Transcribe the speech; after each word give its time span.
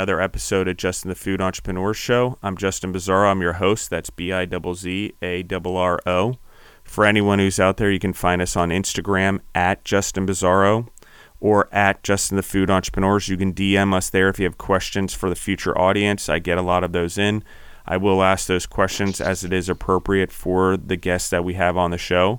another 0.00 0.22
episode 0.22 0.66
of 0.66 0.78
Justin 0.78 1.10
the 1.10 1.14
Food 1.14 1.42
Entrepreneur 1.42 1.92
Show. 1.92 2.38
I'm 2.42 2.56
Justin 2.56 2.90
Bizzarro. 2.90 3.30
I'm 3.30 3.42
your 3.42 3.52
host. 3.52 3.90
That's 3.90 4.08
B 4.08 4.32
I 4.32 4.46
Z 4.46 5.12
A 5.20 5.44
R 5.66 6.00
O. 6.06 6.38
For 6.82 7.04
anyone 7.04 7.38
who's 7.38 7.60
out 7.60 7.76
there, 7.76 7.90
you 7.90 7.98
can 7.98 8.14
find 8.14 8.40
us 8.40 8.56
on 8.56 8.70
Instagram 8.70 9.40
at 9.54 9.84
Justin 9.84 10.26
Bizzarro 10.26 10.88
or 11.38 11.68
at 11.70 12.02
Justin 12.02 12.38
the 12.38 12.42
Food 12.42 12.70
Entrepreneurs. 12.70 13.28
You 13.28 13.36
can 13.36 13.52
DM 13.52 13.92
us 13.92 14.08
there 14.08 14.30
if 14.30 14.38
you 14.38 14.46
have 14.46 14.56
questions 14.56 15.12
for 15.12 15.28
the 15.28 15.36
future 15.36 15.78
audience. 15.78 16.30
I 16.30 16.38
get 16.38 16.56
a 16.56 16.62
lot 16.62 16.82
of 16.82 16.92
those 16.92 17.18
in. 17.18 17.44
I 17.86 17.98
will 17.98 18.22
ask 18.22 18.46
those 18.46 18.64
questions 18.64 19.20
as 19.20 19.44
it 19.44 19.52
is 19.52 19.68
appropriate 19.68 20.32
for 20.32 20.78
the 20.78 20.96
guests 20.96 21.28
that 21.28 21.44
we 21.44 21.52
have 21.54 21.76
on 21.76 21.90
the 21.90 21.98
show. 21.98 22.38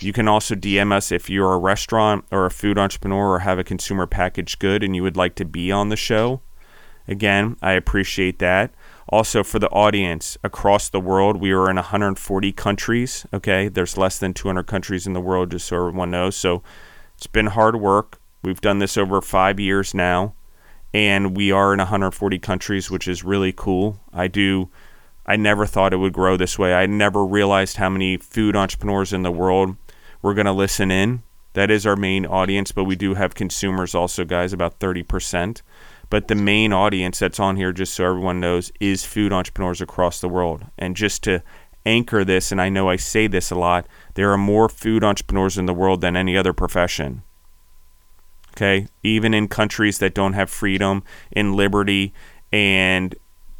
You 0.00 0.14
can 0.14 0.26
also 0.26 0.54
DM 0.54 0.90
us 0.92 1.12
if 1.12 1.28
you're 1.28 1.52
a 1.52 1.58
restaurant 1.58 2.24
or 2.30 2.46
a 2.46 2.50
food 2.50 2.78
entrepreneur 2.78 3.34
or 3.34 3.38
have 3.40 3.58
a 3.58 3.64
consumer 3.64 4.06
packaged 4.06 4.58
good 4.58 4.82
and 4.82 4.96
you 4.96 5.02
would 5.02 5.18
like 5.18 5.34
to 5.34 5.44
be 5.44 5.70
on 5.70 5.90
the 5.90 5.96
show. 5.96 6.40
Again, 7.08 7.56
I 7.62 7.72
appreciate 7.72 8.38
that. 8.38 8.72
Also, 9.08 9.42
for 9.42 9.58
the 9.58 9.70
audience 9.70 10.36
across 10.44 10.90
the 10.90 11.00
world, 11.00 11.40
we 11.40 11.50
are 11.52 11.70
in 11.70 11.76
140 11.76 12.52
countries. 12.52 13.26
Okay, 13.32 13.68
there's 13.68 13.96
less 13.96 14.18
than 14.18 14.34
200 14.34 14.64
countries 14.64 15.06
in 15.06 15.14
the 15.14 15.20
world, 15.20 15.50
just 15.50 15.66
so 15.66 15.76
everyone 15.76 16.10
knows. 16.10 16.36
So 16.36 16.62
it's 17.16 17.26
been 17.26 17.46
hard 17.46 17.76
work. 17.76 18.20
We've 18.42 18.60
done 18.60 18.78
this 18.78 18.98
over 18.98 19.22
five 19.22 19.58
years 19.58 19.94
now, 19.94 20.34
and 20.92 21.34
we 21.34 21.50
are 21.50 21.72
in 21.72 21.78
140 21.78 22.38
countries, 22.38 22.90
which 22.90 23.08
is 23.08 23.24
really 23.24 23.52
cool. 23.52 23.98
I 24.12 24.28
do. 24.28 24.68
I 25.24 25.36
never 25.36 25.64
thought 25.64 25.94
it 25.94 25.96
would 25.96 26.12
grow 26.12 26.36
this 26.36 26.58
way. 26.58 26.74
I 26.74 26.84
never 26.86 27.24
realized 27.24 27.78
how 27.78 27.88
many 27.88 28.18
food 28.18 28.54
entrepreneurs 28.54 29.12
in 29.14 29.22
the 29.22 29.32
world 29.32 29.76
we're 30.20 30.34
going 30.34 30.46
to 30.46 30.52
listen 30.52 30.90
in. 30.90 31.22
That 31.54 31.70
is 31.70 31.86
our 31.86 31.96
main 31.96 32.26
audience, 32.26 32.72
but 32.72 32.84
we 32.84 32.94
do 32.94 33.14
have 33.14 33.34
consumers 33.34 33.94
also, 33.94 34.24
guys, 34.24 34.52
about 34.52 34.78
30%. 34.78 35.62
But 36.10 36.28
the 36.28 36.34
main 36.34 36.72
audience 36.72 37.18
that's 37.18 37.40
on 37.40 37.56
here, 37.56 37.72
just 37.72 37.94
so 37.94 38.06
everyone 38.06 38.40
knows, 38.40 38.72
is 38.80 39.04
food 39.04 39.32
entrepreneurs 39.32 39.80
across 39.80 40.20
the 40.20 40.28
world. 40.28 40.64
And 40.78 40.96
just 40.96 41.22
to 41.24 41.42
anchor 41.84 42.24
this, 42.24 42.50
and 42.50 42.60
I 42.60 42.68
know 42.68 42.88
I 42.88 42.96
say 42.96 43.26
this 43.26 43.50
a 43.50 43.54
lot, 43.54 43.86
there 44.14 44.32
are 44.32 44.38
more 44.38 44.68
food 44.68 45.04
entrepreneurs 45.04 45.58
in 45.58 45.66
the 45.66 45.74
world 45.74 46.00
than 46.00 46.16
any 46.16 46.36
other 46.36 46.52
profession. 46.52 47.22
Okay? 48.52 48.88
Even 49.02 49.34
in 49.34 49.48
countries 49.48 49.98
that 49.98 50.14
don't 50.14 50.32
have 50.32 50.50
freedom 50.50 51.02
and 51.32 51.54
liberty 51.54 52.12
and 52.50 53.14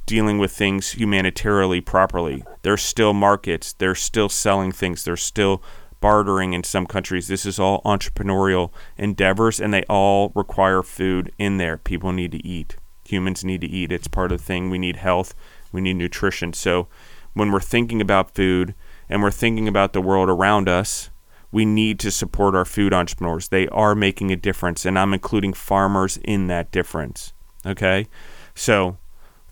dealing 0.07 0.39
with 0.39 0.51
things 0.51 0.93
humanitarily 0.93 1.81
properly, 1.83 2.43
there's 2.63 2.83
still 2.83 3.13
markets, 3.13 3.75
they're 3.75 3.95
still 3.95 4.29
selling 4.29 4.73
things, 4.73 5.05
they're 5.05 5.17
still 5.17 5.63
bartering 6.01 6.53
in 6.53 6.65
some 6.65 6.87
countries. 6.87 7.29
This 7.29 7.47
is 7.47 7.59
all 7.59 7.83
entrepreneurial 7.83 8.71
endeavors, 8.97 9.61
and 9.61 9.73
they 9.73 9.83
all 9.85 10.33
require 10.35 10.83
food 10.83 11.33
in 11.39 11.59
there. 11.59 11.77
People 11.77 12.13
need 12.13 12.33
to 12.33 12.47
eat. 12.47 12.77
Humans 13.05 13.45
need 13.45 13.61
to 13.63 13.67
eat. 13.67 13.93
It's 13.93 14.09
part 14.09 14.33
of 14.33 14.39
the 14.39 14.45
thing. 14.45 14.71
We 14.71 14.79
need 14.79 14.97
health. 14.97 15.35
We 15.73 15.81
need 15.81 15.95
nutrition. 15.95 16.53
So 16.53 16.89
when 17.35 17.53
we're 17.53 17.61
thinking 17.61 18.01
about 18.01 18.35
food 18.35 18.75
and 19.09 19.23
we're 19.23 19.31
thinking 19.31 19.69
about 19.69 19.93
the 19.93 20.01
world 20.01 20.29
around 20.29 20.69
us, 20.69 21.11
we 21.51 21.65
need 21.65 21.99
to 22.01 22.11
support 22.11 22.55
our 22.55 22.65
food 22.65 22.93
entrepreneurs. 22.93 23.49
They 23.49 23.69
are 23.69 23.95
making 23.95 24.31
a 24.31 24.37
difference, 24.37 24.85
and 24.85 24.99
I'm 24.99 25.15
including 25.15 25.55
farmers 25.55 26.19
in 26.19 26.47
that 26.49 26.71
difference. 26.71 27.33
Okay? 27.65 28.07
So, 28.55 28.99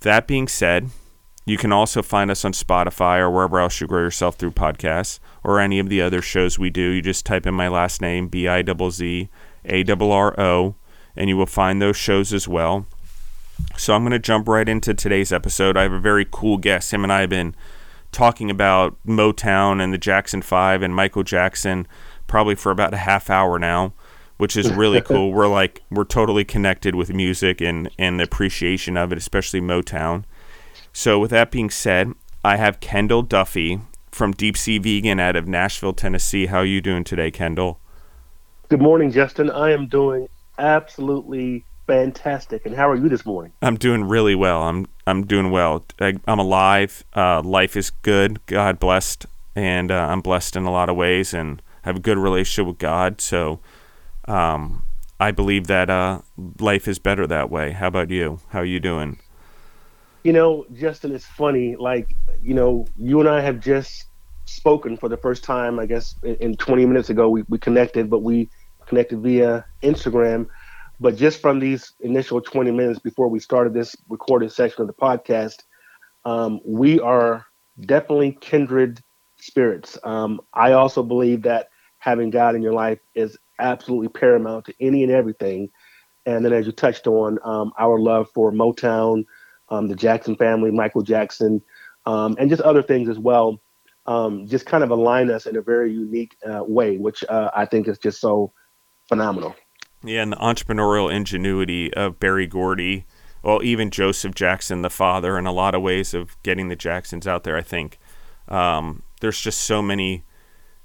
that 0.00 0.27
being 0.27 0.48
said, 0.48 0.91
you 1.47 1.56
can 1.56 1.72
also 1.72 2.02
find 2.02 2.30
us 2.30 2.45
on 2.45 2.52
Spotify 2.52 3.18
or 3.20 3.30
wherever 3.30 3.61
else 3.61 3.80
you 3.80 3.86
grow 3.86 4.02
yourself 4.02 4.34
through 4.34 4.51
podcasts 4.51 5.20
or 5.45 5.61
any 5.61 5.79
of 5.79 5.89
the 5.89 6.02
other 6.02 6.20
shows 6.20 6.58
we 6.58 6.70
do. 6.70 6.90
You 6.90 7.01
just 7.01 7.24
type 7.24 7.46
in 7.46 7.55
my 7.55 7.68
last 7.68 8.02
name, 8.02 8.27
B 8.27 8.48
I 8.48 8.64
Z 8.64 8.90
Z 8.90 9.29
A 9.64 9.84
R 9.89 10.02
R 10.02 10.40
O, 10.40 10.74
and 11.14 11.29
you 11.30 11.36
will 11.36 11.46
find 11.46 11.80
those 11.80 11.96
shows 11.96 12.33
as 12.33 12.48
well. 12.48 12.84
So 13.77 13.95
I'm 13.95 14.02
going 14.02 14.11
to 14.11 14.18
jump 14.18 14.48
right 14.48 14.68
into 14.68 14.92
today's 14.92 15.33
episode. 15.33 15.77
I 15.77 15.84
have 15.84 15.92
a 15.92 16.01
very 16.01 16.27
cool 16.29 16.58
guest. 16.58 16.92
Him 16.92 17.05
and 17.05 17.12
I 17.12 17.20
have 17.20 17.30
been 17.30 17.55
talking 18.11 18.51
about 18.51 18.96
Motown 19.07 19.80
and 19.80 19.95
the 19.95 19.98
Jackson 19.98 20.42
5 20.42 20.83
and 20.83 20.95
Michael 20.95 21.23
Jackson 21.23 21.86
probably 22.27 22.57
for 22.57 22.73
about 22.73 22.92
a 22.92 22.98
half 22.98 23.30
hour 23.30 23.57
now, 23.58 23.92
which 24.36 24.57
is 24.57 24.73
really 24.73 25.01
cool. 25.02 25.33
We're 25.33 25.46
like 25.46 25.83
we're 25.90 26.05
totally 26.05 26.45
connected 26.45 26.96
with 26.96 27.13
music 27.13 27.61
and 27.61 27.89
and 27.98 28.18
the 28.18 28.24
appreciation 28.24 28.96
of 28.96 29.13
it, 29.13 29.18
especially 29.18 29.61
Motown. 29.61 30.24
So, 30.98 31.18
with 31.18 31.30
that 31.30 31.51
being 31.51 31.68
said, 31.68 32.14
I 32.42 32.57
have 32.57 32.80
Kendall 32.80 33.23
Duffie 33.23 33.83
from 34.11 34.33
Deep 34.33 34.57
Sea 34.57 34.79
Vegan 34.79 35.20
out 35.20 35.36
of 35.36 35.46
Nashville, 35.46 35.92
Tennessee. 35.92 36.46
How 36.46 36.61
are 36.61 36.64
you 36.64 36.80
doing 36.80 37.05
today, 37.05 37.30
Kendall? 37.30 37.80
Good 38.70 38.80
morning, 38.80 39.12
Justin. 39.12 39.51
I 39.51 39.73
am 39.73 39.89
doing 39.89 40.30
absolutely 40.58 41.67
fantastic. 41.86 42.64
And 42.64 42.74
how 42.74 42.89
are 42.89 42.96
you 42.96 43.11
this 43.11 43.27
morning? 43.27 43.52
I'm 43.61 43.77
doing 43.77 44.05
really 44.05 44.34
well. 44.34 44.62
I'm 44.62 44.86
I'm 45.07 45.27
doing 45.27 45.51
well. 45.51 45.84
I, 46.01 46.14
am 46.27 46.39
alive. 46.39 47.05
Uh, 47.14 47.42
life 47.42 47.77
is 47.77 47.90
good. 47.90 48.45
God 48.46 48.80
blessed, 48.80 49.27
and 49.55 49.90
uh, 49.90 50.07
I'm 50.08 50.23
blessed 50.23 50.57
in 50.57 50.64
a 50.64 50.73
lot 50.73 50.89
of 50.89 50.96
ways, 50.96 51.34
and 51.34 51.61
have 51.83 51.96
a 51.96 52.01
good 52.01 52.17
relationship 52.17 52.68
with 52.68 52.78
God. 52.78 53.20
So, 53.20 53.61
um, 54.27 54.84
I 55.20 55.30
believe 55.30 55.67
that 55.67 55.90
uh, 55.90 56.23
life 56.58 56.89
is 56.89 56.98
better 56.98 57.27
that 57.27 57.51
way. 57.51 57.73
How 57.73 57.89
about 57.89 58.08
you? 58.08 58.40
How 58.48 58.61
are 58.61 58.64
you 58.64 58.80
doing? 58.80 59.18
You 60.27 60.33
know, 60.33 60.67
Justin, 60.73 61.14
it's 61.14 61.25
funny. 61.25 61.77
Like, 61.77 62.17
you 62.42 62.53
know, 62.53 62.89
you 62.97 63.20
and 63.20 63.29
I 63.29 63.41
have 63.42 63.61
just 63.61 64.07
spoken 64.47 64.97
for 64.97 65.09
the 65.09 65.17
first 65.17 65.45
time, 65.45 65.79
I 65.79 65.87
guess, 65.87 66.17
in 66.25 66.57
20 66.57 66.85
minutes 66.85 67.11
ago. 67.11 67.29
We, 67.29 67.45
we 67.48 67.59
connected, 67.59 68.11
but 68.11 68.25
we 68.25 68.51
connected 68.89 69.20
via 69.20 69.64
Instagram. 69.85 70.48
But 70.98 71.17
just 71.17 71.41
from 71.41 71.61
these 71.61 71.95
initial 72.01 72.41
20 72.41 72.73
minutes 72.73 72.98
before 72.98 73.29
we 73.29 73.39
started 73.39 73.73
this 73.73 73.95
recorded 74.09 74.51
section 74.51 74.83
of 74.83 74.89
the 74.89 74.95
podcast, 74.95 75.63
um, 76.25 76.58
we 76.67 76.98
are 76.98 77.47
definitely 77.83 78.37
kindred 78.41 79.01
spirits. 79.37 79.97
Um, 80.03 80.41
I 80.55 80.73
also 80.73 81.05
believe 81.05 81.43
that 81.43 81.69
having 81.98 82.31
God 82.31 82.57
in 82.57 82.63
your 82.63 82.75
life 82.75 82.98
is 83.14 83.39
absolutely 83.61 84.08
paramount 84.08 84.64
to 84.64 84.75
any 84.81 85.05
and 85.05 85.13
everything. 85.13 85.69
And 86.27 86.45
then, 86.45 86.53
as 86.53 86.67
you 86.67 86.73
touched 86.73 87.07
on, 87.07 87.39
um, 87.45 87.73
our 87.79 88.01
love 88.01 88.29
for 88.35 88.51
Motown, 88.51 89.25
um, 89.68 89.88
the 89.88 89.94
Jackson 89.94 90.36
family, 90.36 90.70
Michael 90.70 91.02
Jackson, 91.02 91.62
um, 92.06 92.36
and 92.38 92.48
just 92.50 92.62
other 92.62 92.82
things 92.82 93.08
as 93.08 93.18
well, 93.18 93.60
um, 94.06 94.46
just 94.46 94.66
kind 94.66 94.84
of 94.84 94.90
align 94.90 95.30
us 95.30 95.46
in 95.46 95.56
a 95.56 95.60
very 95.60 95.92
unique 95.92 96.36
uh, 96.48 96.62
way, 96.64 96.96
which 96.96 97.24
uh, 97.28 97.50
I 97.54 97.66
think 97.66 97.88
is 97.88 97.98
just 97.98 98.20
so 98.20 98.52
phenomenal. 99.08 99.54
Yeah, 100.04 100.22
and 100.22 100.32
the 100.32 100.36
entrepreneurial 100.36 101.12
ingenuity 101.12 101.92
of 101.94 102.20
Berry 102.20 102.46
Gordy, 102.46 103.06
well, 103.42 103.62
even 103.62 103.90
Joseph 103.90 104.34
Jackson, 104.34 104.82
the 104.82 104.90
father, 104.90 105.38
in 105.38 105.46
a 105.46 105.52
lot 105.52 105.74
of 105.74 105.83
ways 105.83 106.14
of 106.14 106.40
getting 106.42 106.68
the 106.68 106.77
Jacksons 106.77 107.27
out 107.27 107.44
there, 107.44 107.56
I 107.56 107.62
think. 107.62 107.98
Um, 108.48 109.02
there's 109.20 109.40
just 109.40 109.60
so 109.60 109.83
many 109.83 110.24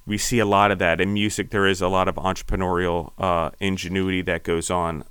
we 0.05 0.17
see 0.17 0.39
a 0.39 0.45
lot 0.45 0.71
of 0.71 0.79
that 0.79 0.99
in 0.99 1.13
music. 1.13 1.51
There 1.51 1.67
is 1.67 1.81
a 1.81 1.87
lot 1.87 2.07
of 2.07 2.15
entrepreneurial 2.15 3.11
uh, 3.17 3.51
ingenuity 3.59 4.21
that 4.23 4.43
goes 4.43 4.69
on. 4.69 5.03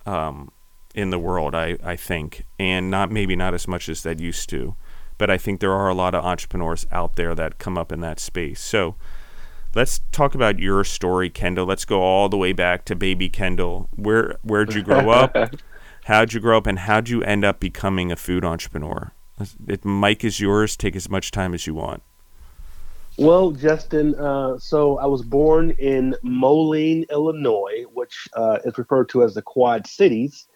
In 0.94 1.10
the 1.10 1.18
world, 1.18 1.54
I, 1.54 1.76
I 1.84 1.94
think, 1.94 2.46
and 2.58 2.90
not 2.90 3.12
maybe 3.12 3.36
not 3.36 3.54
as 3.54 3.68
much 3.68 3.88
as 3.88 4.02
that 4.02 4.18
used 4.18 4.48
to, 4.50 4.74
but 5.18 5.30
I 5.30 5.38
think 5.38 5.60
there 5.60 5.72
are 5.72 5.88
a 5.88 5.94
lot 5.94 6.14
of 6.14 6.24
entrepreneurs 6.24 6.86
out 6.90 7.14
there 7.14 7.34
that 7.34 7.58
come 7.58 7.78
up 7.78 7.92
in 7.92 8.00
that 8.00 8.18
space. 8.18 8.60
So 8.60 8.96
let's 9.74 10.00
talk 10.10 10.34
about 10.34 10.58
your 10.58 10.82
story, 10.82 11.30
Kendall. 11.30 11.66
Let's 11.66 11.84
go 11.84 12.00
all 12.00 12.28
the 12.28 12.36
way 12.36 12.52
back 12.52 12.84
to 12.86 12.96
baby 12.96 13.28
Kendall. 13.28 13.88
Where 13.94 14.36
where'd 14.42 14.74
you 14.74 14.82
grow 14.82 15.10
up? 15.10 15.36
how'd 16.04 16.32
you 16.32 16.40
grow 16.40 16.58
up, 16.58 16.66
and 16.66 16.80
how'd 16.80 17.08
you 17.08 17.22
end 17.22 17.44
up 17.44 17.60
becoming 17.60 18.10
a 18.10 18.16
food 18.16 18.44
entrepreneur? 18.44 19.12
It, 19.66 19.84
Mike 19.84 20.24
is 20.24 20.40
yours. 20.40 20.76
Take 20.76 20.96
as 20.96 21.08
much 21.08 21.30
time 21.30 21.54
as 21.54 21.66
you 21.66 21.74
want. 21.74 22.02
Well, 23.16 23.50
Justin, 23.50 24.14
uh, 24.14 24.58
so 24.58 24.98
I 24.98 25.06
was 25.06 25.22
born 25.22 25.72
in 25.72 26.14
Moline, 26.22 27.04
Illinois, 27.10 27.84
which 27.92 28.28
uh, 28.34 28.58
is 28.64 28.78
referred 28.78 29.08
to 29.10 29.22
as 29.22 29.34
the 29.34 29.42
Quad 29.42 29.86
Cities 29.86 30.46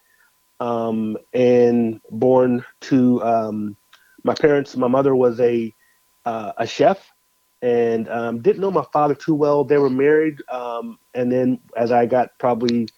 um, 0.65 1.19
and 1.35 2.01
born 2.11 2.65
to 2.81 3.23
um, 3.23 3.77
my 4.23 4.35
parents. 4.35 4.77
My 4.77 4.89
mother 4.89 5.15
was 5.15 5.39
a 5.41 5.75
uh, 6.25 6.53
a 6.57 6.67
chef, 6.67 7.13
and 7.61 8.09
um, 8.09 8.41
didn't 8.41 8.63
know 8.63 8.71
my 8.71 8.87
father 8.91 9.15
too 9.15 9.35
well. 9.35 9.65
They 9.65 9.77
were 9.77 9.91
married, 9.91 10.39
um, 10.51 10.99
and 11.13 11.31
then 11.31 11.61
as 11.77 11.93
I 11.93 12.07
got 12.07 12.31
probably 12.39 12.89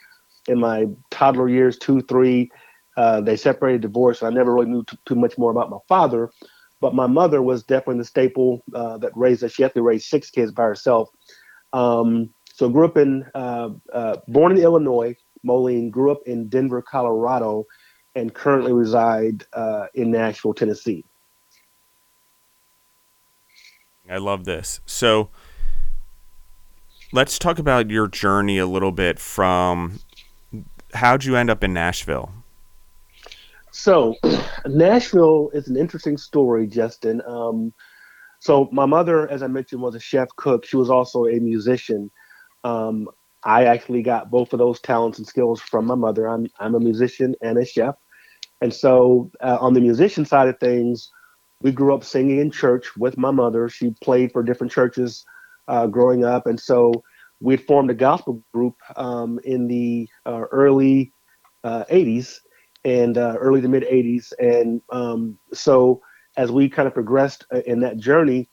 in 0.46 0.60
my 0.60 0.86
toddler 1.10 1.48
years, 1.48 1.76
two, 1.76 2.02
three, 2.02 2.50
uh, 2.96 3.20
they 3.20 3.36
separated, 3.36 3.80
divorced. 3.80 4.22
And 4.22 4.32
I 4.32 4.34
never 4.38 4.54
really 4.54 4.70
knew 4.70 4.84
t- 4.84 4.96
too 5.04 5.16
much 5.16 5.36
more 5.36 5.50
about 5.50 5.70
my 5.70 5.78
father, 5.88 6.30
but 6.80 6.94
my 6.94 7.08
mother 7.08 7.42
was 7.42 7.64
definitely 7.64 7.98
the 7.98 8.04
staple 8.04 8.62
uh, 8.72 8.96
that 8.98 9.10
raised 9.16 9.42
us. 9.42 9.50
She 9.52 9.64
had 9.64 9.74
to 9.74 9.82
raise 9.82 10.06
six 10.06 10.30
kids 10.30 10.52
by 10.52 10.62
herself. 10.62 11.08
Um, 11.72 12.30
so 12.54 12.68
grew 12.68 12.84
up 12.84 12.96
in, 12.96 13.24
uh, 13.34 13.70
uh, 13.92 14.18
born 14.28 14.52
in 14.52 14.62
Illinois, 14.62 15.16
Moline 15.46 15.90
grew 15.90 16.10
up 16.10 16.20
in 16.26 16.48
Denver, 16.48 16.82
Colorado, 16.82 17.64
and 18.14 18.34
currently 18.34 18.72
reside 18.72 19.44
uh, 19.52 19.86
in 19.94 20.10
Nashville, 20.10 20.54
Tennessee. 20.54 21.04
I 24.10 24.18
love 24.18 24.44
this. 24.44 24.80
So 24.86 25.30
let's 27.12 27.38
talk 27.38 27.58
about 27.58 27.90
your 27.90 28.08
journey 28.08 28.58
a 28.58 28.66
little 28.66 28.92
bit 28.92 29.18
from 29.18 30.00
how'd 30.94 31.24
you 31.24 31.36
end 31.36 31.50
up 31.50 31.62
in 31.62 31.72
Nashville? 31.72 32.32
So, 33.70 34.16
Nashville 34.66 35.50
is 35.52 35.68
an 35.68 35.76
interesting 35.76 36.16
story, 36.16 36.66
Justin. 36.66 37.20
Um, 37.26 37.74
so, 38.38 38.68
my 38.72 38.86
mother, 38.86 39.30
as 39.30 39.42
I 39.42 39.48
mentioned, 39.48 39.82
was 39.82 39.94
a 39.94 40.00
chef 40.00 40.28
cook. 40.36 40.64
She 40.64 40.76
was 40.76 40.88
also 40.88 41.26
a 41.26 41.38
musician. 41.40 42.10
Um, 42.64 43.08
I 43.46 43.64
actually 43.64 44.02
got 44.02 44.30
both 44.30 44.52
of 44.52 44.58
those 44.58 44.80
talents 44.80 45.18
and 45.18 45.26
skills 45.26 45.60
from 45.60 45.86
my 45.86 45.94
mother. 45.94 46.28
I'm 46.28 46.48
I'm 46.58 46.74
a 46.74 46.80
musician 46.80 47.36
and 47.40 47.56
a 47.56 47.64
chef, 47.64 47.94
and 48.60 48.74
so 48.74 49.30
uh, 49.40 49.56
on 49.60 49.72
the 49.72 49.80
musician 49.80 50.24
side 50.24 50.48
of 50.48 50.58
things, 50.58 51.10
we 51.62 51.70
grew 51.70 51.94
up 51.94 52.02
singing 52.02 52.40
in 52.40 52.50
church 52.50 52.96
with 52.96 53.16
my 53.16 53.30
mother. 53.30 53.68
She 53.68 53.94
played 54.02 54.32
for 54.32 54.42
different 54.42 54.72
churches 54.72 55.24
uh, 55.68 55.86
growing 55.86 56.24
up, 56.24 56.48
and 56.48 56.58
so 56.58 57.04
we 57.40 57.54
had 57.54 57.64
formed 57.64 57.88
a 57.88 57.94
gospel 57.94 58.42
group 58.52 58.74
um, 58.96 59.38
in 59.44 59.68
the 59.68 60.08
uh, 60.26 60.42
early 60.50 61.12
'80s 61.64 62.34
uh, 62.34 62.40
and 62.84 63.16
uh, 63.16 63.36
early 63.38 63.60
to 63.60 63.68
mid 63.68 63.84
'80s, 63.84 64.32
and 64.40 64.82
um, 64.90 65.38
so 65.52 66.02
as 66.36 66.50
we 66.50 66.68
kind 66.68 66.88
of 66.88 66.94
progressed 66.94 67.46
uh, 67.54 67.60
in 67.64 67.78
that 67.80 67.96
journey, 67.96 68.48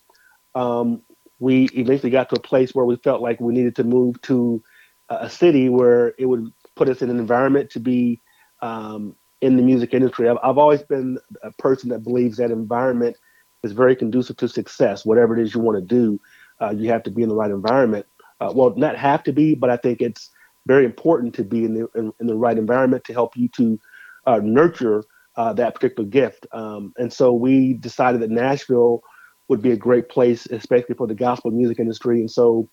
um, 0.54 1.02
we 1.40 1.66
eventually 1.74 2.12
got 2.12 2.30
to 2.30 2.36
a 2.36 2.40
place 2.40 2.76
where 2.76 2.86
we 2.86 2.96
felt 2.98 3.22
like 3.24 3.42
we 3.42 3.56
needed 3.56 3.76
to 3.78 3.84
move 3.84 4.22
to 4.22 4.64
a 5.10 5.30
city 5.30 5.70
where 5.70 6.14
it 6.18 6.26
would 6.26 6.52
put 6.76 6.90
us 6.90 7.02
in 7.02 7.10
an 7.10 7.20
environment 7.20 7.70
to 7.72 7.80
be 7.80 8.22
um, 8.62 9.16
in 9.42 9.58
the 9.58 9.64
music 9.64 9.94
industry. 9.94 10.30
I've, 10.30 10.38
I've 10.44 10.58
always 10.58 10.84
been 10.84 11.18
a 11.44 11.52
person 11.52 11.90
that 11.90 12.04
believes 12.04 12.38
that 12.38 12.52
environment 12.52 13.18
is 13.64 13.72
very 13.74 13.96
conducive 13.96 14.38
to 14.38 14.48
success. 14.48 15.06
Whatever 15.06 15.38
it 15.38 15.44
is 15.44 15.54
you 15.54 15.62
want 15.62 15.78
to 15.78 15.86
do, 15.86 16.20
uh, 16.62 16.72
you 16.72 16.90
have 16.90 17.04
to 17.04 17.12
be 17.12 17.24
in 17.24 17.30
the 17.30 17.36
right 17.36 17.52
environment. 17.52 18.06
Uh, 18.40 18.52
well, 18.56 18.74
not 18.76 18.98
have 18.98 19.24
to 19.24 19.34
be, 19.34 19.56
but 19.56 19.70
I 19.70 19.78
think 19.78 20.02
it's 20.02 20.30
very 20.66 20.86
important 20.86 21.34
to 21.36 21.44
be 21.44 21.66
in 21.66 21.74
the 21.74 21.88
in, 21.96 22.14
in 22.20 22.28
the 22.28 22.36
right 22.36 22.58
environment 22.58 23.04
to 23.06 23.14
help 23.14 23.36
you 23.36 23.50
to 23.50 23.80
uh, 24.26 24.40
nurture 24.42 25.04
uh, 25.36 25.54
that 25.54 25.76
particular 25.76 26.08
gift. 26.08 26.48
Um, 26.52 26.94
and 26.98 27.12
so 27.12 27.34
we 27.34 27.74
decided 27.74 28.22
that 28.22 28.30
Nashville 28.30 29.02
would 29.50 29.62
be 29.62 29.72
a 29.72 29.78
great 29.78 30.10
place, 30.10 30.46
especially 30.48 30.96
for 30.96 31.08
the 31.08 31.16
gospel 31.16 31.52
music 31.52 31.80
industry. 31.80 32.20
And 32.20 32.32
so 32.32 32.70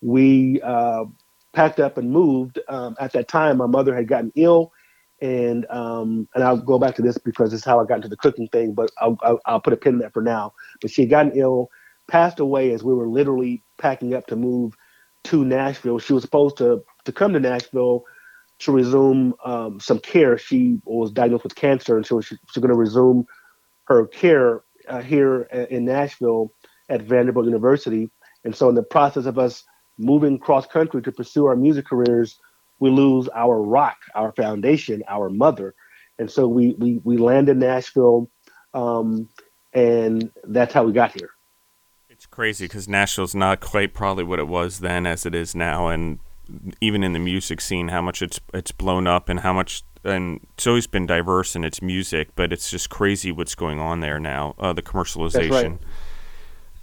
we 0.00 0.60
uh, 0.62 1.04
packed 1.56 1.80
up 1.80 1.98
and 1.98 2.12
moved. 2.12 2.60
Um, 2.68 2.94
at 3.00 3.12
that 3.14 3.26
time, 3.28 3.56
my 3.56 3.66
mother 3.66 3.96
had 3.96 4.06
gotten 4.06 4.30
ill, 4.36 4.72
and 5.22 5.66
um, 5.70 6.28
and 6.34 6.44
I'll 6.44 6.58
go 6.58 6.78
back 6.78 6.94
to 6.96 7.02
this 7.02 7.18
because 7.18 7.52
it's 7.52 7.64
how 7.64 7.80
I 7.80 7.86
got 7.86 7.96
into 7.96 8.08
the 8.08 8.16
cooking 8.18 8.48
thing. 8.48 8.74
But 8.74 8.90
I'll, 9.00 9.18
I'll, 9.22 9.40
I'll 9.46 9.60
put 9.60 9.72
a 9.72 9.76
pin 9.76 9.94
in 9.94 10.00
that 10.00 10.12
for 10.12 10.22
now. 10.22 10.52
But 10.80 10.90
she 10.92 11.02
had 11.02 11.10
gotten 11.10 11.32
ill, 11.34 11.70
passed 12.08 12.38
away 12.38 12.72
as 12.72 12.84
we 12.84 12.94
were 12.94 13.08
literally 13.08 13.64
packing 13.78 14.14
up 14.14 14.26
to 14.28 14.36
move 14.36 14.74
to 15.24 15.44
Nashville. 15.44 15.98
She 15.98 16.12
was 16.12 16.22
supposed 16.22 16.58
to 16.58 16.84
to 17.06 17.12
come 17.12 17.32
to 17.32 17.40
Nashville 17.40 18.04
to 18.60 18.72
resume 18.72 19.34
um, 19.44 19.80
some 19.80 19.98
care. 19.98 20.38
She 20.38 20.78
was 20.84 21.10
diagnosed 21.10 21.44
with 21.44 21.56
cancer, 21.56 21.96
and 21.96 22.06
so 22.06 22.20
she, 22.20 22.36
she's 22.52 22.60
going 22.62 22.70
to 22.72 22.78
resume 22.78 23.26
her 23.84 24.06
care 24.06 24.62
uh, 24.88 25.00
here 25.00 25.42
in 25.70 25.86
Nashville 25.86 26.52
at 26.90 27.02
Vanderbilt 27.02 27.46
University. 27.46 28.10
And 28.44 28.54
so, 28.54 28.68
in 28.68 28.74
the 28.74 28.82
process 28.82 29.26
of 29.26 29.38
us 29.38 29.64
moving 29.98 30.38
cross 30.38 30.66
country 30.66 31.02
to 31.02 31.12
pursue 31.12 31.46
our 31.46 31.56
music 31.56 31.86
careers, 31.86 32.38
we 32.78 32.90
lose 32.90 33.28
our 33.34 33.60
rock, 33.60 33.96
our 34.14 34.32
foundation, 34.32 35.02
our 35.08 35.30
mother. 35.30 35.74
And 36.18 36.30
so 36.30 36.46
we 36.48 36.74
we 36.78 37.00
we 37.04 37.16
land 37.16 37.48
in 37.48 37.58
Nashville, 37.58 38.30
um, 38.74 39.28
and 39.72 40.30
that's 40.44 40.72
how 40.72 40.84
we 40.84 40.92
got 40.92 41.12
here. 41.12 41.30
It's 42.08 42.24
crazy 42.24 42.64
because 42.64 42.88
Nashville's 42.88 43.34
not 43.34 43.60
quite 43.60 43.92
probably 43.92 44.24
what 44.24 44.38
it 44.38 44.48
was 44.48 44.80
then 44.80 45.06
as 45.06 45.26
it 45.26 45.34
is 45.34 45.54
now, 45.54 45.88
and 45.88 46.18
even 46.80 47.02
in 47.02 47.12
the 47.12 47.18
music 47.18 47.60
scene, 47.60 47.88
how 47.88 48.00
much 48.00 48.22
it's 48.22 48.40
it's 48.54 48.72
blown 48.72 49.06
up 49.06 49.28
and 49.28 49.40
how 49.40 49.52
much 49.52 49.82
and 50.04 50.40
it's 50.54 50.66
always 50.66 50.86
been 50.86 51.06
diverse 51.06 51.56
in 51.56 51.64
its 51.64 51.82
music, 51.82 52.28
but 52.34 52.52
it's 52.52 52.70
just 52.70 52.88
crazy 52.88 53.32
what's 53.32 53.54
going 53.54 53.78
on 53.78 54.00
there 54.00 54.18
now. 54.18 54.54
Uh, 54.58 54.72
the 54.72 54.82
commercialization. 54.82 55.50
That's 55.50 55.50
right. 55.50 55.78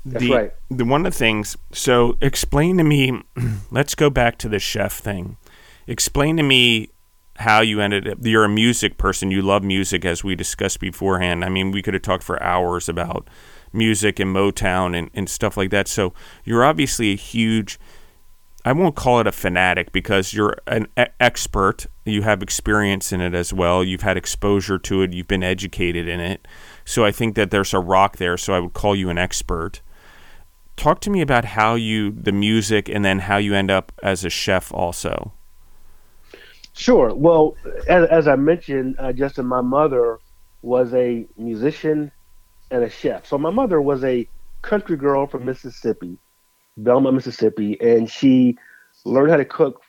That's 0.05 0.23
the, 0.23 0.31
right. 0.31 0.51
The 0.69 0.85
one 0.85 1.05
of 1.05 1.13
the 1.13 1.17
things. 1.17 1.57
So 1.71 2.17
explain 2.21 2.77
to 2.77 2.83
me. 2.83 3.21
let's 3.71 3.95
go 3.95 4.09
back 4.09 4.37
to 4.39 4.49
the 4.49 4.59
chef 4.59 4.93
thing. 4.93 5.37
Explain 5.87 6.37
to 6.37 6.43
me 6.43 6.89
how 7.37 7.61
you 7.61 7.79
ended 7.79 8.07
up. 8.07 8.17
You're 8.21 8.45
a 8.45 8.49
music 8.49 8.97
person. 8.97 9.31
You 9.31 9.41
love 9.41 9.63
music, 9.63 10.05
as 10.05 10.23
we 10.23 10.35
discussed 10.35 10.79
beforehand. 10.79 11.43
I 11.43 11.49
mean, 11.49 11.71
we 11.71 11.81
could 11.81 11.93
have 11.93 12.03
talked 12.03 12.23
for 12.23 12.41
hours 12.43 12.89
about 12.89 13.29
music 13.71 14.19
and 14.19 14.35
Motown 14.35 14.97
and, 14.97 15.09
and 15.13 15.29
stuff 15.29 15.57
like 15.57 15.71
that. 15.71 15.87
So 15.87 16.13
you're 16.43 16.63
obviously 16.63 17.11
a 17.11 17.17
huge. 17.17 17.79
I 18.65 18.71
won't 18.71 18.95
call 18.95 19.19
it 19.19 19.27
a 19.27 19.31
fanatic 19.33 19.91
because 19.91 20.33
you're 20.33 20.57
an 20.67 20.87
e- 20.97 21.05
expert. 21.19 21.87
You 22.05 22.21
have 22.21 22.41
experience 22.41 23.11
in 23.11 23.19
it 23.19 23.33
as 23.33 23.51
well. 23.51 23.83
You've 23.83 24.03
had 24.03 24.15
exposure 24.15 24.79
to 24.79 25.01
it. 25.01 25.11
You've 25.11 25.27
been 25.27 25.43
educated 25.43 26.07
in 26.07 26.21
it. 26.21 26.47
So 26.85 27.03
I 27.03 27.11
think 27.11 27.35
that 27.35 27.51
there's 27.51 27.73
a 27.73 27.79
rock 27.79 28.17
there. 28.17 28.37
So 28.37 28.53
I 28.53 28.59
would 28.59 28.73
call 28.73 28.95
you 28.95 29.09
an 29.09 29.17
expert 29.17 29.81
talk 30.75 30.99
to 31.01 31.09
me 31.09 31.21
about 31.21 31.45
how 31.45 31.75
you 31.75 32.11
the 32.11 32.31
music 32.31 32.89
and 32.89 33.03
then 33.03 33.19
how 33.19 33.37
you 33.37 33.53
end 33.53 33.71
up 33.71 33.91
as 34.01 34.25
a 34.25 34.29
chef 34.29 34.73
also. 34.73 35.33
Sure. 36.73 37.13
Well 37.13 37.55
as, 37.87 38.09
as 38.09 38.27
i 38.27 38.35
mentioned 38.35 38.95
uh, 38.97 39.13
justin 39.13 39.45
my 39.45 39.61
mother 39.61 40.19
was 40.61 40.93
a 40.93 41.27
musician 41.37 42.11
and 42.71 42.83
a 42.83 42.89
chef. 42.89 43.27
So 43.27 43.37
my 43.37 43.51
mother 43.51 43.81
was 43.81 44.03
a 44.03 44.27
country 44.61 44.97
girl 44.97 45.27
from 45.27 45.45
mississippi 45.45 46.17
belmont 46.77 47.15
mississippi 47.15 47.79
and 47.81 48.09
she 48.09 48.57
learned 49.05 49.29
how 49.29 49.37
to 49.37 49.45
cook 49.45 49.83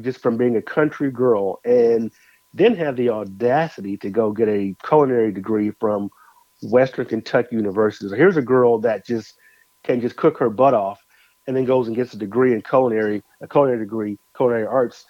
just 0.00 0.20
from 0.20 0.36
being 0.36 0.56
a 0.56 0.62
country 0.62 1.10
girl 1.10 1.60
and 1.64 2.10
then 2.54 2.74
had 2.74 2.96
the 2.96 3.10
audacity 3.10 3.96
to 3.96 4.08
go 4.08 4.32
get 4.32 4.48
a 4.48 4.74
culinary 4.86 5.32
degree 5.32 5.70
from 5.78 6.10
western 6.62 7.06
kentucky 7.06 7.56
university. 7.56 8.08
So 8.08 8.14
here's 8.14 8.36
a 8.36 8.42
girl 8.42 8.78
that 8.80 9.06
just 9.06 9.34
can 9.84 10.00
just 10.00 10.16
cook 10.16 10.38
her 10.38 10.50
butt 10.50 10.74
off 10.74 11.04
and 11.46 11.56
then 11.56 11.64
goes 11.64 11.86
and 11.86 11.96
gets 11.96 12.12
a 12.14 12.18
degree 12.18 12.52
in 12.52 12.62
culinary, 12.62 13.22
a 13.40 13.48
culinary 13.48 13.78
degree, 13.78 14.18
culinary 14.36 14.66
arts, 14.66 15.04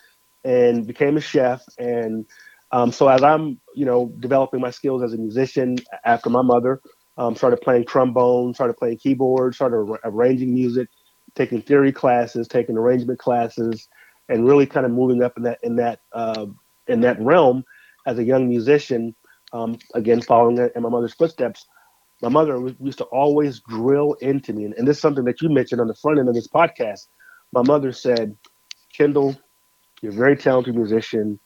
and 0.45 0.87
became 0.87 1.17
a 1.17 1.21
chef. 1.21 1.63
And 1.79 2.27
um, 2.73 2.93
so 2.93 3.09
as 3.09 3.23
I'm, 3.23 3.61
you 3.75 3.85
know, 3.85 4.13
developing 4.21 4.61
my 4.61 4.71
skills 4.71 5.03
as 5.03 5.13
a 5.13 5.19
musician 5.19 5.77
after 6.05 6.31
my 6.31 6.43
mother, 6.43 6.81
um, 7.19 7.37
started 7.37 7.61
playing 7.61 7.85
trombone, 7.85 8.55
started 8.55 8.75
playing 8.75 8.99
keyboard, 8.99 9.55
started 9.55 9.77
ar- 9.77 10.01
arranging 10.05 10.55
music, 10.55 10.89
taking 11.35 11.61
theory 11.61 11.93
classes, 11.93 12.49
taking 12.49 12.77
arrangement 12.77 13.19
classes, 13.19 13.89
and 14.29 14.47
really 14.47 14.67
kind 14.67 14.87
of 14.87 14.93
moving 14.93 15.23
up 15.23 15.37
in 15.37 15.43
that 15.43 15.59
in 15.63 15.77
that 15.77 16.01
uh, 16.13 16.47
in 16.87 17.01
that 17.01 17.21
realm 17.21 17.65
as 18.07 18.19
a 18.19 18.25
young 18.25 18.49
musician. 18.49 19.15
Um, 19.53 19.79
again, 19.95 20.23
following 20.23 20.57
in 20.75 20.83
my 20.83 20.89
mother's 20.89 21.13
footsteps, 21.13 21.67
my 22.23 22.29
mother 22.29 22.59
used 22.81 22.99
to 22.99 23.05
always 23.05 23.61
drill 23.61 24.15
into 24.15 24.53
me, 24.53 24.65
and, 24.65 24.75
and 24.75 24.87
this 24.87 24.97
is 24.97 25.03
something 25.03 25.25
that 25.25 25.41
you 25.41 25.49
mentioned 25.49 25.81
on 25.81 25.87
the 25.87 25.95
front 25.95 26.19
end 26.19 26.29
of 26.29 26.35
this 26.35 26.49
podcast. 26.49 27.07
My 27.53 27.63
mother 27.63 27.93
said, 27.93 28.37
Kendall, 28.93 29.37
you're 30.03 30.13
a 30.13 30.17
very 30.17 30.37
talented 30.37 30.75
musician. 30.75 31.39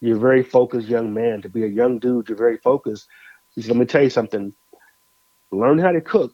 You're 0.00 0.16
a 0.16 0.20
very 0.20 0.42
focused 0.42 0.88
young 0.88 1.12
man. 1.12 1.42
To 1.42 1.48
be 1.48 1.64
a 1.64 1.68
young 1.68 1.98
dude, 1.98 2.28
you're 2.28 2.38
very 2.38 2.58
focused. 2.58 3.08
She 3.54 3.62
said, 3.62 3.70
let 3.70 3.78
me 3.78 3.86
tell 3.86 4.02
you 4.02 4.10
something. 4.10 4.54
Learn 5.50 5.78
how 5.78 5.92
to 5.92 6.00
cook. 6.00 6.32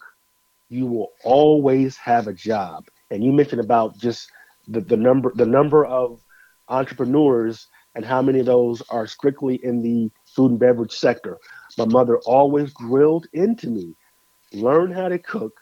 You 0.68 0.86
will 0.86 1.12
always 1.24 1.96
have 1.96 2.26
a 2.28 2.32
job. 2.32 2.84
And 3.10 3.24
you 3.24 3.32
mentioned 3.32 3.60
about 3.60 3.98
just 3.98 4.30
the, 4.68 4.80
the 4.80 4.96
number 4.96 5.32
the 5.34 5.46
number 5.46 5.84
of 5.84 6.20
entrepreneurs 6.68 7.66
and 7.94 8.04
how 8.04 8.22
many 8.22 8.40
of 8.40 8.46
those 8.46 8.82
are 8.90 9.06
strictly 9.06 9.56
in 9.64 9.82
the 9.82 10.10
food 10.34 10.52
and 10.52 10.60
beverage 10.60 10.92
sector. 10.92 11.38
My 11.76 11.84
mother 11.84 12.18
always 12.18 12.72
drilled 12.74 13.26
into 13.32 13.68
me, 13.68 13.94
learn 14.52 14.92
how 14.92 15.08
to 15.08 15.18
cook, 15.18 15.60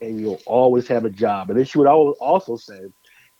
and 0.00 0.20
you'll 0.20 0.42
always 0.46 0.86
have 0.88 1.04
a 1.04 1.10
job. 1.10 1.50
And 1.50 1.58
then 1.58 1.66
she 1.66 1.78
would 1.78 1.86
also 1.86 2.56
say, 2.56 2.80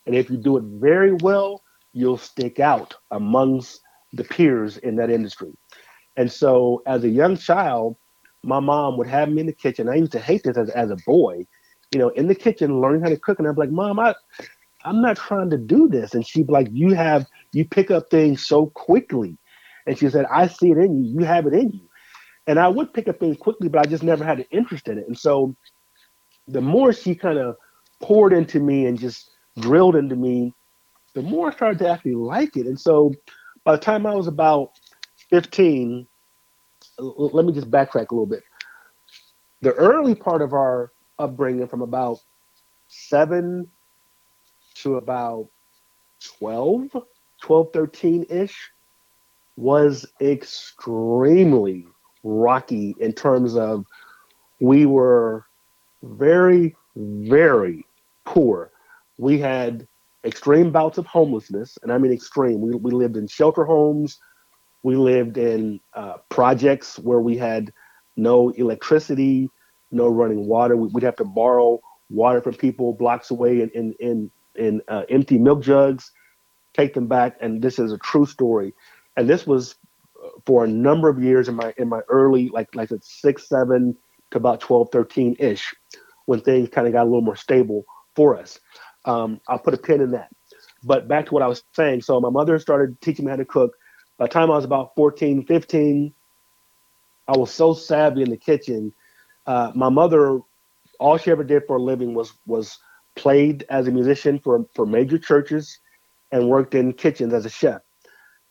and 0.06 0.14
if 0.14 0.30
you 0.30 0.36
do 0.36 0.56
it 0.56 0.64
very 0.64 1.12
well, 1.12 1.62
you'll 1.92 2.18
stick 2.18 2.60
out 2.60 2.94
amongst 3.10 3.80
the 4.12 4.24
peers 4.24 4.76
in 4.78 4.96
that 4.96 5.10
industry. 5.10 5.52
And 6.16 6.30
so 6.30 6.82
as 6.86 7.04
a 7.04 7.08
young 7.08 7.36
child, 7.36 7.96
my 8.42 8.60
mom 8.60 8.96
would 8.98 9.06
have 9.08 9.28
me 9.28 9.40
in 9.40 9.46
the 9.46 9.52
kitchen. 9.52 9.88
I 9.88 9.94
used 9.94 10.12
to 10.12 10.20
hate 10.20 10.42
this 10.44 10.56
as, 10.56 10.70
as 10.70 10.90
a 10.90 10.96
boy, 11.06 11.46
you 11.92 11.98
know, 11.98 12.10
in 12.10 12.28
the 12.28 12.34
kitchen 12.34 12.80
learning 12.80 13.02
how 13.02 13.08
to 13.08 13.16
cook. 13.16 13.38
And 13.38 13.48
I'm 13.48 13.56
like, 13.56 13.70
Mom, 13.70 13.98
I, 13.98 14.14
I'm 14.84 15.00
not 15.00 15.16
trying 15.16 15.50
to 15.50 15.58
do 15.58 15.88
this. 15.88 16.14
And 16.14 16.26
she'd 16.26 16.46
be 16.46 16.52
like, 16.52 16.68
You 16.70 16.94
have, 16.94 17.26
you 17.52 17.64
pick 17.64 17.90
up 17.90 18.10
things 18.10 18.46
so 18.46 18.66
quickly. 18.66 19.38
And 19.86 19.98
she 19.98 20.08
said, 20.08 20.26
I 20.30 20.46
see 20.48 20.70
it 20.70 20.78
in 20.78 21.04
you. 21.04 21.20
You 21.20 21.26
have 21.26 21.46
it 21.46 21.54
in 21.54 21.70
you. 21.70 21.88
And 22.46 22.58
I 22.58 22.68
would 22.68 22.92
pick 22.92 23.08
up 23.08 23.18
things 23.18 23.36
quickly, 23.36 23.68
but 23.68 23.86
I 23.86 23.88
just 23.88 24.02
never 24.02 24.24
had 24.24 24.38
an 24.38 24.46
interest 24.50 24.88
in 24.88 24.98
it. 24.98 25.06
And 25.06 25.18
so 25.18 25.54
the 26.48 26.60
more 26.60 26.92
she 26.92 27.14
kind 27.14 27.38
of 27.38 27.56
poured 28.02 28.32
into 28.32 28.60
me 28.60 28.86
and 28.86 28.98
just 28.98 29.30
drilled 29.58 29.96
into 29.96 30.16
me, 30.16 30.52
the 31.14 31.22
more 31.22 31.50
I 31.50 31.54
started 31.54 31.78
to 31.80 31.88
actually 31.88 32.14
like 32.14 32.56
it. 32.56 32.66
And 32.66 32.78
so 32.78 33.14
by 33.64 33.72
the 33.72 33.82
time 33.82 34.06
I 34.06 34.14
was 34.14 34.26
about 34.26 34.72
15, 35.30 36.06
let 36.98 37.46
me 37.46 37.52
just 37.52 37.70
backtrack 37.70 38.10
a 38.10 38.14
little 38.14 38.26
bit. 38.26 38.42
The 39.62 39.72
early 39.72 40.14
part 40.14 40.42
of 40.42 40.52
our 40.52 40.92
upbringing 41.18 41.68
from 41.68 41.80
about 41.80 42.18
seven 42.88 43.70
to 44.74 44.96
about 44.96 45.48
12, 46.38 46.90
12, 47.42 47.72
13 47.72 48.26
ish, 48.28 48.70
was 49.56 50.06
extremely 50.20 51.86
rocky 52.22 52.94
in 52.98 53.12
terms 53.12 53.56
of 53.56 53.84
we 54.60 54.86
were 54.86 55.44
very, 56.02 56.74
very 56.96 57.86
poor. 58.24 58.70
We 59.18 59.38
had 59.38 59.86
extreme 60.24 60.70
bouts 60.72 60.98
of 60.98 61.06
homelessness, 61.06 61.78
and 61.82 61.92
I 61.92 61.98
mean 61.98 62.12
extreme. 62.12 62.60
We, 62.60 62.74
we 62.74 62.90
lived 62.90 63.16
in 63.16 63.26
shelter 63.28 63.64
homes. 63.64 64.18
We 64.82 64.96
lived 64.96 65.38
in 65.38 65.80
uh, 65.94 66.14
projects 66.28 66.98
where 66.98 67.20
we 67.20 67.36
had 67.36 67.72
no 68.16 68.50
electricity, 68.50 69.50
no 69.90 70.08
running 70.08 70.46
water. 70.46 70.76
We'd 70.76 71.02
have 71.04 71.16
to 71.16 71.24
borrow 71.24 71.80
water 72.10 72.40
from 72.40 72.54
people 72.54 72.92
blocks 72.94 73.30
away 73.30 73.60
in 73.62 73.70
in 73.70 73.94
in, 74.00 74.30
in 74.56 74.82
uh, 74.88 75.02
empty 75.08 75.38
milk 75.38 75.62
jugs, 75.62 76.10
take 76.74 76.94
them 76.94 77.06
back, 77.06 77.36
and 77.40 77.62
this 77.62 77.78
is 77.78 77.92
a 77.92 77.98
true 77.98 78.26
story. 78.26 78.74
And 79.16 79.28
this 79.28 79.46
was 79.46 79.76
uh, 80.22 80.28
for 80.46 80.64
a 80.64 80.68
number 80.68 81.08
of 81.08 81.22
years 81.22 81.48
in 81.48 81.54
my 81.54 81.74
in 81.76 81.88
my 81.88 82.00
early 82.08 82.48
like 82.48 82.74
like 82.74 82.90
at 82.92 83.04
six 83.04 83.48
seven 83.48 83.96
to 84.30 84.38
about 84.38 84.60
12 84.60 84.88
13 84.90 85.36
ish 85.38 85.74
when 86.26 86.40
things 86.40 86.68
kind 86.70 86.86
of 86.86 86.92
got 86.92 87.02
a 87.02 87.04
little 87.04 87.20
more 87.20 87.36
stable 87.36 87.84
for 88.16 88.36
us. 88.36 88.58
Um, 89.04 89.40
i'll 89.48 89.58
put 89.58 89.74
a 89.74 89.78
pin 89.78 90.00
in 90.00 90.12
that. 90.12 90.30
But 90.82 91.08
back 91.08 91.26
to 91.26 91.34
what 91.34 91.42
i 91.42 91.46
was 91.46 91.62
saying 91.72 92.02
so 92.02 92.20
my 92.20 92.30
mother 92.30 92.58
started 92.58 93.00
teaching 93.00 93.24
me 93.24 93.30
how 93.30 93.36
to 93.36 93.44
cook. 93.44 93.76
By 94.18 94.26
the 94.26 94.30
time 94.30 94.50
i 94.50 94.54
was 94.54 94.64
about 94.64 94.94
14 94.96 95.44
15 95.46 96.14
i 97.28 97.36
was 97.36 97.52
so 97.52 97.74
savvy 97.74 98.22
in 98.22 98.30
the 98.30 98.36
kitchen 98.36 98.92
uh, 99.46 99.72
my 99.74 99.88
mother 99.88 100.40
all 100.98 101.18
she 101.18 101.30
ever 101.30 101.44
did 101.44 101.62
for 101.66 101.76
a 101.76 101.82
living 101.82 102.14
was 102.14 102.32
was 102.46 102.78
played 103.16 103.64
as 103.68 103.86
a 103.86 103.90
musician 103.90 104.38
for 104.38 104.66
for 104.74 104.86
major 104.86 105.18
churches 105.18 105.78
and 106.32 106.48
worked 106.48 106.74
in 106.74 106.92
kitchens 106.92 107.32
as 107.32 107.46
a 107.46 107.50
chef. 107.50 107.80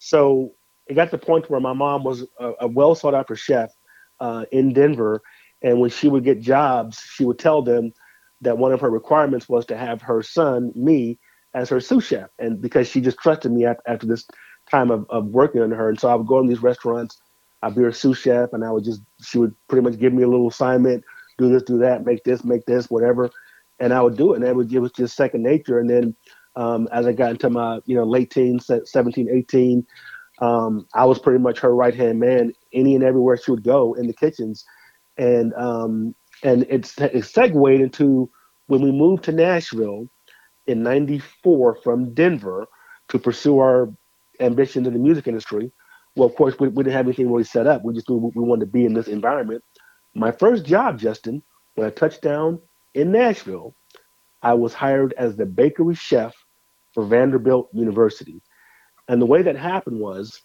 So 0.03 0.53
it 0.88 0.95
got 0.95 1.05
to 1.05 1.17
the 1.17 1.25
point 1.25 1.50
where 1.50 1.60
my 1.60 1.74
mom 1.74 2.03
was 2.03 2.25
a, 2.39 2.53
a 2.62 2.67
well 2.67 2.95
sought 2.95 3.15
after 3.15 3.36
chef 3.36 3.72
uh, 4.19 4.45
in 4.51 4.74
Denver, 4.74 5.22
and 5.62 5.79
when 5.79 5.89
she 5.89 6.10
would 6.10 6.24
get 6.24 6.41
jobs, 6.41 7.00
she 7.00 7.25
would 7.25 7.39
tell 7.39 7.62
them 7.62 7.93
that 8.41 8.57
one 8.57 8.74
of 8.74 8.81
her 8.81 8.89
requirements 8.89 9.48
was 9.48 9.65
to 9.67 9.77
have 9.77 10.01
her 10.01 10.22
son, 10.22 10.72
me, 10.75 11.19
as 11.53 11.69
her 11.69 11.79
sous 11.79 12.05
chef, 12.05 12.29
and 12.39 12.62
because 12.62 12.88
she 12.88 13.00
just 13.00 13.17
trusted 13.17 13.51
me 13.51 13.65
after, 13.65 14.05
this 14.05 14.27
time 14.69 14.91
of, 14.91 15.05
of 15.10 15.27
working 15.27 15.62
under 15.62 15.75
her, 15.75 15.89
and 15.89 16.00
so 16.00 16.10
I 16.10 16.15
would 16.15 16.27
go 16.27 16.39
in 16.39 16.48
these 16.48 16.63
restaurants, 16.63 17.22
I'd 17.62 17.75
be 17.75 17.81
her 17.83 17.91
sous 17.91 18.17
chef, 18.17 18.51
and 18.53 18.63
I 18.65 18.72
would 18.72 18.83
just 18.83 19.01
she 19.22 19.38
would 19.38 19.55
pretty 19.69 19.83
much 19.88 20.00
give 20.00 20.13
me 20.13 20.24
a 20.24 20.27
little 20.27 20.50
assignment 20.50 21.03
do 21.38 21.50
this, 21.50 21.63
do 21.63 21.77
that, 21.79 22.05
make 22.05 22.24
this, 22.24 22.43
make 22.43 22.65
this, 22.65 22.89
whatever. 22.89 23.29
And 23.79 23.93
I 23.93 24.01
would 24.01 24.17
do 24.17 24.33
it. 24.33 24.38
And 24.38 24.45
it, 24.45 24.55
would, 24.55 24.72
it 24.72 24.79
was 24.79 24.91
just 24.91 25.15
second 25.15 25.43
nature. 25.43 25.79
And 25.79 25.89
then 25.89 26.15
um, 26.55 26.88
as 26.91 27.05
I 27.05 27.13
got 27.13 27.31
into 27.31 27.50
my, 27.50 27.79
you 27.86 27.95
know, 27.95 28.03
late 28.03 28.31
teens, 28.31 28.69
17, 28.86 29.29
18, 29.29 29.86
um, 30.39 30.88
I 30.93 31.05
was 31.05 31.19
pretty 31.19 31.39
much 31.39 31.60
her 31.60 31.75
right 31.75 31.93
hand 31.93 32.19
man 32.19 32.53
any 32.74 32.95
and 32.95 33.03
everywhere 33.03 33.38
she 33.38 33.51
would 33.51 33.63
go 33.63 33.93
in 33.93 34.07
the 34.07 34.13
kitchens. 34.13 34.65
And, 35.17 35.53
um, 35.53 36.15
and 36.43 36.63
it 36.69 36.86
segued 36.86 37.81
into 37.81 38.29
when 38.67 38.81
we 38.81 38.91
moved 38.91 39.24
to 39.25 39.31
Nashville 39.31 40.07
in 40.67 40.83
94 40.83 41.77
from 41.83 42.13
Denver 42.13 42.65
to 43.10 43.19
pursue 43.19 43.60
our 43.60 43.89
ambitions 44.39 44.88
in 44.88 44.93
the 44.93 45.00
music 45.00 45.27
industry. 45.27 45.72
Well, 46.15 46.27
of 46.27 46.36
course, 46.36 46.60
we, 46.60 46.67
we 46.67 46.83
didn't 46.83 46.95
have 46.95 47.07
anything 47.07 47.31
really 47.31 47.43
set 47.43 47.67
up. 47.67 47.83
We 47.83 47.93
just 47.93 48.10
knew 48.10 48.31
we 48.36 48.43
wanted 48.43 48.65
to 48.65 48.72
be 48.72 48.86
in 48.86 48.93
this 48.93 49.07
environment. 49.07 49.63
My 50.15 50.31
first 50.31 50.65
job, 50.65 51.00
Justin, 51.00 51.41
when 51.75 51.88
I 51.88 51.89
touched 51.89 52.22
down 52.22 52.60
in 52.93 53.12
Nashville, 53.12 53.75
I 54.41 54.53
was 54.53 54.74
hired 54.74 55.13
as 55.17 55.36
the 55.36 55.45
bakery 55.45 55.95
chef 55.95 56.36
for 56.93 57.03
Vanderbilt 57.05 57.69
University. 57.73 58.41
And 59.07 59.21
the 59.21 59.25
way 59.25 59.41
that 59.41 59.55
happened 59.55 60.00
was 60.00 60.41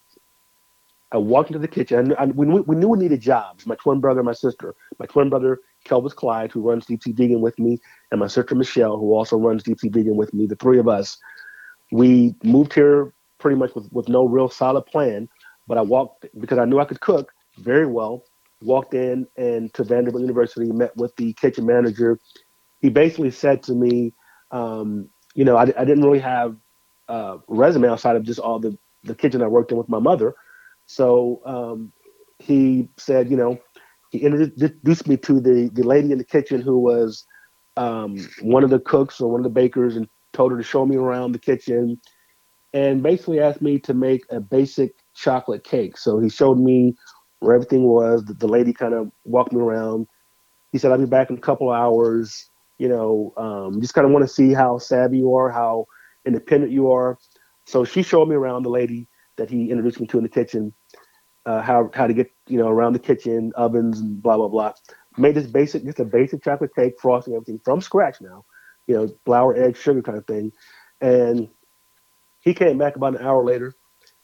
I 1.12 1.16
walked 1.18 1.50
into 1.50 1.58
the 1.58 1.68
kitchen. 1.68 2.14
And 2.18 2.34
we, 2.34 2.46
knew, 2.46 2.62
we 2.62 2.76
knew 2.76 2.88
we 2.88 2.98
needed 2.98 3.20
jobs. 3.20 3.66
My 3.66 3.76
twin 3.76 4.00
brother, 4.00 4.20
and 4.20 4.26
my 4.26 4.32
sister, 4.32 4.74
my 4.98 5.06
twin 5.06 5.30
brother, 5.30 5.60
Kelvis 5.86 6.14
Clyde, 6.14 6.50
who 6.50 6.68
runs 6.68 6.86
Sea 6.86 6.98
Vegan 7.06 7.40
with 7.40 7.58
me, 7.58 7.78
and 8.10 8.20
my 8.20 8.26
sister, 8.26 8.54
Michelle, 8.54 8.98
who 8.98 9.14
also 9.14 9.36
runs 9.36 9.64
Sea 9.64 9.74
Vegan 9.84 10.16
with 10.16 10.34
me, 10.34 10.46
the 10.46 10.56
three 10.56 10.78
of 10.78 10.88
us, 10.88 11.18
we 11.92 12.34
moved 12.42 12.74
here 12.74 13.14
pretty 13.38 13.56
much 13.56 13.74
with, 13.74 13.90
with 13.92 14.08
no 14.08 14.26
real 14.26 14.48
solid 14.48 14.82
plan. 14.86 15.28
But 15.66 15.78
I 15.78 15.82
walked 15.82 16.26
because 16.40 16.58
I 16.58 16.64
knew 16.64 16.80
I 16.80 16.84
could 16.84 17.00
cook 17.00 17.32
very 17.58 17.86
well 17.86 18.24
walked 18.62 18.94
in 18.94 19.26
and 19.36 19.72
to 19.74 19.84
Vanderbilt 19.84 20.20
University, 20.20 20.70
met 20.72 20.96
with 20.96 21.14
the 21.16 21.32
kitchen 21.34 21.66
manager. 21.66 22.18
He 22.80 22.88
basically 22.88 23.30
said 23.30 23.62
to 23.64 23.74
me, 23.74 24.12
um, 24.50 25.08
you 25.38 25.44
know, 25.44 25.56
I, 25.56 25.62
I, 25.62 25.84
didn't 25.84 26.02
really 26.02 26.18
have 26.18 26.56
a 27.06 27.38
resume 27.46 27.88
outside 27.88 28.16
of 28.16 28.24
just 28.24 28.40
all 28.40 28.58
the, 28.58 28.76
the 29.04 29.14
kitchen 29.14 29.40
I 29.40 29.46
worked 29.46 29.70
in 29.70 29.78
with 29.78 29.88
my 29.88 30.00
mother. 30.00 30.34
So 30.86 31.40
um, 31.46 31.92
he 32.40 32.88
said, 32.96 33.30
you 33.30 33.36
know, 33.36 33.56
he 34.10 34.18
introduced 34.18 35.06
me 35.06 35.16
to 35.18 35.38
the, 35.38 35.70
the 35.72 35.84
lady 35.84 36.10
in 36.10 36.18
the 36.18 36.24
kitchen 36.24 36.60
who 36.60 36.80
was 36.80 37.24
um, 37.76 38.18
one 38.40 38.64
of 38.64 38.70
the 38.70 38.80
cooks 38.80 39.20
or 39.20 39.30
one 39.30 39.38
of 39.38 39.44
the 39.44 39.50
bakers 39.50 39.94
and 39.94 40.08
told 40.32 40.50
her 40.50 40.58
to 40.58 40.64
show 40.64 40.84
me 40.84 40.96
around 40.96 41.30
the 41.30 41.38
kitchen 41.38 42.00
and 42.74 43.00
basically 43.00 43.38
asked 43.38 43.62
me 43.62 43.78
to 43.78 43.94
make 43.94 44.22
a 44.30 44.40
basic 44.40 44.96
chocolate 45.14 45.62
cake. 45.62 45.96
So 45.96 46.18
he 46.18 46.28
showed 46.28 46.58
me 46.58 46.96
where 47.38 47.54
everything 47.54 47.84
was. 47.84 48.24
The, 48.24 48.34
the 48.34 48.48
lady 48.48 48.72
kind 48.72 48.92
of 48.92 49.12
walked 49.24 49.52
me 49.52 49.60
around. 49.60 50.08
He 50.72 50.78
said, 50.78 50.90
I'll 50.90 50.98
be 50.98 51.06
back 51.06 51.30
in 51.30 51.36
a 51.38 51.40
couple 51.40 51.70
hours. 51.70 52.50
You 52.78 52.88
know, 52.88 53.32
um, 53.36 53.80
just 53.80 53.94
kind 53.94 54.06
of 54.06 54.12
want 54.12 54.24
to 54.26 54.32
see 54.32 54.52
how 54.52 54.78
savvy 54.78 55.18
you 55.18 55.34
are, 55.34 55.50
how 55.50 55.86
independent 56.24 56.72
you 56.72 56.90
are. 56.92 57.18
So 57.66 57.84
she 57.84 58.02
showed 58.02 58.28
me 58.28 58.36
around 58.36 58.62
the 58.62 58.70
lady 58.70 59.08
that 59.36 59.50
he 59.50 59.70
introduced 59.70 60.00
me 60.00 60.06
to 60.08 60.18
in 60.18 60.22
the 60.24 60.28
kitchen, 60.28 60.72
uh, 61.46 61.60
how 61.62 61.90
how 61.94 62.06
to 62.06 62.14
get 62.14 62.30
you 62.46 62.58
know 62.58 62.68
around 62.68 62.92
the 62.92 62.98
kitchen, 62.98 63.52
ovens 63.56 64.00
and 64.00 64.22
blah 64.22 64.36
blah 64.36 64.48
blah. 64.48 64.72
Made 65.16 65.34
this 65.34 65.46
basic, 65.46 65.84
just 65.84 66.00
a 66.00 66.04
basic 66.04 66.42
chocolate 66.44 66.74
cake, 66.74 67.00
frosting 67.00 67.34
everything 67.34 67.60
from 67.64 67.80
scratch 67.80 68.20
now, 68.20 68.44
you 68.86 68.94
know, 68.94 69.08
flour, 69.24 69.56
egg, 69.56 69.76
sugar 69.76 70.02
kind 70.02 70.18
of 70.18 70.26
thing. 70.26 70.52
And 71.00 71.48
he 72.40 72.54
came 72.54 72.78
back 72.78 72.96
about 72.96 73.16
an 73.18 73.26
hour 73.26 73.44
later, 73.44 73.74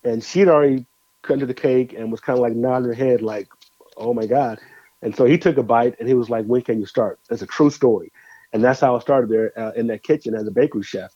and 0.05 0.23
she'd 0.23 0.49
already 0.49 0.87
cut 1.23 1.35
into 1.35 1.47
the 1.47 1.55
cake 1.55 1.95
and 1.97 2.11
was 2.11 2.21
kind 2.21 2.39
of 2.39 2.43
like 2.43 2.55
nodding 2.55 2.89
her 2.89 2.95
head, 2.95 3.23
like, 3.23 3.49
"Oh 3.97 4.15
my 4.15 4.27
god!" 4.27 4.59
And 5.03 5.15
so 5.17 5.25
he 5.25 5.39
took 5.39 5.59
a 5.59 5.63
bite 5.63 5.97
and 5.99 6.09
he 6.09 6.15
was 6.15 6.31
like, 6.31 6.47
"When 6.47 6.63
can 6.63 6.81
you 6.81 6.87
start?" 6.87 7.19
It's 7.31 7.43
a 7.43 7.47
true 7.47 7.71
story, 7.71 8.13
and 8.55 8.65
that's 8.65 8.81
how 8.81 8.97
I 8.97 9.01
started 9.01 9.29
there 9.29 9.53
uh, 9.59 9.73
in 9.73 9.89
that 9.89 10.03
kitchen 10.03 10.35
as 10.35 10.47
a 10.47 10.51
bakery 10.51 10.83
chef. 10.83 11.15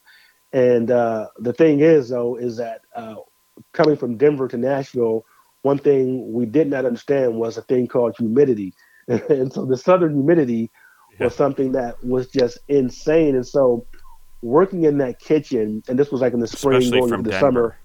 And 0.53 0.91
uh, 0.91 1.29
the 1.39 1.53
thing 1.53 1.81
is, 1.81 2.11
though, 2.11 2.37
is 2.37 2.59
that 2.59 2.83
uh, 2.95 3.17
coming 3.73 3.97
from 3.97 4.19
Denver 4.19 4.49
to 4.49 4.59
Nashville, 4.59 5.25
one 5.63 5.79
thing 5.79 6.33
we 6.33 6.45
did 6.45 6.69
not 6.69 6.85
understand 6.85 7.37
was 7.37 7.57
a 7.57 7.63
thing 7.63 7.87
called 7.87 8.15
humidity, 8.19 8.75
and 9.09 9.53
so 9.53 9.65
the 9.65 9.77
southern 9.77 10.13
humidity 10.13 10.71
yeah. 11.19 11.25
was 11.25 11.35
something 11.35 11.73
that 11.73 12.03
was 12.05 12.29
just 12.29 12.59
insane. 12.69 13.35
And 13.35 13.47
so 13.47 13.87
working 14.43 14.85
in 14.85 14.99
that 14.99 15.19
kitchen, 15.19 15.83
and 15.89 15.99
this 15.99 16.11
was 16.11 16.21
like 16.21 16.35
in 16.35 16.41
the 16.41 16.47
spring, 16.47 16.79
Especially 16.79 17.01
going 17.01 17.15
into 17.15 17.31
the 17.31 17.41
summer 17.41 17.79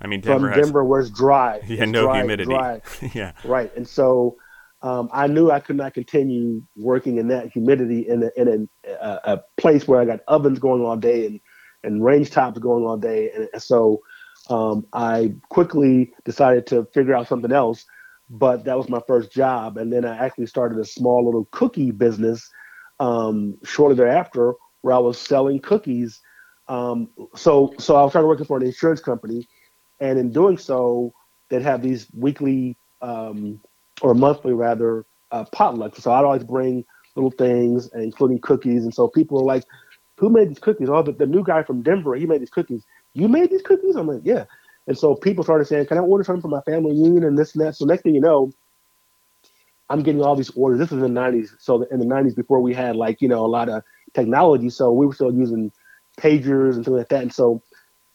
I 0.00 0.06
mean, 0.06 0.20
Denver 0.20 0.52
from 0.52 0.62
Denver, 0.62 0.84
where 0.84 1.00
it's 1.00 1.10
dry. 1.10 1.60
Yeah, 1.66 1.82
it's 1.82 1.92
no 1.92 2.04
dry, 2.04 2.18
humidity. 2.18 2.52
Dry. 2.52 2.80
yeah, 3.14 3.32
right. 3.44 3.74
And 3.76 3.86
so 3.86 4.36
um, 4.82 5.10
I 5.12 5.26
knew 5.26 5.50
I 5.50 5.60
could 5.60 5.76
not 5.76 5.94
continue 5.94 6.62
working 6.76 7.18
in 7.18 7.28
that 7.28 7.52
humidity 7.52 8.08
in 8.08 8.22
a, 8.24 8.30
in 8.36 8.68
a, 8.86 9.20
a, 9.24 9.40
place 9.58 9.86
where 9.86 10.00
I 10.00 10.04
got 10.04 10.20
ovens 10.26 10.58
going 10.58 10.82
all 10.82 10.96
day 10.96 11.26
and 11.26 11.40
and 11.82 12.04
range 12.04 12.30
tops 12.30 12.58
going 12.58 12.84
all 12.84 12.98
day, 12.98 13.30
and 13.34 13.62
so 13.62 14.00
um, 14.48 14.86
I 14.92 15.34
quickly 15.48 16.12
decided 16.24 16.66
to 16.68 16.86
figure 16.92 17.14
out 17.14 17.28
something 17.28 17.52
else. 17.52 17.84
But 18.28 18.64
that 18.64 18.76
was 18.76 18.88
my 18.88 19.00
first 19.08 19.32
job, 19.32 19.76
and 19.76 19.92
then 19.92 20.04
I 20.04 20.16
actually 20.16 20.46
started 20.46 20.78
a 20.78 20.84
small 20.84 21.24
little 21.24 21.48
cookie 21.50 21.90
business 21.90 22.48
um, 23.00 23.58
shortly 23.64 23.96
thereafter, 23.96 24.54
where 24.82 24.94
I 24.94 24.98
was 24.98 25.18
selling 25.18 25.60
cookies. 25.60 26.20
Um, 26.68 27.08
so 27.34 27.74
so 27.78 27.96
I 27.96 28.02
was 28.02 28.12
started 28.12 28.28
working 28.28 28.46
for 28.46 28.58
an 28.58 28.66
insurance 28.66 29.00
company 29.00 29.48
and 30.00 30.18
in 30.18 30.32
doing 30.32 30.56
so, 30.56 31.12
they'd 31.48 31.62
have 31.62 31.82
these 31.82 32.08
weekly 32.16 32.76
um, 33.02 33.60
or 34.00 34.14
monthly 34.14 34.52
rather 34.52 35.04
uh, 35.32 35.44
potlucks. 35.54 36.00
So 36.00 36.12
I'd 36.12 36.24
always 36.24 36.44
bring 36.44 36.84
little 37.16 37.30
things, 37.30 37.90
including 37.94 38.40
cookies. 38.40 38.84
And 38.84 38.94
so 38.94 39.08
people 39.08 39.40
are 39.40 39.44
like, 39.44 39.64
"Who 40.16 40.30
made 40.30 40.50
these 40.50 40.58
cookies?" 40.58 40.88
Oh, 40.88 41.02
the, 41.02 41.12
the 41.12 41.26
new 41.26 41.44
guy 41.44 41.62
from 41.62 41.82
Denver. 41.82 42.14
He 42.14 42.26
made 42.26 42.40
these 42.40 42.50
cookies. 42.50 42.84
You 43.14 43.28
made 43.28 43.50
these 43.50 43.62
cookies? 43.62 43.96
I'm 43.96 44.06
like, 44.06 44.22
yeah. 44.24 44.44
And 44.86 44.96
so 44.98 45.14
people 45.14 45.44
started 45.44 45.66
saying, 45.66 45.86
"Can 45.86 45.98
I 45.98 46.00
order 46.00 46.24
something 46.24 46.42
for 46.42 46.48
my 46.48 46.62
family 46.62 46.92
reunion 46.92 47.24
and 47.24 47.38
this 47.38 47.54
and 47.54 47.64
that?" 47.64 47.76
So 47.76 47.84
next 47.84 48.02
thing 48.02 48.14
you 48.14 48.20
know, 48.20 48.52
I'm 49.88 50.02
getting 50.02 50.22
all 50.22 50.36
these 50.36 50.50
orders. 50.50 50.78
This 50.78 50.92
in 50.92 51.00
the 51.00 51.08
90s. 51.08 51.50
So 51.58 51.82
in 51.82 51.98
the 51.98 52.06
90s, 52.06 52.36
before 52.36 52.60
we 52.60 52.74
had 52.74 52.96
like 52.96 53.20
you 53.20 53.28
know 53.28 53.44
a 53.44 53.48
lot 53.48 53.68
of 53.68 53.82
technology, 54.14 54.70
so 54.70 54.92
we 54.92 55.06
were 55.06 55.14
still 55.14 55.34
using 55.34 55.72
pagers 56.18 56.76
and 56.76 56.84
things 56.84 56.96
like 56.96 57.08
that. 57.08 57.22
And 57.22 57.32
so 57.32 57.62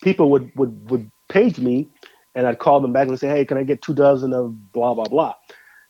people 0.02 0.30
would 0.32 0.52
would 0.56 0.90
would 0.90 1.12
page 1.30 1.60
me, 1.60 1.90
and 2.34 2.48
I'd 2.48 2.60
call 2.60 2.80
them 2.80 2.94
back 2.94 3.08
and 3.08 3.20
say, 3.20 3.28
hey, 3.28 3.46
can 3.46 3.58
I 3.58 3.64
get 3.64 3.82
two 3.82 3.94
dozen 3.94 4.34
of 4.34 4.72
blah 4.72 4.94
blah 4.94 5.06
blah? 5.06 5.36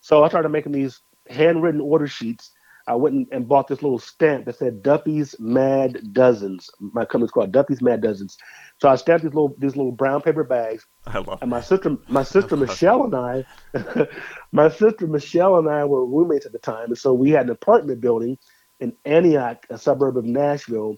So 0.06 0.22
I 0.22 0.28
started 0.28 0.50
making 0.50 0.70
these 0.70 1.00
handwritten 1.28 1.80
order 1.80 2.06
sheets 2.06 2.52
I 2.86 2.94
went 2.94 3.16
and, 3.16 3.26
and 3.32 3.48
bought 3.48 3.66
this 3.66 3.82
little 3.82 3.98
stamp 3.98 4.44
that 4.44 4.56
said 4.56 4.80
Duffie's 4.80 5.34
Mad 5.40 6.12
Dozens. 6.12 6.70
My 6.78 7.04
company's 7.04 7.32
called 7.32 7.50
Duffie's 7.50 7.82
Mad 7.82 8.02
Dozens. 8.02 8.38
So 8.78 8.88
I 8.88 8.94
stamped 8.94 9.24
these 9.24 9.34
little 9.34 9.56
these 9.58 9.74
little 9.74 9.90
brown 9.90 10.22
paper 10.22 10.44
bags. 10.44 10.86
I 11.08 11.18
love. 11.18 11.40
And 11.42 11.50
my 11.50 11.60
sister, 11.60 11.96
my 12.06 12.22
sister 12.22 12.56
Michelle 12.56 13.02
and 13.02 13.16
I, 13.16 14.06
my 14.52 14.68
sister 14.68 15.08
Michelle 15.08 15.58
and 15.58 15.68
I 15.68 15.84
were 15.84 16.06
roommates 16.06 16.46
at 16.46 16.52
the 16.52 16.60
time, 16.60 16.86
and 16.86 16.98
so 16.98 17.12
we 17.12 17.30
had 17.30 17.46
an 17.46 17.50
apartment 17.50 18.00
building 18.00 18.38
in 18.78 18.94
Antioch, 19.04 19.66
a 19.70 19.78
suburb 19.78 20.16
of 20.16 20.24
Nashville. 20.24 20.96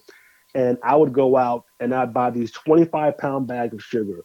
And 0.53 0.77
I 0.83 0.95
would 0.95 1.13
go 1.13 1.35
out 1.35 1.65
and 1.79 1.93
I'd 1.93 2.13
buy 2.13 2.29
these 2.29 2.51
25 2.51 3.17
pound 3.17 3.47
bags 3.47 3.73
of 3.73 3.83
sugar, 3.83 4.23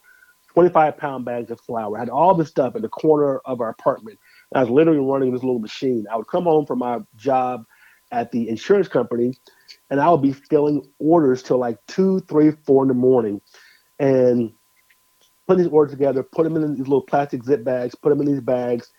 25 0.54 0.96
pound 0.98 1.24
bags 1.24 1.50
of 1.50 1.60
flour. 1.60 1.96
I 1.96 2.00
had 2.00 2.08
all 2.10 2.34
this 2.34 2.48
stuff 2.48 2.76
in 2.76 2.82
the 2.82 2.88
corner 2.88 3.40
of 3.44 3.62
our 3.62 3.70
apartment. 3.70 4.18
I 4.54 4.60
was 4.60 4.70
literally 4.70 5.00
running 5.00 5.32
this 5.32 5.42
little 5.42 5.58
machine. 5.58 6.06
I 6.10 6.16
would 6.16 6.28
come 6.28 6.44
home 6.44 6.66
from 6.66 6.78
my 6.80 7.00
job 7.16 7.64
at 8.12 8.30
the 8.30 8.48
insurance 8.48 8.88
company 8.88 9.34
and 9.90 10.00
I 10.00 10.10
would 10.10 10.22
be 10.22 10.32
filling 10.32 10.86
orders 10.98 11.42
till 11.42 11.58
like 11.58 11.78
two, 11.86 12.20
three, 12.20 12.52
four 12.64 12.84
in 12.84 12.88
the 12.88 12.94
morning 12.94 13.40
and 13.98 14.52
put 15.46 15.58
these 15.58 15.66
orders 15.68 15.92
together, 15.92 16.22
put 16.22 16.44
them 16.44 16.56
in 16.56 16.74
these 16.74 16.80
little 16.80 17.02
plastic 17.02 17.42
zip 17.44 17.64
bags, 17.64 17.94
put 17.94 18.10
them 18.10 18.20
in 18.20 18.26
these 18.26 18.40
bags, 18.40 18.90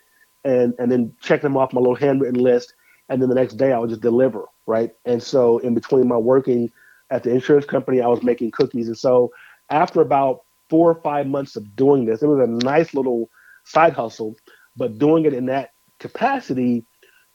and, 0.44 0.74
and 0.80 0.92
then 0.92 1.14
check 1.22 1.42
them 1.42 1.58
off 1.58 1.74
my 1.74 1.80
little 1.80 1.96
handwritten 1.96 2.42
list. 2.42 2.74
And 3.10 3.22
then 3.22 3.30
the 3.30 3.36
next 3.36 3.54
day 3.54 3.72
I 3.72 3.80
would 3.80 3.90
just 3.90 4.02
deliver, 4.02 4.46
right? 4.66 4.92
And 5.06 5.22
so 5.22 5.60
in 5.60 5.74
between 5.74 6.08
my 6.08 6.18
working 6.18 6.72
at 7.10 7.24
the 7.24 7.32
insurance 7.32 7.66
company, 7.66 8.02
I 8.02 8.08
was 8.08 8.24
making 8.24 8.52
cookies. 8.52 8.88
And 8.88 8.98
so 8.98 9.32
after 9.70 10.02
about 10.02 10.44
four 10.70 10.92
or 10.92 11.02
five 11.02 11.28
months 11.28 11.56
of 11.56 11.76
doing 11.76 12.06
this, 12.06 12.22
it 12.22 12.28
was 12.28 12.40
a 12.40 12.66
nice 12.66 12.94
little 12.94 13.30
side 13.64 13.94
hustle 13.94 14.36
but 14.76 14.98
doing 14.98 15.26
it 15.26 15.34
in 15.34 15.46
that 15.48 15.72
capacity, 16.00 16.86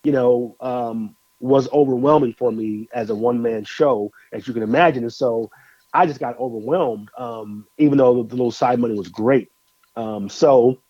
you 0.05 0.13
know, 0.13 0.57
um, 0.61 1.17
was 1.41 1.69
overwhelming 1.73 2.35
for 2.39 2.53
me 2.53 2.89
as 2.93 3.11
a 3.11 3.15
one 3.15 3.43
man 3.43 3.65
show, 3.65 4.11
as 4.33 4.47
you 4.47 4.55
can 4.55 4.63
imagine. 4.63 5.05
And 5.05 5.13
so 5.13 5.51
I 5.95 6.07
just 6.07 6.21
got 6.21 6.39
overwhelmed, 6.39 7.09
um, 7.19 7.67
even 7.79 7.99
though 7.99 8.23
the 8.23 8.37
little 8.37 8.51
side 8.51 8.79
money 8.79 8.95
was 8.95 9.09
great. 9.09 9.49
Um, 9.97 10.29
so 10.29 10.83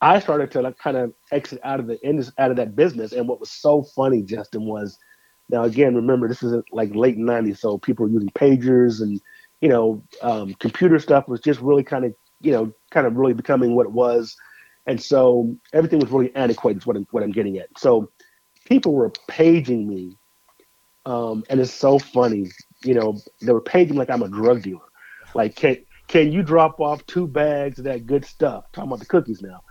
I 0.00 0.18
started 0.18 0.50
to 0.52 0.62
like, 0.62 0.78
kind 0.78 0.96
of 0.96 1.12
exit 1.30 1.60
out 1.62 1.78
of 1.78 1.86
the 1.86 2.32
out 2.38 2.50
of 2.50 2.56
that 2.56 2.74
business. 2.74 3.12
And 3.12 3.28
what 3.28 3.38
was 3.38 3.50
so 3.50 3.82
funny, 3.94 4.22
Justin, 4.22 4.64
was 4.66 4.98
now 5.50 5.64
again, 5.64 5.94
remember 5.94 6.26
this 6.26 6.42
is 6.42 6.54
like 6.72 6.94
late 6.94 7.18
'90s, 7.18 7.58
so 7.58 7.78
people 7.78 8.06
were 8.06 8.12
using 8.12 8.30
pagers 8.30 9.00
and 9.00 9.20
you 9.60 9.68
know, 9.68 10.02
um, 10.22 10.54
computer 10.54 10.98
stuff 10.98 11.28
was 11.28 11.40
just 11.40 11.60
really 11.60 11.84
kind 11.84 12.04
of 12.04 12.12
you 12.40 12.50
know, 12.50 12.72
kind 12.90 13.06
of 13.06 13.16
really 13.16 13.34
becoming 13.34 13.74
what 13.76 13.86
it 13.86 13.92
was 13.92 14.36
and 14.86 15.00
so 15.00 15.56
everything 15.72 16.00
was 16.00 16.10
really 16.10 16.34
antiquated, 16.34 16.82
is 16.82 16.86
what 16.86 16.96
I'm, 16.96 17.06
what 17.10 17.22
I'm 17.22 17.32
getting 17.32 17.58
at. 17.58 17.68
So 17.78 18.10
people 18.64 18.94
were 18.94 19.10
paging 19.28 19.88
me. 19.88 20.16
Um, 21.04 21.44
and 21.50 21.60
it's 21.60 21.72
so 21.72 21.98
funny, 21.98 22.50
you 22.84 22.94
know, 22.94 23.18
they 23.40 23.52
were 23.52 23.60
paging 23.60 23.96
like 23.96 24.10
I'm 24.10 24.22
a 24.22 24.28
drug 24.28 24.62
dealer. 24.62 24.80
Like, 25.34 25.56
can, 25.56 25.78
can 26.06 26.30
you 26.30 26.42
drop 26.42 26.78
off 26.78 27.04
two 27.06 27.26
bags 27.26 27.78
of 27.78 27.84
that 27.86 28.06
good 28.06 28.24
stuff? 28.24 28.70
Talking 28.72 28.90
about 28.90 29.00
the 29.00 29.06
cookies 29.06 29.42
now, 29.42 29.62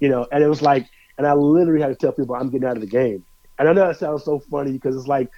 you 0.00 0.08
know, 0.08 0.26
and 0.32 0.42
it 0.42 0.48
was 0.48 0.62
like, 0.62 0.86
and 1.18 1.26
I 1.26 1.34
literally 1.34 1.80
had 1.80 1.88
to 1.88 1.94
tell 1.94 2.12
people 2.12 2.34
I'm 2.34 2.50
getting 2.50 2.66
out 2.66 2.76
of 2.76 2.80
the 2.80 2.88
game. 2.88 3.24
And 3.58 3.68
I 3.68 3.72
know 3.72 3.86
that 3.86 3.98
sounds 3.98 4.24
so 4.24 4.40
funny 4.40 4.72
because 4.72 4.96
it's 4.96 5.06
like, 5.06 5.30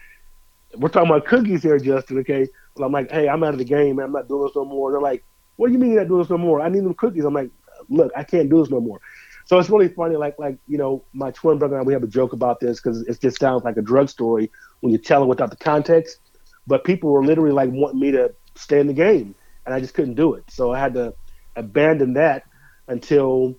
we're 0.76 0.88
talking 0.88 1.10
about 1.10 1.26
cookies 1.26 1.62
here, 1.62 1.78
Justin, 1.78 2.18
okay? 2.18 2.46
Well, 2.76 2.86
I'm 2.86 2.92
like, 2.92 3.10
hey, 3.10 3.28
I'm 3.28 3.42
out 3.42 3.52
of 3.52 3.58
the 3.58 3.64
game, 3.64 3.96
man. 3.96 4.06
I'm 4.06 4.12
not 4.12 4.28
doing 4.28 4.44
this 4.46 4.56
no 4.56 4.64
more. 4.64 4.92
They're 4.92 5.00
like, 5.00 5.24
what 5.56 5.66
do 5.66 5.72
you 5.72 5.78
mean 5.78 5.92
you're 5.92 6.00
not 6.00 6.08
doing 6.08 6.22
this 6.22 6.30
no 6.30 6.38
more? 6.38 6.60
I 6.60 6.68
need 6.68 6.84
them 6.84 6.94
cookies. 6.94 7.24
I'm 7.24 7.34
like, 7.34 7.50
look, 7.88 8.12
I 8.16 8.24
can't 8.24 8.48
do 8.48 8.60
this 8.60 8.70
no 8.70 8.80
more. 8.80 9.00
So 9.46 9.58
it's 9.58 9.70
really 9.70 9.88
funny. 9.88 10.16
Like 10.16 10.34
like 10.38 10.58
you 10.66 10.78
know, 10.78 11.04
my 11.12 11.30
twin 11.32 11.58
brother 11.58 11.76
and 11.76 11.82
I 11.82 11.86
we 11.86 11.92
have 11.92 12.02
a 12.02 12.08
joke 12.08 12.32
about 12.32 12.60
this 12.60 12.80
because 12.80 13.02
it 13.02 13.20
just 13.20 13.38
sounds 13.38 13.64
like 13.64 13.76
a 13.76 13.82
drug 13.82 14.08
story 14.08 14.50
when 14.80 14.92
you 14.92 14.98
tell 14.98 15.22
it 15.22 15.26
without 15.26 15.50
the 15.50 15.56
context. 15.56 16.18
But 16.66 16.84
people 16.84 17.10
were 17.10 17.24
literally 17.24 17.52
like 17.52 17.70
wanting 17.72 18.00
me 18.00 18.12
to 18.12 18.34
stay 18.56 18.80
in 18.80 18.86
the 18.86 18.94
game, 18.94 19.34
and 19.66 19.74
I 19.74 19.80
just 19.80 19.94
couldn't 19.94 20.14
do 20.14 20.34
it. 20.34 20.44
So 20.50 20.72
I 20.72 20.78
had 20.78 20.94
to 20.94 21.14
abandon 21.56 22.14
that 22.14 22.44
until 22.88 23.56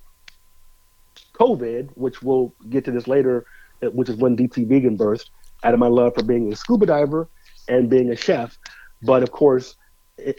COVID, 1.39 1.89
which 1.95 2.21
we'll 2.21 2.53
get 2.69 2.85
to 2.85 2.91
this 2.91 3.07
later, 3.07 3.45
uh, 3.83 3.87
which 3.89 4.09
is 4.09 4.15
when 4.15 4.35
Deep 4.35 4.53
Sea 4.53 4.65
Vegan 4.65 4.95
burst 4.95 5.31
out 5.63 5.73
of 5.73 5.79
my 5.79 5.87
love 5.87 6.13
for 6.15 6.23
being 6.23 6.51
a 6.51 6.55
scuba 6.55 6.85
diver 6.85 7.29
and 7.67 7.89
being 7.89 8.09
a 8.09 8.15
chef. 8.15 8.57
But 9.01 9.23
of 9.23 9.31
course, 9.31 9.75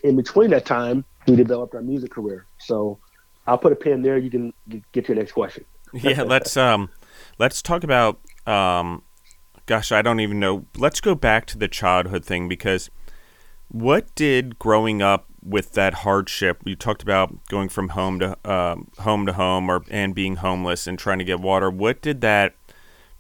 in 0.02 0.16
between 0.16 0.50
that 0.50 0.66
time, 0.66 1.04
we 1.26 1.36
developed 1.36 1.74
our 1.74 1.82
music 1.82 2.10
career. 2.12 2.46
So 2.58 3.00
I'll 3.46 3.58
put 3.58 3.72
a 3.72 3.76
pin 3.76 4.02
there. 4.02 4.18
You 4.18 4.30
can 4.30 4.52
get 4.92 5.06
to 5.06 5.12
your 5.12 5.16
next 5.16 5.32
question. 5.32 5.64
yeah, 5.92 6.22
let's 6.22 6.56
um, 6.56 6.90
let's 7.38 7.62
talk 7.62 7.84
about 7.84 8.20
um, 8.46 9.02
gosh, 9.66 9.92
I 9.92 10.02
don't 10.02 10.20
even 10.20 10.40
know. 10.40 10.66
Let's 10.76 11.00
go 11.00 11.14
back 11.14 11.46
to 11.46 11.58
the 11.58 11.68
childhood 11.68 12.24
thing 12.24 12.48
because 12.48 12.90
what 13.68 14.14
did 14.14 14.58
growing 14.58 15.02
up 15.02 15.26
with 15.42 15.72
that 15.72 15.94
hardship? 15.94 16.62
You 16.64 16.76
talked 16.76 17.02
about 17.02 17.46
going 17.46 17.68
from 17.68 17.90
home 17.90 18.18
to 18.20 18.50
um, 18.50 18.90
home 19.00 19.26
to 19.26 19.32
home, 19.34 19.70
or 19.70 19.84
and 19.90 20.14
being 20.14 20.36
homeless 20.36 20.86
and 20.86 20.98
trying 20.98 21.18
to 21.18 21.24
get 21.24 21.40
water. 21.40 21.70
What 21.70 22.02
did 22.02 22.20
that 22.22 22.54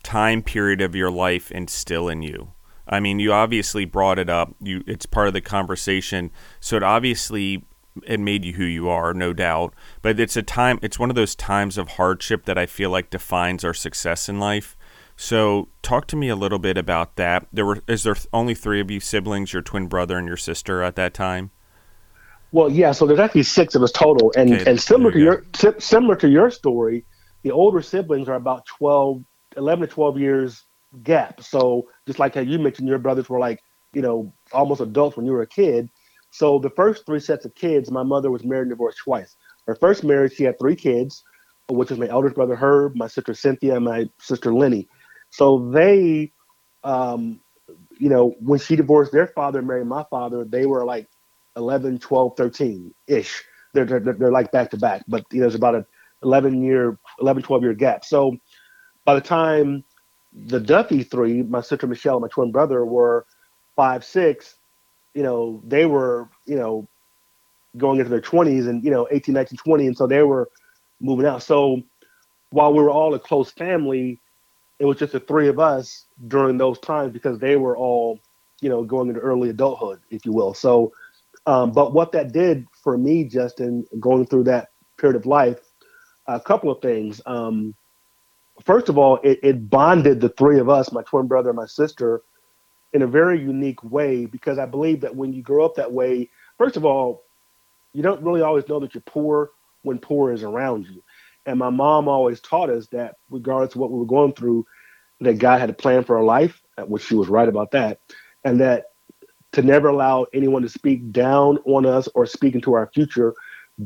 time 0.02 0.42
period 0.42 0.80
of 0.80 0.94
your 0.94 1.10
life 1.10 1.50
instill 1.50 2.08
in 2.08 2.22
you? 2.22 2.52
I 2.86 3.00
mean, 3.00 3.18
you 3.18 3.32
obviously 3.32 3.86
brought 3.86 4.18
it 4.18 4.28
up. 4.28 4.54
You, 4.60 4.84
it's 4.86 5.06
part 5.06 5.26
of 5.26 5.32
the 5.32 5.40
conversation. 5.40 6.30
So 6.60 6.76
it 6.76 6.82
obviously 6.82 7.64
it 8.06 8.20
made 8.20 8.44
you 8.44 8.54
who 8.54 8.64
you 8.64 8.88
are, 8.88 9.14
no 9.14 9.32
doubt. 9.32 9.74
But 10.02 10.18
it's 10.18 10.36
a 10.36 10.42
time. 10.42 10.78
It's 10.82 10.98
one 10.98 11.10
of 11.10 11.16
those 11.16 11.34
times 11.34 11.78
of 11.78 11.90
hardship 11.90 12.44
that 12.44 12.58
I 12.58 12.66
feel 12.66 12.90
like 12.90 13.10
defines 13.10 13.64
our 13.64 13.74
success 13.74 14.28
in 14.28 14.40
life. 14.40 14.76
So, 15.16 15.68
talk 15.82 16.06
to 16.08 16.16
me 16.16 16.28
a 16.28 16.34
little 16.36 16.58
bit 16.58 16.76
about 16.76 17.16
that. 17.16 17.46
There 17.52 17.64
were 17.64 17.82
is 17.86 18.02
there 18.02 18.16
only 18.32 18.54
three 18.54 18.80
of 18.80 18.90
you 18.90 18.98
siblings, 18.98 19.52
your 19.52 19.62
twin 19.62 19.86
brother 19.86 20.18
and 20.18 20.26
your 20.26 20.36
sister 20.36 20.82
at 20.82 20.96
that 20.96 21.14
time? 21.14 21.50
Well, 22.50 22.70
yeah. 22.70 22.92
So 22.92 23.06
there's 23.06 23.20
actually 23.20 23.44
six 23.44 23.74
of 23.74 23.82
us 23.82 23.92
total, 23.92 24.32
and 24.36 24.52
okay, 24.52 24.70
and 24.70 24.80
similar 24.80 25.12
to 25.12 25.18
your 25.18 25.44
similar 25.78 26.16
to 26.16 26.28
your 26.28 26.50
story, 26.50 27.04
the 27.42 27.50
older 27.50 27.82
siblings 27.82 28.28
are 28.28 28.34
about 28.34 28.66
12, 28.66 29.24
11 29.56 29.88
to 29.88 29.92
twelve 29.92 30.18
years 30.18 30.64
gap. 31.02 31.42
So 31.42 31.88
just 32.06 32.18
like 32.18 32.34
how 32.34 32.40
you 32.40 32.58
mentioned, 32.58 32.88
your 32.88 32.98
brothers 32.98 33.28
were 33.28 33.38
like 33.38 33.60
you 33.92 34.02
know 34.02 34.32
almost 34.52 34.80
adults 34.80 35.16
when 35.16 35.26
you 35.26 35.32
were 35.32 35.42
a 35.42 35.46
kid. 35.46 35.90
So 36.34 36.58
the 36.58 36.70
first 36.70 37.06
three 37.06 37.20
sets 37.20 37.44
of 37.44 37.54
kids, 37.54 37.92
my 37.92 38.02
mother 38.02 38.28
was 38.28 38.42
married 38.42 38.62
and 38.62 38.70
divorced 38.70 38.98
twice. 39.04 39.36
Her 39.68 39.76
first 39.76 40.02
marriage, 40.02 40.34
she 40.34 40.42
had 40.42 40.58
three 40.58 40.74
kids, 40.74 41.22
which 41.68 41.90
was 41.90 41.98
my 42.00 42.08
eldest 42.08 42.34
brother 42.34 42.56
Herb, 42.56 42.96
my 42.96 43.06
sister 43.06 43.34
Cynthia, 43.34 43.76
and 43.76 43.84
my 43.84 44.10
sister 44.18 44.52
Lenny. 44.52 44.88
So 45.30 45.70
they, 45.70 46.32
um, 46.82 47.40
you 48.00 48.08
know, 48.08 48.34
when 48.40 48.58
she 48.58 48.74
divorced 48.74 49.12
their 49.12 49.28
father 49.28 49.60
and 49.60 49.68
married 49.68 49.86
my 49.86 50.04
father, 50.10 50.44
they 50.44 50.66
were 50.66 50.84
like 50.84 51.08
11, 51.56 52.00
12, 52.00 52.36
13 52.36 52.92
ish. 53.06 53.44
They're, 53.72 53.84
they're, 53.84 54.00
they're 54.00 54.32
like 54.32 54.50
back 54.50 54.70
to 54.70 54.76
back, 54.76 55.04
but 55.06 55.24
you 55.30 55.38
know, 55.38 55.44
there's 55.44 55.54
about 55.54 55.76
a 55.76 55.86
11 56.24 56.64
year, 56.64 56.98
11, 57.20 57.44
12 57.44 57.62
year 57.62 57.74
gap. 57.74 58.04
So 58.04 58.36
by 59.04 59.14
the 59.14 59.20
time 59.20 59.84
the 60.32 60.58
Duffie 60.58 61.08
three, 61.08 61.42
my 61.44 61.60
sister 61.60 61.86
Michelle 61.86 62.16
and 62.16 62.22
my 62.22 62.28
twin 62.28 62.50
brother 62.50 62.84
were 62.84 63.24
five, 63.76 64.04
six, 64.04 64.56
you 65.14 65.22
know, 65.22 65.62
they 65.66 65.86
were, 65.86 66.28
you 66.46 66.56
know, 66.56 66.88
going 67.76 67.98
into 67.98 68.10
their 68.10 68.20
20s 68.20 68.68
and, 68.68 68.84
you 68.84 68.90
know, 68.90 69.08
18, 69.10 69.34
19, 69.34 69.56
20. 69.58 69.86
And 69.86 69.96
so 69.96 70.06
they 70.06 70.22
were 70.22 70.50
moving 71.00 71.26
out. 71.26 71.42
So 71.42 71.82
while 72.50 72.72
we 72.72 72.82
were 72.82 72.90
all 72.90 73.14
a 73.14 73.18
close 73.18 73.50
family, 73.50 74.20
it 74.78 74.84
was 74.84 74.98
just 74.98 75.12
the 75.12 75.20
three 75.20 75.48
of 75.48 75.58
us 75.58 76.06
during 76.28 76.58
those 76.58 76.78
times 76.80 77.12
because 77.12 77.38
they 77.38 77.56
were 77.56 77.76
all, 77.76 78.20
you 78.60 78.68
know, 78.68 78.84
going 78.84 79.08
into 79.08 79.20
early 79.20 79.50
adulthood, 79.50 80.00
if 80.10 80.24
you 80.24 80.32
will. 80.32 80.54
So, 80.54 80.92
um, 81.46 81.72
but 81.72 81.92
what 81.92 82.12
that 82.12 82.32
did 82.32 82.66
for 82.82 82.96
me, 82.96 83.24
Justin, 83.24 83.86
going 84.00 84.26
through 84.26 84.44
that 84.44 84.68
period 84.98 85.16
of 85.16 85.26
life, 85.26 85.58
a 86.26 86.40
couple 86.40 86.70
of 86.70 86.80
things. 86.80 87.20
Um, 87.26 87.74
first 88.64 88.88
of 88.88 88.98
all, 88.98 89.18
it, 89.22 89.40
it 89.42 89.68
bonded 89.70 90.20
the 90.20 90.30
three 90.30 90.58
of 90.58 90.68
us, 90.68 90.92
my 90.92 91.02
twin 91.02 91.26
brother 91.26 91.50
and 91.50 91.56
my 91.56 91.66
sister, 91.66 92.22
in 92.94 93.02
a 93.02 93.08
very 93.08 93.40
unique 93.40 93.84
way 93.84 94.26
because 94.26 94.58
I 94.58 94.66
believe 94.66 95.02
that 95.02 95.16
when 95.16 95.34
you 95.34 95.42
grow 95.42 95.66
up 95.66 95.76
that 95.76 95.92
way, 95.92 96.30
first 96.58 96.78
of 96.78 96.86
all, 96.86 97.24
you 97.94 98.02
don't 98.02 98.22
really 98.22 98.42
always 98.42 98.68
know 98.68 98.80
that 98.80 98.94
you're 98.94 99.02
poor 99.06 99.50
when 99.82 99.98
poor 100.00 100.32
is 100.32 100.44
around 100.44 100.86
you. 100.86 101.04
And 101.46 101.58
my 101.58 101.70
mom 101.70 102.08
always 102.08 102.40
taught 102.40 102.70
us 102.70 102.88
that 102.88 103.16
regardless 103.30 103.74
of 103.74 103.82
what 103.82 103.92
we 103.92 103.98
were 103.98 104.06
going 104.06 104.34
through, 104.34 104.66
that 105.20 105.38
God 105.38 105.60
had 105.60 105.70
a 105.70 105.74
plan 105.74 106.04
for 106.04 106.18
our 106.18 106.24
life, 106.24 106.62
which 106.86 107.04
she 107.04 107.16
was 107.16 107.28
right 107.28 107.48
about 107.48 107.72
that, 107.72 108.00
and 108.44 108.60
that 108.60 108.86
to 109.52 109.62
never 109.62 109.88
allow 109.88 110.26
anyone 110.34 110.62
to 110.62 110.70
speak 110.70 111.12
down 111.12 111.58
on 111.66 111.86
us 111.86 112.08
or 112.14 112.26
speak 112.26 112.54
into 112.54 112.74
our 112.74 112.90
future 112.94 113.34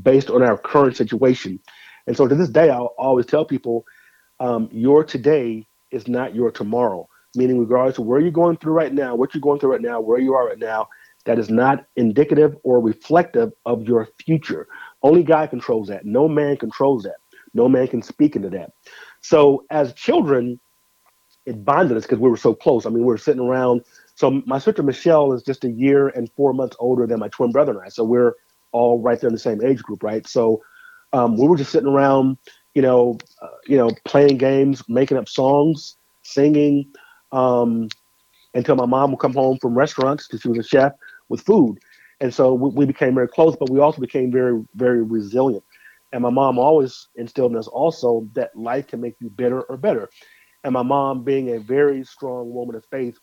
based 0.03 0.31
on 0.31 0.43
our 0.43 0.59
current 0.59 0.97
situation. 0.97 1.61
And 2.07 2.17
so 2.17 2.29
to 2.29 2.35
this 2.37 2.51
day, 2.51 2.71
I'll 2.71 2.95
always 2.99 3.27
tell 3.27 3.45
people, 3.45 3.85
um, 4.41 4.69
your 4.73 5.05
today 5.05 5.67
is 5.91 6.09
not 6.09 6.35
your 6.35 6.51
tomorrow 6.51 7.09
meaning 7.35 7.59
regardless 7.59 7.99
of 7.99 8.07
where 8.07 8.21
you're 8.21 8.31
going 8.31 8.57
through 8.57 8.73
right 8.73 8.93
now, 8.93 9.15
what 9.15 9.35
you're 9.35 9.41
going 9.41 9.61
through 9.61 9.73
right 9.73 9.83
now, 9.83 10.01
where 10.01 10.19
you 10.19 10.35
are 10.35 10.47
right 10.47 10.59
now, 10.59 10.89
that 11.25 11.39
is 11.39 11.51
not 11.51 11.87
indicative 11.97 12.57
or 12.63 12.81
reflective 12.81 13.53
of 13.67 13.87
your 13.87 14.09
future. 14.25 14.67
Only 15.03 15.23
God 15.23 15.51
controls 15.51 15.89
that. 15.89 16.05
No 16.07 16.29
man 16.29 16.57
controls 16.57 17.03
that. 17.05 17.17
No 17.55 17.69
man 17.69 17.89
can 17.89 18.03
speak 18.03 18.37
into 18.37 18.51
that. 18.51 18.73
So 19.21 19.65
as 19.71 19.93
children, 19.95 20.59
it 21.47 21.65
bonded 21.65 21.97
us 21.97 22.05
because 22.05 22.19
we 22.19 22.31
were 22.31 22.37
so 22.37 22.55
close. 22.55 22.87
I 22.87 22.91
mean, 22.91 23.01
we 23.01 23.07
were 23.07 23.19
sitting 23.19 23.43
around. 23.43 23.83
So 24.15 24.43
my 24.47 24.59
sister 24.59 24.83
Michelle 24.83 25.33
is 25.33 25.43
just 25.43 25.65
a 25.65 25.71
year 25.71 26.09
and 26.09 26.31
four 26.37 26.53
months 26.53 26.77
older 26.79 27.07
than 27.07 27.21
my 27.21 27.29
twin 27.29 27.53
brother 27.53 27.73
and 27.73 27.81
I. 27.81 27.89
So 27.89 28.05
we're 28.05 28.35
all 28.73 29.01
right 29.01 29.21
there 29.21 29.29
in 29.29 29.35
the 29.35 29.41
same 29.41 29.65
age 29.65 29.83
group, 29.83 30.03
right? 30.03 30.27
So 30.27 30.63
um, 31.13 31.37
we 31.37 31.47
were 31.47 31.57
just 31.57 31.73
sitting 31.73 31.89
around, 31.89 32.37
you 32.75 32.83
know, 32.83 33.19
uh, 33.43 33.49
you 33.67 33.77
know, 33.77 33.91
playing 34.05 34.39
games, 34.39 34.83
making 34.89 35.17
up 35.17 35.29
songs, 35.29 35.97
singing, 36.23 36.93
um, 37.33 37.89
until 38.55 38.77
my 38.77 38.87
mom 38.87 39.13
would 39.13 39.21
come 39.21 39.35
home 39.35 39.59
from 39.61 39.77
restaurants 39.77 40.27
because 40.29 40.43
she 40.43 40.49
was 40.49 40.59
a 40.59 40.63
chef 40.69 40.93
with 41.29 41.43
food, 41.43 41.79
and 42.21 42.35
so 42.35 42.55
we, 42.55 42.71
we 42.71 42.87
became 42.87 43.15
very 43.15 43.29
close. 43.29 43.57
But 43.59 43.71
we 43.71 43.81
also 43.81 44.01
became 44.01 44.33
very, 44.33 44.63
very 44.75 45.03
resilient. 45.03 45.65
And 46.13 46.23
my 46.23 46.31
mom 46.31 46.59
always 46.59 47.09
instilled 47.17 47.53
in 47.53 47.59
us 47.59 47.69
also 47.69 48.29
that 48.35 48.57
life 48.57 48.89
can 48.89 49.01
make 49.01 49.17
you 49.21 49.31
bitter 49.31 49.63
or 49.63 49.77
better. 49.77 50.09
And 50.65 50.73
my 50.75 50.83
mom, 50.83 51.25
being 51.25 51.51
a 51.57 51.61
very 51.61 52.05
strong 52.05 52.53
woman 52.53 52.77
of 52.77 52.85
faith, 52.91 53.17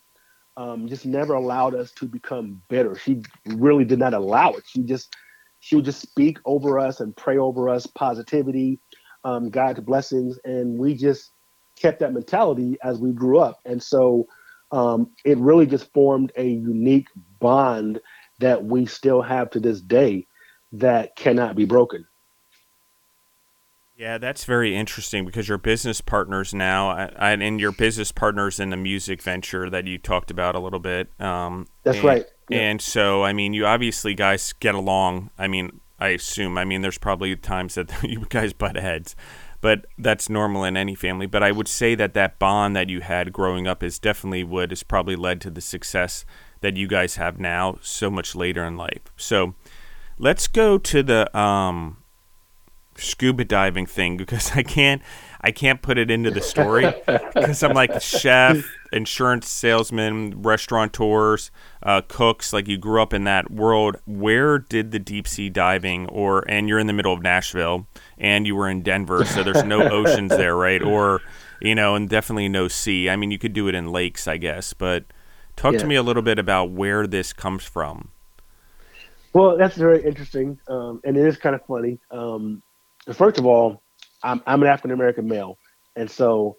um, 0.58 0.88
just 0.88 1.06
never 1.06 1.34
allowed 1.34 1.76
us 1.76 1.92
to 1.94 2.06
become 2.06 2.62
bitter. 2.70 2.96
She 2.96 3.22
really 3.46 3.86
did 3.86 4.00
not 4.00 4.14
allow 4.14 4.52
it. 4.52 4.64
She 4.68 4.82
just 4.84 5.16
she 5.60 5.76
would 5.76 5.86
just 5.86 6.02
speak 6.02 6.38
over 6.46 6.78
us 6.80 7.00
and 7.00 7.16
pray 7.16 7.38
over 7.38 7.70
us 7.70 7.88
positivity, 7.88 8.80
um, 9.24 9.50
God's 9.50 9.80
blessings, 9.80 10.38
and 10.44 10.78
we 10.78 10.94
just 10.94 11.32
kept 11.76 12.00
that 12.00 12.12
mentality 12.12 12.76
as 12.82 12.98
we 12.98 13.12
grew 13.12 13.38
up. 13.38 13.60
And 13.64 13.82
so 13.82 14.26
um, 14.72 15.10
it 15.24 15.38
really 15.38 15.66
just 15.66 15.92
formed 15.92 16.32
a 16.36 16.46
unique 16.46 17.08
bond 17.40 18.00
that 18.40 18.64
we 18.64 18.86
still 18.86 19.22
have 19.22 19.50
to 19.50 19.60
this 19.60 19.80
day 19.80 20.26
that 20.72 21.16
cannot 21.16 21.56
be 21.56 21.64
broken. 21.64 22.06
Yeah, 23.96 24.18
that's 24.18 24.44
very 24.44 24.76
interesting 24.76 25.24
because 25.24 25.48
your 25.48 25.56
business 25.56 26.02
partners 26.02 26.52
now, 26.52 26.90
and 26.90 27.58
your 27.58 27.72
business 27.72 28.12
partners 28.12 28.60
in 28.60 28.68
the 28.68 28.76
music 28.76 29.22
venture 29.22 29.70
that 29.70 29.86
you 29.86 29.96
talked 29.96 30.30
about 30.30 30.54
a 30.54 30.58
little 30.58 30.80
bit. 30.80 31.08
Um, 31.18 31.66
that's 31.82 31.98
and, 31.98 32.06
right. 32.06 32.26
Yeah. 32.50 32.58
And 32.58 32.82
so, 32.82 33.24
I 33.24 33.32
mean, 33.32 33.54
you 33.54 33.64
obviously 33.64 34.14
guys 34.14 34.52
get 34.52 34.74
along. 34.74 35.30
I 35.38 35.48
mean, 35.48 35.80
I 35.98 36.08
assume. 36.08 36.58
I 36.58 36.66
mean, 36.66 36.82
there's 36.82 36.98
probably 36.98 37.34
times 37.36 37.76
that 37.76 37.90
you 38.02 38.26
guys 38.28 38.52
butt 38.52 38.76
heads, 38.76 39.16
but 39.60 39.86
that's 39.98 40.28
normal 40.28 40.64
in 40.64 40.76
any 40.76 40.94
family. 40.94 41.26
But 41.26 41.42
I 41.42 41.52
would 41.52 41.68
say 41.68 41.94
that 41.94 42.14
that 42.14 42.38
bond 42.38 42.76
that 42.76 42.88
you 42.88 43.00
had 43.00 43.32
growing 43.32 43.66
up 43.66 43.82
is 43.82 43.98
definitely 43.98 44.44
what 44.44 44.70
has 44.70 44.82
probably 44.82 45.16
led 45.16 45.40
to 45.42 45.50
the 45.50 45.60
success 45.60 46.24
that 46.60 46.76
you 46.76 46.86
guys 46.86 47.16
have 47.16 47.38
now 47.38 47.78
so 47.82 48.10
much 48.10 48.34
later 48.34 48.64
in 48.64 48.76
life. 48.76 49.02
So 49.16 49.54
let's 50.18 50.46
go 50.46 50.78
to 50.78 51.02
the 51.02 51.38
um, 51.38 51.98
scuba 52.96 53.44
diving 53.44 53.86
thing 53.86 54.16
because 54.16 54.52
I 54.54 54.62
can't 54.62 55.02
I 55.46 55.52
can't 55.52 55.80
put 55.80 55.96
it 55.96 56.10
into 56.10 56.32
the 56.32 56.40
story 56.40 56.92
because 57.06 57.62
I'm 57.62 57.72
like 57.72 58.02
chef, 58.02 58.68
insurance 58.92 59.48
salesman, 59.48 60.42
restaurateurs, 60.42 61.52
uh, 61.84 62.02
cooks. 62.08 62.52
Like 62.52 62.66
you 62.66 62.76
grew 62.76 63.00
up 63.00 63.14
in 63.14 63.22
that 63.24 63.48
world. 63.48 63.94
Where 64.06 64.58
did 64.58 64.90
the 64.90 64.98
deep 64.98 65.28
sea 65.28 65.48
diving, 65.48 66.08
or 66.08 66.44
and 66.50 66.68
you're 66.68 66.80
in 66.80 66.88
the 66.88 66.92
middle 66.92 67.12
of 67.12 67.22
Nashville, 67.22 67.86
and 68.18 68.44
you 68.44 68.56
were 68.56 68.68
in 68.68 68.82
Denver, 68.82 69.24
so 69.24 69.44
there's 69.44 69.62
no 69.62 69.82
oceans 69.88 70.30
there, 70.30 70.56
right? 70.56 70.82
Or 70.82 71.20
you 71.60 71.76
know, 71.76 71.94
and 71.94 72.08
definitely 72.08 72.48
no 72.48 72.66
sea. 72.66 73.08
I 73.08 73.14
mean, 73.14 73.30
you 73.30 73.38
could 73.38 73.52
do 73.52 73.68
it 73.68 73.76
in 73.76 73.92
lakes, 73.92 74.26
I 74.26 74.38
guess. 74.38 74.72
But 74.72 75.04
talk 75.54 75.74
yeah. 75.74 75.78
to 75.78 75.86
me 75.86 75.94
a 75.94 76.02
little 76.02 76.24
bit 76.24 76.40
about 76.40 76.72
where 76.72 77.06
this 77.06 77.32
comes 77.32 77.62
from. 77.62 78.10
Well, 79.32 79.56
that's 79.56 79.76
very 79.76 80.02
interesting, 80.02 80.58
um, 80.66 81.00
and 81.04 81.16
it 81.16 81.24
is 81.24 81.36
kind 81.36 81.54
of 81.54 81.64
funny. 81.66 82.00
Um, 82.10 82.64
first 83.12 83.38
of 83.38 83.46
all, 83.46 83.84
I'm, 84.26 84.42
I'm 84.46 84.62
an 84.62 84.68
African 84.68 84.90
American 84.90 85.28
male, 85.28 85.58
and 85.94 86.10
so 86.10 86.56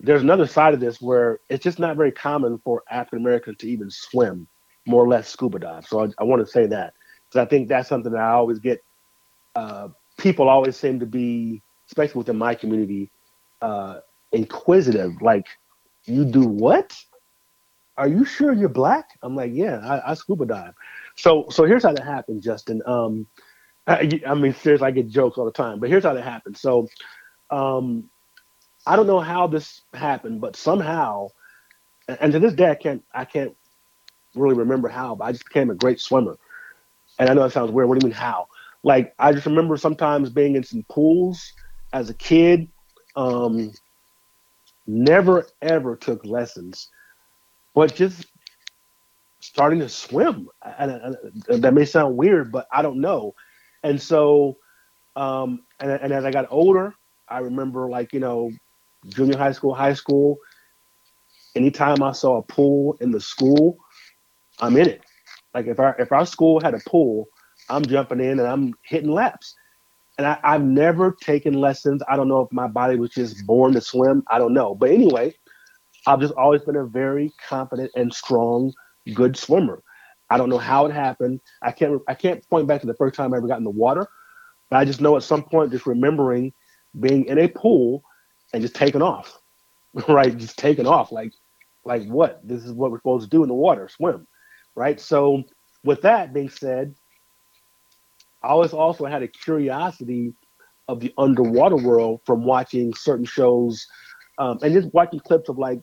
there's 0.00 0.22
another 0.22 0.46
side 0.46 0.74
of 0.74 0.80
this 0.80 1.00
where 1.00 1.40
it's 1.48 1.64
just 1.64 1.78
not 1.78 1.96
very 1.96 2.12
common 2.12 2.58
for 2.64 2.82
African 2.90 3.18
Americans 3.18 3.58
to 3.58 3.68
even 3.68 3.90
swim, 3.90 4.46
more 4.86 5.04
or 5.04 5.08
less 5.08 5.28
scuba 5.28 5.58
dive. 5.58 5.86
So 5.86 6.04
I, 6.04 6.08
I 6.18 6.24
want 6.24 6.44
to 6.44 6.50
say 6.50 6.66
that 6.66 6.94
because 7.28 7.44
I 7.44 7.48
think 7.48 7.68
that's 7.68 7.88
something 7.88 8.12
that 8.12 8.20
I 8.20 8.30
always 8.30 8.58
get. 8.58 8.82
Uh, 9.54 9.88
people 10.18 10.48
always 10.48 10.76
seem 10.76 11.00
to 11.00 11.06
be, 11.06 11.62
especially 11.88 12.18
within 12.18 12.38
my 12.38 12.54
community, 12.54 13.10
uh, 13.60 14.00
inquisitive. 14.32 15.20
Like, 15.20 15.46
you 16.04 16.24
do 16.24 16.46
what? 16.46 16.96
Are 17.96 18.08
you 18.08 18.24
sure 18.24 18.52
you're 18.52 18.68
black? 18.68 19.18
I'm 19.22 19.34
like, 19.34 19.50
yeah, 19.52 19.80
I, 19.82 20.12
I 20.12 20.14
scuba 20.14 20.46
dive. 20.46 20.74
So, 21.16 21.46
so 21.50 21.64
here's 21.64 21.82
how 21.82 21.92
that 21.92 22.04
happened, 22.04 22.42
Justin. 22.42 22.80
Um, 22.86 23.26
I, 23.88 24.20
I 24.26 24.34
mean, 24.34 24.54
seriously, 24.54 24.86
I 24.86 24.92
get 24.92 25.08
jokes 25.08 25.38
all 25.38 25.46
the 25.46 25.52
time, 25.52 25.80
but 25.80 25.90
here's 25.90 26.04
how 26.04 26.14
that 26.14 26.24
happened. 26.24 26.58
So, 26.58 26.88
um, 27.50 28.10
I 28.86 28.96
don't 28.96 29.06
know 29.08 29.20
how 29.20 29.46
this 29.48 29.82
happened, 29.94 30.40
but 30.40 30.56
somehow, 30.56 31.28
and 32.08 32.32
to 32.32 32.38
this 32.38 32.54
day, 32.54 32.70
I 32.70 32.74
can't, 32.76 33.04
I 33.14 33.24
can't 33.24 33.56
really 34.34 34.56
remember 34.56 34.88
how, 34.88 35.14
but 35.16 35.24
I 35.26 35.32
just 35.32 35.46
became 35.46 35.70
a 35.70 35.74
great 35.74 36.00
swimmer. 36.00 36.38
And 37.18 37.30
I 37.30 37.34
know 37.34 37.44
that 37.44 37.52
sounds 37.52 37.72
weird. 37.72 37.88
What 37.88 37.98
do 38.00 38.06
you 38.06 38.10
mean 38.10 38.18
how? 38.18 38.48
Like, 38.82 39.14
I 39.18 39.32
just 39.32 39.46
remember 39.46 39.76
sometimes 39.76 40.30
being 40.30 40.56
in 40.56 40.64
some 40.64 40.84
pools 40.88 41.52
as 41.92 42.10
a 42.10 42.14
kid. 42.14 42.68
Um, 43.16 43.72
never 44.86 45.46
ever 45.62 45.96
took 45.96 46.24
lessons, 46.24 46.90
but 47.74 47.94
just 47.94 48.26
starting 49.40 49.80
to 49.80 49.88
swim. 49.88 50.48
And, 50.78 50.90
and, 50.90 51.16
and 51.48 51.64
that 51.64 51.74
may 51.74 51.84
sound 51.84 52.16
weird, 52.16 52.52
but 52.52 52.68
I 52.72 52.82
don't 52.82 53.00
know. 53.00 53.34
And 53.82 54.00
so, 54.00 54.58
um, 55.16 55.62
and, 55.80 55.90
and 55.90 56.12
as 56.12 56.24
I 56.24 56.30
got 56.30 56.46
older, 56.50 56.94
I 57.28 57.38
remember 57.38 57.88
like, 57.88 58.12
you 58.12 58.20
know, 58.20 58.50
junior 59.08 59.38
high 59.38 59.52
school, 59.52 59.74
high 59.74 59.94
school, 59.94 60.38
anytime 61.54 62.02
I 62.02 62.12
saw 62.12 62.38
a 62.38 62.42
pool 62.42 62.96
in 63.00 63.10
the 63.10 63.20
school, 63.20 63.78
I'm 64.60 64.76
in 64.76 64.88
it. 64.88 65.02
Like 65.54 65.66
if 65.66 65.78
our 65.80 65.96
if 65.98 66.12
our 66.12 66.26
school 66.26 66.60
had 66.60 66.74
a 66.74 66.80
pool, 66.86 67.28
I'm 67.68 67.84
jumping 67.84 68.20
in 68.20 68.38
and 68.38 68.48
I'm 68.48 68.74
hitting 68.84 69.10
laps. 69.10 69.54
And 70.18 70.26
I, 70.26 70.38
I've 70.42 70.62
never 70.62 71.16
taken 71.20 71.54
lessons. 71.54 72.02
I 72.08 72.16
don't 72.16 72.28
know 72.28 72.40
if 72.40 72.52
my 72.52 72.66
body 72.66 72.96
was 72.96 73.10
just 73.10 73.46
born 73.46 73.72
to 73.74 73.80
swim. 73.80 74.24
I 74.28 74.38
don't 74.38 74.52
know. 74.52 74.74
But 74.74 74.90
anyway, 74.90 75.34
I've 76.06 76.20
just 76.20 76.34
always 76.34 76.62
been 76.62 76.76
a 76.76 76.86
very 76.86 77.32
confident 77.48 77.90
and 77.94 78.12
strong, 78.12 78.72
good 79.14 79.36
swimmer. 79.36 79.82
I 80.30 80.36
don't 80.36 80.50
know 80.50 80.58
how 80.58 80.86
it 80.86 80.92
happened. 80.92 81.40
I 81.62 81.72
can't 81.72 82.00
I 82.08 82.14
can't 82.14 82.48
point 82.48 82.66
back 82.66 82.80
to 82.82 82.86
the 82.86 82.94
first 82.94 83.14
time 83.14 83.32
I 83.32 83.38
ever 83.38 83.48
got 83.48 83.58
in 83.58 83.64
the 83.64 83.70
water, 83.70 84.06
but 84.70 84.76
I 84.76 84.84
just 84.84 85.00
know 85.00 85.16
at 85.16 85.22
some 85.22 85.42
point 85.42 85.72
just 85.72 85.86
remembering 85.86 86.52
being 86.98 87.26
in 87.26 87.38
a 87.38 87.48
pool 87.48 88.02
and 88.52 88.62
just 88.62 88.74
taking 88.74 89.02
off, 89.02 89.38
right? 90.08 90.36
Just 90.36 90.58
taking 90.58 90.86
off 90.86 91.12
like 91.12 91.32
like 91.84 92.06
what? 92.06 92.46
This 92.46 92.64
is 92.64 92.72
what 92.72 92.90
we're 92.90 92.98
supposed 92.98 93.24
to 93.24 93.30
do 93.30 93.42
in 93.42 93.48
the 93.48 93.54
water, 93.54 93.88
swim, 93.88 94.26
right? 94.74 95.00
So 95.00 95.44
with 95.84 96.02
that 96.02 96.34
being 96.34 96.50
said, 96.50 96.94
I 98.42 98.48
always 98.48 98.72
also 98.72 99.06
had 99.06 99.22
a 99.22 99.28
curiosity 99.28 100.34
of 100.88 101.00
the 101.00 101.12
underwater 101.18 101.76
world 101.76 102.20
from 102.24 102.44
watching 102.44 102.94
certain 102.94 103.24
shows 103.24 103.86
um, 104.38 104.58
and 104.62 104.72
just 104.72 104.92
watching 104.94 105.20
clips 105.20 105.48
of 105.48 105.58
like 105.58 105.80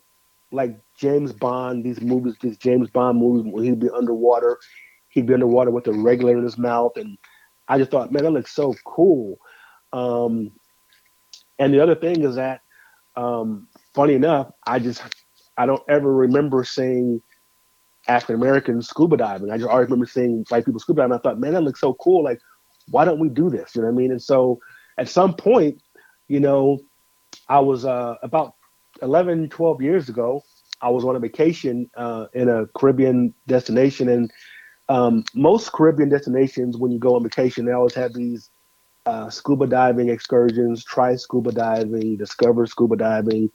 like 0.56 0.78
James 0.98 1.34
Bond, 1.34 1.84
these 1.84 2.02
movies, 2.02 2.36
these 2.42 2.58
James 2.58 2.90
Bond 2.90 3.20
movies 3.20 3.52
where 3.52 3.64
he'd 3.64 3.80
be 3.80 3.90
underwater, 3.90 4.58
he'd 5.10 5.26
be 5.26 5.34
underwater 5.34 5.72
with 5.72 5.88
a 5.88 5.94
regulator 5.94 6.40
in 6.40 6.44
his 6.44 6.58
mouth, 6.58 6.94
and 6.96 7.18
I 7.68 7.78
just 7.78 7.92
thought, 7.92 8.12
man, 8.12 8.24
that 8.24 8.32
looks 8.32 8.56
so 8.56 8.74
cool. 8.86 9.40
Um, 9.94 10.52
and 11.60 11.74
the 11.74 11.82
other 11.82 11.96
thing 11.96 12.24
is 12.24 12.36
that, 12.36 12.62
um, 13.16 13.68
funny 13.94 14.14
enough, 14.14 14.52
I 14.66 14.80
just 14.80 15.02
I 15.58 15.66
don't 15.66 15.84
ever 15.88 16.14
remember 16.14 16.64
seeing 16.64 17.22
African 18.08 18.36
American 18.36 18.82
scuba 18.82 19.18
diving. 19.18 19.52
I 19.52 19.58
just 19.58 19.70
always 19.70 19.86
remember 19.86 20.06
seeing 20.06 20.46
white 20.50 20.66
people 20.66 20.80
scuba 20.80 21.02
diving. 21.02 21.18
I 21.18 21.22
thought, 21.22 21.40
man, 21.40 21.54
that 21.54 21.62
looks 21.62 21.80
so 21.82 21.94
cool. 21.96 22.24
Like, 22.24 22.40
why 22.90 23.06
don't 23.06 23.20
we 23.20 23.30
do 23.30 23.50
this? 23.50 23.76
You 23.76 23.82
know 23.82 23.88
what 23.88 23.94
I 23.94 23.98
mean? 23.98 24.12
And 24.12 24.22
so, 24.22 24.60
at 24.98 25.10
some 25.10 25.34
point, 25.34 25.82
you 26.28 26.40
know, 26.40 26.80
I 27.48 27.60
was 27.60 27.86
uh, 27.86 28.16
about 28.22 28.55
11, 29.02 29.50
12 29.50 29.82
years 29.82 30.10
ago, 30.10 30.44
I 30.82 30.90
was 30.90 31.04
on 31.04 31.16
a 31.16 31.20
vacation 31.20 31.90
uh, 31.96 32.28
in 32.34 32.50
a 32.50 32.68
Caribbean 32.78 33.34
destination. 33.48 34.10
And 34.10 34.32
um, 34.90 35.24
most 35.34 35.72
Caribbean 35.72 36.10
destinations, 36.10 36.78
when 36.78 36.92
you 36.92 37.00
go 37.00 37.16
on 37.16 37.24
vacation, 37.24 37.66
they 37.66 37.72
always 37.72 37.96
have 37.96 38.14
these 38.14 38.50
uh, 39.06 39.30
scuba 39.30 39.68
diving 39.68 40.10
excursions, 40.10 40.84
try 40.84 41.16
scuba 41.16 41.52
diving, 41.52 42.18
discover 42.18 42.66
scuba 42.66 42.96
diving, 42.96 43.50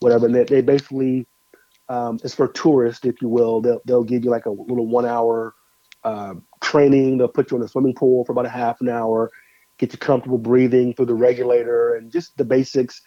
whatever. 0.00 0.26
And 0.26 0.34
they, 0.34 0.44
they 0.44 0.62
basically, 0.62 1.26
um, 1.88 2.18
it's 2.24 2.34
for 2.34 2.48
tourists, 2.48 3.04
if 3.04 3.20
you 3.20 3.28
will. 3.28 3.60
They'll, 3.60 3.80
they'll 3.84 4.04
give 4.04 4.24
you 4.24 4.30
like 4.30 4.46
a 4.46 4.50
little 4.50 4.86
one 4.86 5.06
hour 5.06 5.54
uh, 6.02 6.34
training. 6.62 7.18
They'll 7.18 7.28
put 7.28 7.50
you 7.50 7.56
in 7.56 7.62
a 7.62 7.68
swimming 7.68 7.94
pool 7.94 8.24
for 8.24 8.32
about 8.32 8.46
a 8.46 8.50
half 8.50 8.80
an 8.80 8.88
hour, 8.88 9.30
get 9.78 9.92
you 9.92 9.98
comfortable 9.98 10.38
breathing 10.38 10.94
through 10.94 11.06
the 11.06 11.14
regulator 11.14 11.94
and 11.94 12.10
just 12.10 12.36
the 12.36 12.44
basics 12.44 13.00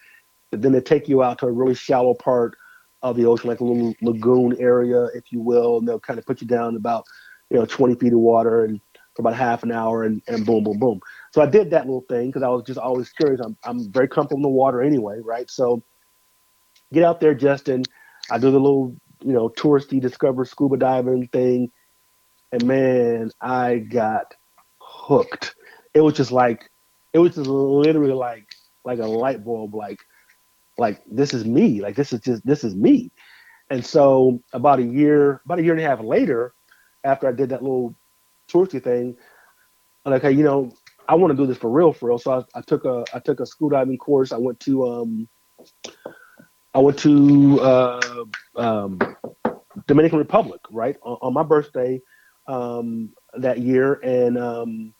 then 0.50 0.72
they 0.72 0.80
take 0.80 1.08
you 1.08 1.22
out 1.22 1.38
to 1.38 1.46
a 1.46 1.52
really 1.52 1.74
shallow 1.74 2.14
part 2.14 2.56
of 3.02 3.16
the 3.16 3.26
ocean, 3.26 3.48
like 3.48 3.60
a 3.60 3.64
little 3.64 3.94
lagoon 4.02 4.56
area, 4.58 5.04
if 5.14 5.30
you 5.30 5.40
will, 5.40 5.78
and 5.78 5.88
they'll 5.88 6.00
kind 6.00 6.18
of 6.18 6.26
put 6.26 6.40
you 6.40 6.46
down 6.46 6.76
about, 6.76 7.04
you 7.50 7.58
know, 7.58 7.64
20 7.64 7.94
feet 7.96 8.12
of 8.12 8.18
water 8.18 8.64
and 8.64 8.80
for 9.14 9.22
about 9.22 9.34
half 9.34 9.64
an 9.64 9.72
hour 9.72 10.04
and, 10.04 10.22
and 10.28 10.46
boom, 10.46 10.62
boom, 10.62 10.78
boom. 10.78 11.00
So 11.32 11.42
I 11.42 11.46
did 11.46 11.70
that 11.70 11.86
little 11.86 12.04
thing 12.08 12.28
because 12.28 12.44
I 12.44 12.48
was 12.48 12.62
just 12.64 12.78
always 12.78 13.10
curious. 13.10 13.40
I'm, 13.40 13.56
I'm 13.64 13.90
very 13.90 14.06
comfortable 14.06 14.38
in 14.38 14.42
the 14.42 14.48
water 14.48 14.80
anyway, 14.80 15.18
right? 15.20 15.50
So 15.50 15.82
get 16.92 17.02
out 17.02 17.20
there, 17.20 17.34
Justin. 17.34 17.82
I 18.30 18.38
do 18.38 18.50
the 18.52 18.60
little, 18.60 18.94
you 19.24 19.32
know, 19.32 19.48
touristy 19.48 20.00
discover 20.00 20.44
scuba 20.44 20.76
diving 20.76 21.26
thing. 21.28 21.72
And 22.52 22.64
man, 22.64 23.30
I 23.40 23.78
got 23.78 24.34
hooked. 24.80 25.54
It 25.94 26.00
was 26.00 26.14
just 26.14 26.30
like, 26.30 26.70
it 27.12 27.18
was 27.18 27.34
just 27.34 27.48
literally 27.48 28.12
like, 28.12 28.46
like 28.84 29.00
a 29.00 29.06
light 29.06 29.44
bulb, 29.44 29.74
like, 29.74 29.98
like 30.78 31.02
this 31.10 31.34
is 31.34 31.44
me. 31.44 31.80
Like 31.80 31.96
this 31.96 32.12
is 32.12 32.20
just, 32.20 32.46
this 32.46 32.64
is 32.64 32.74
me. 32.74 33.10
And 33.70 33.84
so 33.84 34.40
about 34.52 34.78
a 34.78 34.84
year, 34.84 35.42
about 35.44 35.58
a 35.58 35.62
year 35.62 35.72
and 35.74 35.82
a 35.82 35.86
half 35.86 36.00
later, 36.00 36.54
after 37.04 37.28
I 37.28 37.32
did 37.32 37.50
that 37.50 37.62
little 37.62 37.94
touristy 38.50 38.82
thing, 38.82 39.16
I'm 40.04 40.12
like, 40.12 40.22
hey, 40.22 40.32
you 40.32 40.44
know, 40.44 40.72
I 41.08 41.14
want 41.14 41.32
to 41.32 41.36
do 41.36 41.46
this 41.46 41.58
for 41.58 41.70
real, 41.70 41.92
for 41.92 42.08
real. 42.08 42.18
So 42.18 42.32
I, 42.32 42.58
I 42.58 42.62
took 42.62 42.84
a, 42.84 43.04
I 43.12 43.18
took 43.18 43.40
a 43.40 43.46
scuba 43.46 43.76
diving 43.76 43.98
course. 43.98 44.32
I 44.32 44.38
went 44.38 44.60
to, 44.60 44.86
um, 44.86 45.28
I 46.74 46.78
went 46.78 46.98
to 47.00 47.60
uh, 47.60 48.24
um, 48.56 48.98
Dominican 49.86 50.18
Republic, 50.18 50.60
right, 50.70 50.96
on, 51.02 51.18
on 51.22 51.32
my 51.34 51.42
birthday 51.42 52.00
um, 52.46 53.10
that 53.34 53.58
year, 53.58 53.94
and 53.94 54.38
um, 54.38 54.94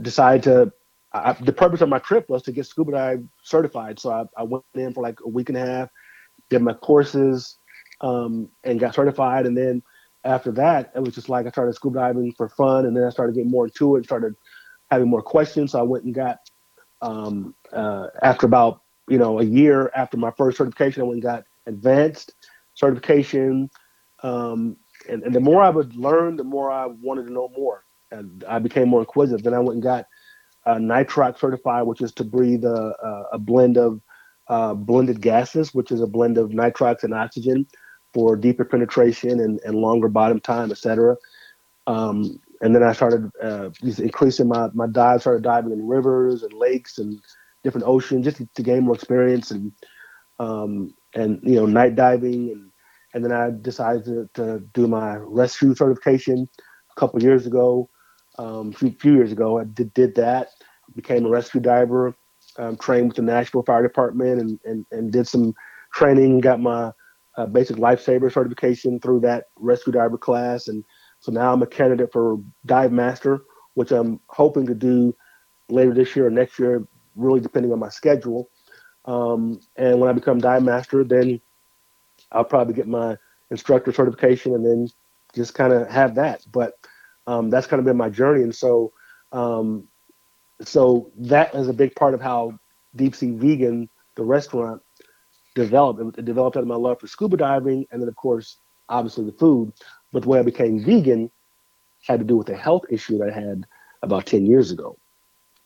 decided 0.00 0.42
to. 0.44 0.72
I, 1.14 1.32
the 1.34 1.52
purpose 1.52 1.80
of 1.80 1.88
my 1.88 1.98
trip 1.98 2.28
was 2.28 2.42
to 2.44 2.52
get 2.52 2.66
scuba 2.66 2.92
dive 2.92 3.24
certified. 3.42 3.98
So 3.98 4.10
I, 4.10 4.24
I 4.36 4.42
went 4.44 4.64
in 4.74 4.92
for 4.92 5.02
like 5.02 5.18
a 5.24 5.28
week 5.28 5.48
and 5.48 5.58
a 5.58 5.66
half, 5.66 5.88
did 6.48 6.62
my 6.62 6.72
courses, 6.72 7.58
um, 8.00 8.48
and 8.64 8.80
got 8.80 8.94
certified. 8.94 9.46
And 9.46 9.56
then 9.56 9.82
after 10.24 10.50
that, 10.52 10.92
it 10.94 11.00
was 11.00 11.14
just 11.14 11.28
like 11.28 11.46
I 11.46 11.50
started 11.50 11.74
scuba 11.74 11.98
diving 11.98 12.32
for 12.32 12.48
fun, 12.48 12.86
and 12.86 12.96
then 12.96 13.04
I 13.04 13.10
started 13.10 13.34
getting 13.34 13.50
more 13.50 13.66
into 13.66 13.96
it, 13.96 14.04
started 14.04 14.34
having 14.90 15.08
more 15.08 15.22
questions. 15.22 15.72
So 15.72 15.78
I 15.78 15.82
went 15.82 16.04
and 16.04 16.14
got 16.14 16.38
um, 17.00 17.54
uh, 17.72 18.06
after 18.22 18.46
about 18.46 18.82
you 19.08 19.18
know, 19.18 19.40
a 19.40 19.44
year 19.44 19.90
after 19.94 20.16
my 20.16 20.30
first 20.30 20.58
certification, 20.58 21.02
I 21.02 21.04
went 21.04 21.16
and 21.16 21.22
got 21.22 21.44
advanced 21.66 22.34
certification. 22.74 23.70
Um, 24.22 24.76
and, 25.08 25.22
and 25.24 25.34
the 25.34 25.40
more 25.40 25.62
I 25.62 25.70
would 25.70 25.94
learn, 25.96 26.36
the 26.36 26.44
more 26.44 26.70
I 26.70 26.86
wanted 26.86 27.26
to 27.26 27.32
know 27.32 27.50
more. 27.56 27.84
And 28.10 28.44
I 28.48 28.58
became 28.58 28.88
more 28.88 29.00
inquisitive. 29.00 29.42
Then 29.42 29.54
I 29.54 29.58
went 29.58 29.74
and 29.74 29.82
got 29.82 30.06
uh, 30.66 30.76
nitrox 30.76 31.38
certified, 31.38 31.86
which 31.86 32.00
is 32.00 32.12
to 32.12 32.24
breathe 32.24 32.64
a, 32.64 32.94
a, 33.02 33.22
a 33.32 33.38
blend 33.38 33.76
of 33.76 34.00
uh, 34.48 34.74
blended 34.74 35.20
gases, 35.20 35.74
which 35.74 35.90
is 35.90 36.00
a 36.00 36.06
blend 36.06 36.38
of 36.38 36.50
nitrox 36.50 37.04
and 37.04 37.14
oxygen 37.14 37.66
for 38.12 38.36
deeper 38.36 38.64
penetration 38.64 39.40
and, 39.40 39.60
and 39.64 39.74
longer 39.76 40.08
bottom 40.08 40.40
time, 40.40 40.70
etc. 40.70 41.16
Um, 41.86 42.38
and 42.60 42.74
then 42.74 42.82
I 42.82 42.92
started 42.92 43.30
uh, 43.42 43.70
increasing 43.98 44.48
my, 44.48 44.68
my 44.72 44.86
dive, 44.86 45.22
started 45.22 45.42
diving 45.42 45.72
in 45.72 45.88
rivers 45.88 46.42
and 46.42 46.52
lakes 46.52 46.98
and 46.98 47.20
different 47.64 47.86
oceans 47.86 48.24
just 48.24 48.36
to, 48.38 48.48
to 48.54 48.62
gain 48.62 48.84
more 48.84 48.94
experience 48.94 49.50
and 49.50 49.72
um, 50.38 50.94
and 51.14 51.40
you 51.42 51.54
know 51.54 51.66
night 51.66 51.94
diving 51.94 52.50
and 52.50 52.72
and 53.14 53.24
then 53.24 53.32
I 53.32 53.50
decided 53.50 54.04
to, 54.06 54.28
to 54.34 54.60
do 54.72 54.86
my 54.86 55.16
rescue 55.16 55.74
certification 55.74 56.48
a 56.96 57.00
couple 57.00 57.22
years 57.22 57.46
ago, 57.46 57.88
um, 58.38 58.74
a 58.82 58.90
few, 58.90 59.14
years 59.14 59.32
ago. 59.32 59.58
I 59.58 59.64
did, 59.64 59.92
did 59.94 60.14
that, 60.16 60.48
became 60.94 61.24
a 61.24 61.28
rescue 61.28 61.60
diver, 61.60 62.14
um, 62.58 62.76
trained 62.76 63.08
with 63.08 63.16
the 63.16 63.22
Nashville 63.22 63.62
Fire 63.62 63.82
Department, 63.82 64.40
and, 64.40 64.60
and, 64.64 64.86
and 64.90 65.12
did 65.12 65.26
some 65.26 65.54
training, 65.92 66.40
got 66.40 66.60
my 66.60 66.92
uh, 67.36 67.46
basic 67.46 67.76
lifesaver 67.76 68.32
certification 68.32 69.00
through 69.00 69.20
that 69.20 69.44
rescue 69.56 69.92
diver 69.92 70.18
class. 70.18 70.68
And 70.68 70.84
so 71.20 71.32
now 71.32 71.52
I'm 71.52 71.62
a 71.62 71.66
candidate 71.66 72.12
for 72.12 72.38
Dive 72.66 72.92
Master, 72.92 73.42
which 73.74 73.90
I'm 73.90 74.20
hoping 74.26 74.66
to 74.66 74.74
do 74.74 75.14
later 75.68 75.94
this 75.94 76.14
year 76.14 76.26
or 76.26 76.30
next 76.30 76.58
year, 76.58 76.86
really 77.16 77.40
depending 77.40 77.72
on 77.72 77.78
my 77.78 77.88
schedule. 77.88 78.50
Um, 79.04 79.60
and 79.76 79.98
when 79.98 80.08
I 80.08 80.12
become 80.12 80.38
dive 80.38 80.62
master, 80.62 81.04
then 81.04 81.40
I'll 82.30 82.44
probably 82.44 82.74
get 82.74 82.86
my 82.86 83.16
instructor 83.50 83.92
certification 83.92 84.54
and 84.54 84.64
then 84.64 84.88
just 85.34 85.54
kind 85.54 85.72
of 85.72 85.90
have 85.90 86.14
that. 86.16 86.44
But 86.50 86.74
um, 87.26 87.50
that's 87.50 87.66
kind 87.66 87.78
of 87.78 87.86
been 87.86 87.96
my 87.96 88.10
journey. 88.10 88.42
And 88.42 88.54
so, 88.54 88.92
um, 89.32 89.88
so 90.60 91.10
that 91.16 91.54
is 91.54 91.68
a 91.68 91.72
big 91.72 91.94
part 91.94 92.14
of 92.14 92.20
how 92.20 92.58
Deep 92.94 93.14
Sea 93.14 93.32
Vegan, 93.32 93.88
the 94.16 94.24
restaurant, 94.24 94.82
developed. 95.54 96.18
It 96.18 96.24
developed 96.24 96.56
out 96.56 96.62
of 96.62 96.68
my 96.68 96.76
love 96.76 97.00
for 97.00 97.06
scuba 97.06 97.36
diving, 97.36 97.86
and 97.90 98.00
then 98.00 98.08
of 98.08 98.16
course, 98.16 98.58
obviously 98.88 99.24
the 99.24 99.32
food. 99.32 99.72
But 100.12 100.22
the 100.22 100.28
way 100.28 100.38
I 100.38 100.42
became 100.42 100.84
vegan 100.84 101.30
had 102.06 102.20
to 102.20 102.26
do 102.26 102.36
with 102.36 102.48
a 102.50 102.56
health 102.56 102.84
issue 102.90 103.18
that 103.18 103.30
I 103.30 103.34
had 103.34 103.64
about 104.02 104.26
ten 104.26 104.46
years 104.46 104.70
ago, 104.70 104.98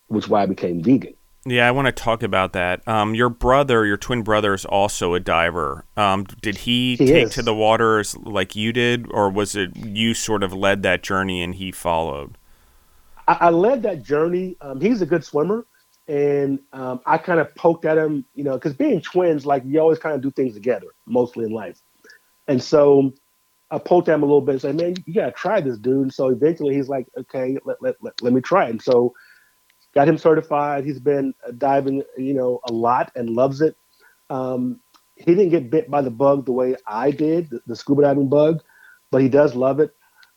which 0.09 0.29
why 0.29 0.42
I 0.42 0.47
became 0.47 0.83
vegan. 0.83 1.16
Yeah, 1.49 1.69
I 1.69 1.71
want 1.71 1.87
to 1.87 1.93
talk 1.93 2.25
about 2.25 2.55
that. 2.55 2.87
Um, 2.89 3.15
your 3.15 3.29
brother, 3.29 3.87
your 3.87 3.97
twin 3.97 4.23
brother, 4.23 4.53
is 4.53 4.65
also 4.65 5.15
a 5.15 5.21
diver. 5.21 5.85
Um, 5.97 6.25
did 6.43 6.59
he, 6.59 6.97
he 6.97 7.07
take 7.07 7.27
is. 7.27 7.35
to 7.35 7.43
the 7.43 7.55
waters 7.55 8.17
like 8.17 8.57
you 8.57 8.73
did, 8.73 9.07
or 9.13 9.31
was 9.31 9.55
it 9.55 9.77
you 9.77 10.13
sort 10.13 10.43
of 10.43 10.53
led 10.53 10.83
that 10.83 11.05
journey 11.05 11.45
and 11.45 11.55
he 11.55 11.71
followed? 11.71 12.37
I, 13.29 13.39
I 13.43 13.51
led 13.51 13.85
that 13.85 14.03
journey. 14.03 14.57
Um, 14.61 14.81
he's 14.81 15.03
a 15.03 15.07
good 15.07 15.25
swimmer, 15.25 15.65
and 16.09 16.59
um, 16.73 17.01
I 17.07 17.17
kind 17.17 17.39
of 17.39 17.55
poked 17.55 17.85
at 17.85 17.97
him, 17.97 18.25
you 18.35 18.43
know, 18.43 18.55
because 18.55 18.75
being 18.75 19.01
twins, 19.01 19.47
like 19.47 19.63
you 19.65 19.79
always 19.79 20.01
kind 20.01 20.17
of 20.17 20.23
do 20.23 20.33
things 20.33 20.55
together, 20.55 20.89
mostly 21.07 21.45
in 21.45 21.53
life. 21.53 21.81
And 22.49 22.61
so 22.61 23.13
I 23.71 23.79
poked 23.79 24.09
at 24.09 24.15
him 24.15 24.25
a 24.25 24.27
little 24.27 24.41
bit 24.41 24.53
and 24.53 24.63
said, 24.63 24.77
"Man, 24.77 24.97
you 25.07 25.15
gotta 25.15 25.31
try 25.31 25.61
this, 25.61 25.79
dude." 25.79 26.03
And 26.03 26.13
so 26.13 26.29
eventually, 26.29 26.75
he's 26.75 26.89
like, 26.89 27.07
"Okay, 27.17 27.57
let 27.65 27.81
let 27.81 27.95
let, 28.01 28.21
let 28.21 28.33
me 28.33 28.41
try 28.41 28.67
it." 28.67 28.71
And 28.71 28.83
so 28.83 29.15
got 29.97 30.07
him 30.07 30.19
certified. 30.19 30.85
He's 30.85 31.01
been 31.01 31.35
diving, 31.57 32.03
you 32.19 32.35
know, 32.35 32.61
a 32.69 32.73
lot 32.73 33.11
and 33.17 33.31
loves 33.31 33.63
it. 33.63 33.75
Um, 34.29 34.79
he 35.17 35.35
didn't 35.35 35.49
get 35.49 35.71
bit 35.71 35.91
by 35.91 36.03
the 36.03 36.11
bug 36.11 36.45
the 36.45 36.53
way 36.53 36.77
I 36.87 37.11
did, 37.11 37.49
the, 37.49 37.63
the 37.67 37.75
scuba 37.75 38.03
diving 38.03 38.29
bug, 38.29 38.63
but 39.11 39.23
he 39.23 39.31
does 39.31 39.55
love 39.55 39.81
it. 39.81 39.95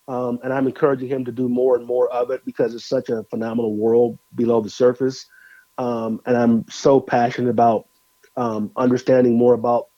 Um, 0.08 0.40
and 0.44 0.54
I'm 0.54 0.66
encouraging 0.66 1.10
him 1.10 1.26
to 1.26 1.34
do 1.34 1.50
more 1.50 1.76
and 1.76 1.86
more 1.86 2.10
of 2.10 2.32
it 2.32 2.46
because 2.46 2.74
it's 2.74 2.86
such 2.86 3.10
a 3.10 3.26
phenomenal 3.26 3.76
world 3.76 4.18
below 4.34 4.62
the 4.62 4.70
surface. 4.70 5.26
Um, 5.78 6.22
and 6.26 6.38
I'm 6.38 6.66
so 6.70 7.02
passionate 7.02 7.50
about 7.50 7.86
um, 8.38 8.72
understanding 8.78 9.38
more 9.38 9.56
about 9.56 9.90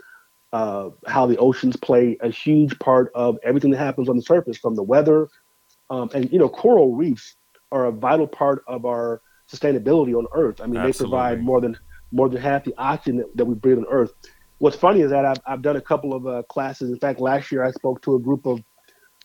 uh, 0.53 0.89
how 1.05 1.27
the 1.27 1.37
oceans 1.37 1.75
play 1.77 2.17
a 2.21 2.29
huge 2.29 2.79
part 2.79 3.11
of 3.13 3.37
everything 3.43 3.69
that 3.71 3.77
happens 3.77 4.09
on 4.09 4.15
the 4.15 4.23
surface, 4.23 4.57
from 4.57 4.73
the 4.73 4.83
weather. 4.83 5.29
Um, 5.91 6.09
and 6.15 6.31
you 6.31 6.39
know, 6.39 6.49
coral 6.49 6.95
reefs 6.95 7.35
are 7.71 7.85
a 7.85 7.91
vital 7.91 8.27
part 8.27 8.63
of 8.67 8.85
our 8.85 9.21
sustainability 9.51 10.17
on 10.17 10.27
Earth. 10.33 10.61
I 10.61 10.67
mean, 10.67 10.77
Absolutely. 10.77 10.91
they 10.91 10.97
provide 10.97 11.43
more 11.43 11.61
than 11.61 11.77
more 12.11 12.27
than 12.29 12.41
half 12.41 12.63
the 12.65 12.73
oxygen 12.77 13.17
that, 13.17 13.37
that 13.37 13.45
we 13.45 13.55
breathe 13.55 13.77
on 13.77 13.85
Earth. 13.89 14.13
What's 14.57 14.75
funny 14.75 15.01
is 15.01 15.11
that 15.11 15.25
I've, 15.25 15.37
I've 15.45 15.61
done 15.61 15.77
a 15.77 15.81
couple 15.81 16.13
of 16.13 16.27
uh, 16.27 16.43
classes. 16.43 16.91
In 16.91 16.99
fact, 16.99 17.19
last 17.19 17.51
year 17.51 17.63
I 17.63 17.71
spoke 17.71 18.01
to 18.03 18.15
a 18.15 18.19
group 18.19 18.45
of 18.45 18.61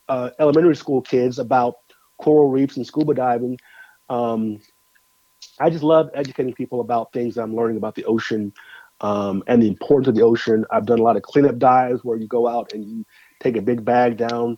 uh, 0.08 0.30
elementary 0.38 0.76
school 0.76 1.02
kids 1.02 1.38
about 1.38 1.74
coral 2.18 2.48
reefs 2.48 2.76
and 2.76 2.86
scuba 2.86 3.12
diving. 3.12 3.58
Um, 4.08 4.60
I 5.58 5.68
just 5.68 5.82
love 5.82 6.10
educating 6.14 6.54
people 6.54 6.80
about 6.80 7.12
things 7.12 7.36
I'm 7.36 7.54
learning 7.54 7.76
about 7.76 7.96
the 7.96 8.04
ocean 8.04 8.52
um, 9.00 9.42
and 9.46 9.62
the 9.62 9.68
importance 9.68 10.08
of 10.08 10.14
the 10.14 10.22
ocean. 10.22 10.64
I've 10.70 10.86
done 10.86 11.00
a 11.00 11.02
lot 11.02 11.16
of 11.16 11.22
cleanup 11.22 11.58
dives 11.58 12.04
where 12.04 12.16
you 12.16 12.26
go 12.26 12.46
out 12.46 12.72
and 12.72 12.84
you 12.84 13.04
take 13.40 13.56
a 13.56 13.62
big 13.62 13.84
bag 13.84 14.16
down 14.16 14.56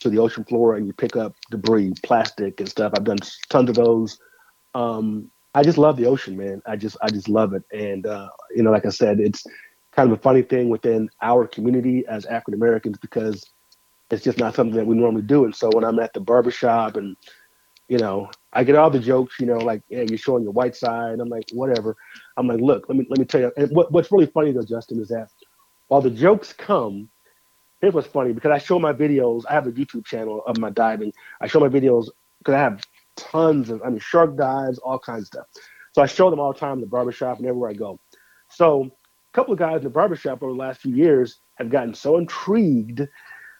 to 0.00 0.10
the 0.10 0.18
ocean 0.18 0.44
floor 0.44 0.74
and 0.76 0.86
you 0.86 0.92
pick 0.92 1.16
up 1.16 1.34
debris, 1.50 1.92
plastic 2.02 2.58
and 2.60 2.68
stuff. 2.68 2.92
I've 2.96 3.04
done 3.04 3.18
tons 3.48 3.70
of 3.70 3.76
those 3.76 4.18
um, 4.74 5.30
I 5.54 5.62
just 5.62 5.78
love 5.78 5.96
the 5.96 6.06
ocean, 6.06 6.36
man. 6.36 6.62
I 6.66 6.76
just 6.76 6.96
I 7.02 7.10
just 7.10 7.28
love 7.28 7.54
it, 7.54 7.62
and 7.72 8.06
uh, 8.06 8.28
you 8.54 8.62
know, 8.62 8.70
like 8.70 8.86
I 8.86 8.90
said, 8.90 9.20
it's 9.20 9.44
kind 9.92 10.10
of 10.10 10.18
a 10.18 10.22
funny 10.22 10.42
thing 10.42 10.68
within 10.70 11.10
our 11.20 11.46
community 11.46 12.04
as 12.08 12.24
African 12.26 12.54
Americans 12.54 12.98
because 12.98 13.50
it's 14.10 14.24
just 14.24 14.38
not 14.38 14.54
something 14.54 14.76
that 14.76 14.86
we 14.86 14.96
normally 14.96 15.22
do. 15.22 15.44
And 15.44 15.54
so 15.54 15.70
when 15.72 15.84
I'm 15.84 15.98
at 15.98 16.14
the 16.14 16.20
barbershop 16.20 16.96
and 16.96 17.16
you 17.88 17.98
know, 17.98 18.30
I 18.54 18.64
get 18.64 18.76
all 18.76 18.90
the 18.90 18.98
jokes, 18.98 19.38
you 19.38 19.46
know, 19.46 19.58
like, 19.58 19.82
yeah, 19.90 20.02
you're 20.08 20.18
showing 20.18 20.44
your 20.44 20.52
white 20.52 20.74
side. 20.76 21.20
I'm 21.20 21.28
like, 21.28 21.44
whatever. 21.52 21.96
I'm 22.38 22.46
like, 22.46 22.60
look, 22.60 22.88
let 22.88 22.96
me 22.96 23.06
let 23.10 23.18
me 23.18 23.26
tell 23.26 23.42
you. 23.42 23.52
And 23.56 23.70
what, 23.76 23.92
what's 23.92 24.10
really 24.10 24.26
funny 24.26 24.52
though, 24.52 24.62
Justin, 24.64 25.00
is 25.00 25.08
that 25.08 25.28
while 25.88 26.00
the 26.00 26.10
jokes 26.10 26.54
come, 26.54 27.10
it 27.82 27.92
was 27.92 28.06
funny 28.06 28.32
because 28.32 28.50
I 28.50 28.58
show 28.58 28.78
my 28.78 28.92
videos. 28.94 29.44
I 29.48 29.52
have 29.52 29.66
a 29.66 29.72
YouTube 29.72 30.06
channel 30.06 30.42
of 30.46 30.58
my 30.58 30.70
diving. 30.70 31.12
I 31.40 31.48
show 31.48 31.60
my 31.60 31.68
videos 31.68 32.08
because 32.38 32.54
I 32.54 32.58
have 32.60 32.80
tons 33.16 33.70
of, 33.70 33.82
I 33.82 33.88
mean, 33.88 33.98
shark 33.98 34.36
dives, 34.36 34.78
all 34.78 34.98
kinds 34.98 35.22
of 35.22 35.26
stuff. 35.26 35.46
So 35.92 36.02
I 36.02 36.06
show 36.06 36.30
them 36.30 36.40
all 36.40 36.52
the 36.52 36.58
time 36.58 36.74
in 36.74 36.80
the 36.80 36.86
barbershop 36.86 37.38
and 37.38 37.46
everywhere 37.46 37.70
I 37.70 37.74
go. 37.74 38.00
So 38.48 38.84
a 38.84 39.32
couple 39.32 39.52
of 39.52 39.58
guys 39.58 39.78
in 39.78 39.84
the 39.84 39.90
barbershop 39.90 40.42
over 40.42 40.52
the 40.52 40.58
last 40.58 40.80
few 40.80 40.94
years 40.94 41.40
have 41.56 41.70
gotten 41.70 41.94
so 41.94 42.18
intrigued. 42.18 43.02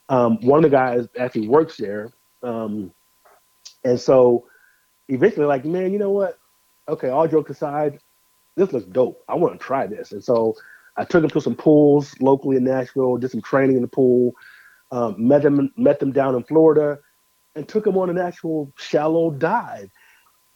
Um, 0.09 0.39
one 0.41 0.65
of 0.65 0.71
the 0.71 0.77
guys 0.77 1.07
actually 1.19 1.49
works 1.49 1.77
there. 1.77 2.13
Um, 2.43 2.93
and 3.85 4.01
so 4.01 4.47
eventually, 5.09 5.47
like, 5.47 5.65
man, 5.65 5.93
you 5.93 5.99
know 5.99 6.11
what? 6.11 6.39
Okay, 6.89 7.09
all 7.09 7.29
jokes 7.29 7.51
aside, 7.51 8.01
this 8.57 8.73
looks 8.73 8.87
dope. 8.87 9.23
I 9.29 9.35
want 9.35 9.59
to 9.59 9.65
try 9.65 9.87
this. 9.87 10.13
And 10.13 10.23
so 10.23 10.55
I 10.97 11.05
took 11.05 11.23
them 11.23 11.31
to 11.31 11.41
some 11.41 11.55
pools 11.55 12.15
locally 12.21 12.57
in 12.57 12.65
Nashville, 12.65 13.17
did 13.17 13.31
some 13.31 13.43
training 13.43 13.77
in 13.77 13.83
the 13.83 13.89
pool, 13.89 14.35
um, 14.91 15.15
met 15.19 15.43
them 15.43 15.73
met 15.77 16.01
them 16.01 16.13
down 16.13 16.35
in 16.35 16.45
Florida, 16.45 16.99
and 17.55 17.69
took 17.69 17.87
him 17.87 17.97
on 17.97 18.11
an 18.11 18.19
actual 18.19 18.73
shallow 18.77 19.31
dive. 19.31 19.91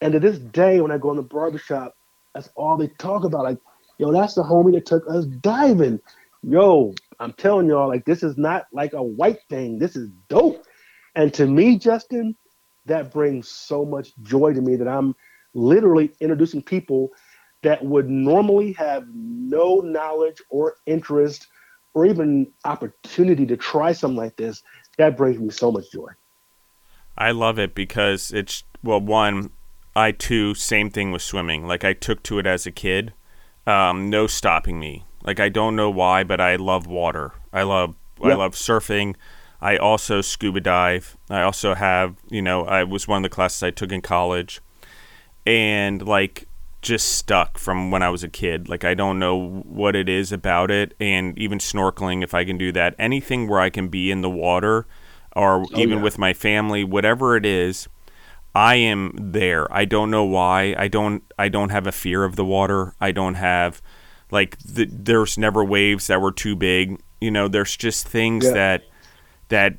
And 0.01 0.13
to 0.13 0.21
this 0.21 0.39
day, 0.39 0.81
when 0.81 0.91
I 0.91 0.99
go 0.99 1.11
in 1.11 1.17
the 1.17 1.23
barbershop, 1.23 1.95
that's 2.35 2.49
all 2.55 2.77
they 2.77 2.89
talk 2.99 3.25
about. 3.25 3.45
Like, 3.45 3.59
yo, 3.99 4.13
that's 4.13 4.35
the 4.35 4.43
homie 4.43 4.73
that 4.75 4.87
took 4.87 5.05
us 5.09 5.27
diving. 5.27 6.01
Yo, 6.43 6.95
I'm 7.19 7.33
telling 7.33 7.67
y'all, 7.67 7.89
like 7.89 8.05
this 8.05 8.23
is 8.23 8.37
not 8.37 8.67
like 8.73 8.93
a 8.93 9.03
white 9.03 9.41
thing. 9.49 9.79
This 9.79 9.97
is 9.97 10.11
dope. 10.29 10.65
And 11.15 11.33
to 11.35 11.47
me, 11.47 11.79
Justin, 11.79 12.37
that 12.85 13.13
brings 13.13 13.49
so 13.49 13.85
much 13.85 14.13
joy 14.23 14.53
to 14.53 14.61
me 14.61 14.77
that 14.77 14.87
I'm 14.87 15.15
literally 15.55 16.13
introducing 16.21 16.63
people 16.63 17.11
that 17.63 17.85
would 17.85 18.09
normally 18.09 18.73
have 18.75 19.05
no 19.13 19.81
knowledge 19.81 20.41
or 20.51 20.77
interest 20.87 21.49
or 21.95 22.05
even 22.07 22.53
opportunity 22.65 23.47
to 23.47 23.57
try 23.57 23.93
something 23.93 24.19
like 24.19 24.37
this. 24.37 24.63
That 24.99 25.17
brings 25.17 25.39
me 25.39 25.51
so 25.51 25.73
much 25.73 25.91
joy. 25.91 26.11
I 27.19 27.31
love 27.31 27.59
it 27.59 27.75
because 27.75 28.31
it's 28.33 28.65
well, 28.83 29.01
one, 29.01 29.51
I 29.95 30.13
too, 30.13 30.55
same 30.55 30.91
thing 30.91 31.13
with 31.13 31.23
swimming. 31.23 31.67
Like 31.67 31.85
I 31.85 31.93
took 31.93 32.23
to 32.25 32.39
it 32.39 32.47
as 32.47 32.67
a 32.67 32.71
kid, 32.71 33.13
um, 33.67 34.11
no 34.11 34.27
stopping 34.27 34.79
me. 34.79 35.05
Like 35.25 35.41
I 35.41 35.49
don't 35.49 35.77
know 35.77 35.91
why, 35.91 36.25
but 36.25 36.41
I 36.41 36.57
love 36.57 36.87
water. 36.87 37.33
I 37.53 37.63
love. 37.63 37.97
I 38.23 38.33
love 38.33 38.55
surfing. 38.55 39.15
I 39.61 39.77
also 39.77 40.23
scuba 40.23 40.61
dive. 40.61 41.17
I 41.29 41.43
also 41.43 41.75
have, 41.75 42.17
you 42.31 42.41
know, 42.41 42.65
I 42.65 42.85
was 42.85 43.07
one 43.07 43.19
of 43.19 43.23
the 43.23 43.35
classes 43.35 43.63
I 43.63 43.71
took 43.71 43.93
in 43.93 44.01
college, 44.01 44.61
and 45.47 46.07
like 46.07 46.49
just 46.81 47.13
stuck 47.13 47.59
from 47.59 47.91
when 47.91 48.03
I 48.03 48.09
was 48.09 48.23
a 48.23 48.29
kid. 48.29 48.69
Like 48.69 48.85
I 48.85 48.95
don't 48.95 49.19
know 49.19 49.63
what 49.65 49.97
it 49.97 50.09
is 50.09 50.33
about 50.33 50.71
it, 50.71 50.95
and 50.99 51.39
even 51.39 51.59
snorkeling, 51.59 52.23
if 52.23 52.33
I 52.33 52.45
can 52.45 52.57
do 52.57 52.73
that, 52.73 52.95
anything 52.99 53.49
where 53.49 53.61
I 53.61 53.71
can 53.71 53.89
be 53.89 54.11
in 54.11 54.23
the 54.23 54.31
water, 54.31 54.87
or 55.37 55.63
oh, 55.63 55.67
even 55.77 55.99
yeah. 55.99 56.05
with 56.05 56.19
my 56.19 56.33
family, 56.33 56.83
whatever 56.83 57.37
it 57.37 57.47
is, 57.47 57.89
I 58.55 58.77
am 58.77 59.13
there. 59.17 59.73
I 59.73 59.85
don't 59.85 60.11
know 60.11 60.25
why. 60.25 60.75
I 60.79 60.89
don't. 60.89 61.23
I 61.39 61.49
don't 61.49 61.69
have 61.69 61.87
a 61.87 61.93
fear 61.93 62.25
of 62.25 62.37
the 62.37 62.45
water. 62.45 62.95
I 63.01 63.13
don't 63.13 63.35
have 63.35 63.83
like 64.31 64.59
the, 64.59 64.89
there's 64.91 65.37
never 65.37 65.63
waves 65.63 66.07
that 66.07 66.21
were 66.21 66.33
too 66.33 66.57
big. 66.57 67.01
You 67.21 67.31
know, 67.31 67.49
there's 67.49 67.77
just 67.77 68.09
things 68.09 68.47
yeah. 68.47 68.53
that 68.53 68.83
that 69.49 69.77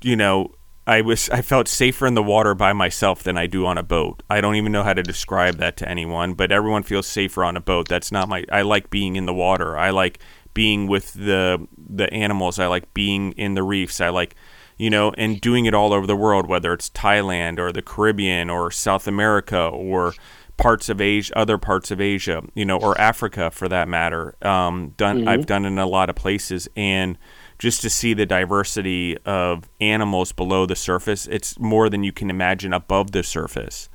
you 0.00 0.14
know 0.14 0.54
I 0.86 1.00
was 1.00 1.28
I 1.30 1.42
felt 1.42 1.66
safer 1.66 2.06
in 2.06 2.14
the 2.14 2.22
water 2.22 2.54
by 2.54 2.72
myself 2.72 3.22
than 3.22 3.36
I 3.36 3.46
do 3.46 3.66
on 3.66 3.78
a 3.78 3.82
boat. 3.82 4.22
I 4.30 4.40
don't 4.40 4.54
even 4.54 4.72
know 4.72 4.84
how 4.84 4.94
to 4.94 5.02
describe 5.02 5.56
that 5.56 5.76
to 5.78 5.88
anyone, 5.88 6.34
but 6.34 6.52
everyone 6.52 6.84
feels 6.84 7.08
safer 7.08 7.44
on 7.44 7.56
a 7.56 7.60
boat. 7.60 7.88
That's 7.88 8.12
not 8.12 8.28
my 8.28 8.44
I 8.50 8.62
like 8.62 8.90
being 8.90 9.16
in 9.16 9.26
the 9.26 9.34
water. 9.34 9.76
I 9.76 9.90
like 9.90 10.20
being 10.54 10.86
with 10.86 11.14
the 11.14 11.66
the 11.76 12.12
animals. 12.12 12.58
I 12.58 12.68
like 12.68 12.94
being 12.94 13.32
in 13.32 13.54
the 13.54 13.62
reefs. 13.62 14.00
I 14.00 14.08
like 14.08 14.36
you 14.80 14.88
know, 14.88 15.12
and 15.18 15.42
doing 15.42 15.66
it 15.66 15.74
all 15.74 15.92
over 15.92 16.06
the 16.06 16.16
world, 16.16 16.48
whether 16.48 16.72
it's 16.72 16.88
Thailand 16.88 17.58
or 17.58 17.70
the 17.70 17.82
Caribbean 17.82 18.48
or 18.48 18.70
South 18.70 19.06
America 19.06 19.60
or 19.60 20.14
parts 20.56 20.88
of 20.88 21.02
Asia, 21.02 21.36
other 21.36 21.58
parts 21.58 21.90
of 21.90 22.00
Asia, 22.00 22.42
you 22.54 22.64
know, 22.64 22.78
or 22.78 22.98
Africa 22.98 23.50
for 23.50 23.68
that 23.68 23.88
matter. 23.88 24.34
Um, 24.40 24.94
done, 24.96 25.18
mm-hmm. 25.18 25.28
I've 25.28 25.44
done 25.44 25.66
in 25.66 25.78
a 25.78 25.84
lot 25.84 26.08
of 26.08 26.16
places, 26.16 26.66
and 26.76 27.18
just 27.58 27.82
to 27.82 27.90
see 27.90 28.14
the 28.14 28.24
diversity 28.24 29.18
of 29.26 29.68
animals 29.82 30.32
below 30.32 30.64
the 30.64 30.76
surface, 30.76 31.26
it's 31.26 31.58
more 31.58 31.90
than 31.90 32.02
you 32.02 32.10
can 32.10 32.30
imagine 32.30 32.72
above 32.72 33.10
the 33.10 33.22
surface. 33.22 33.90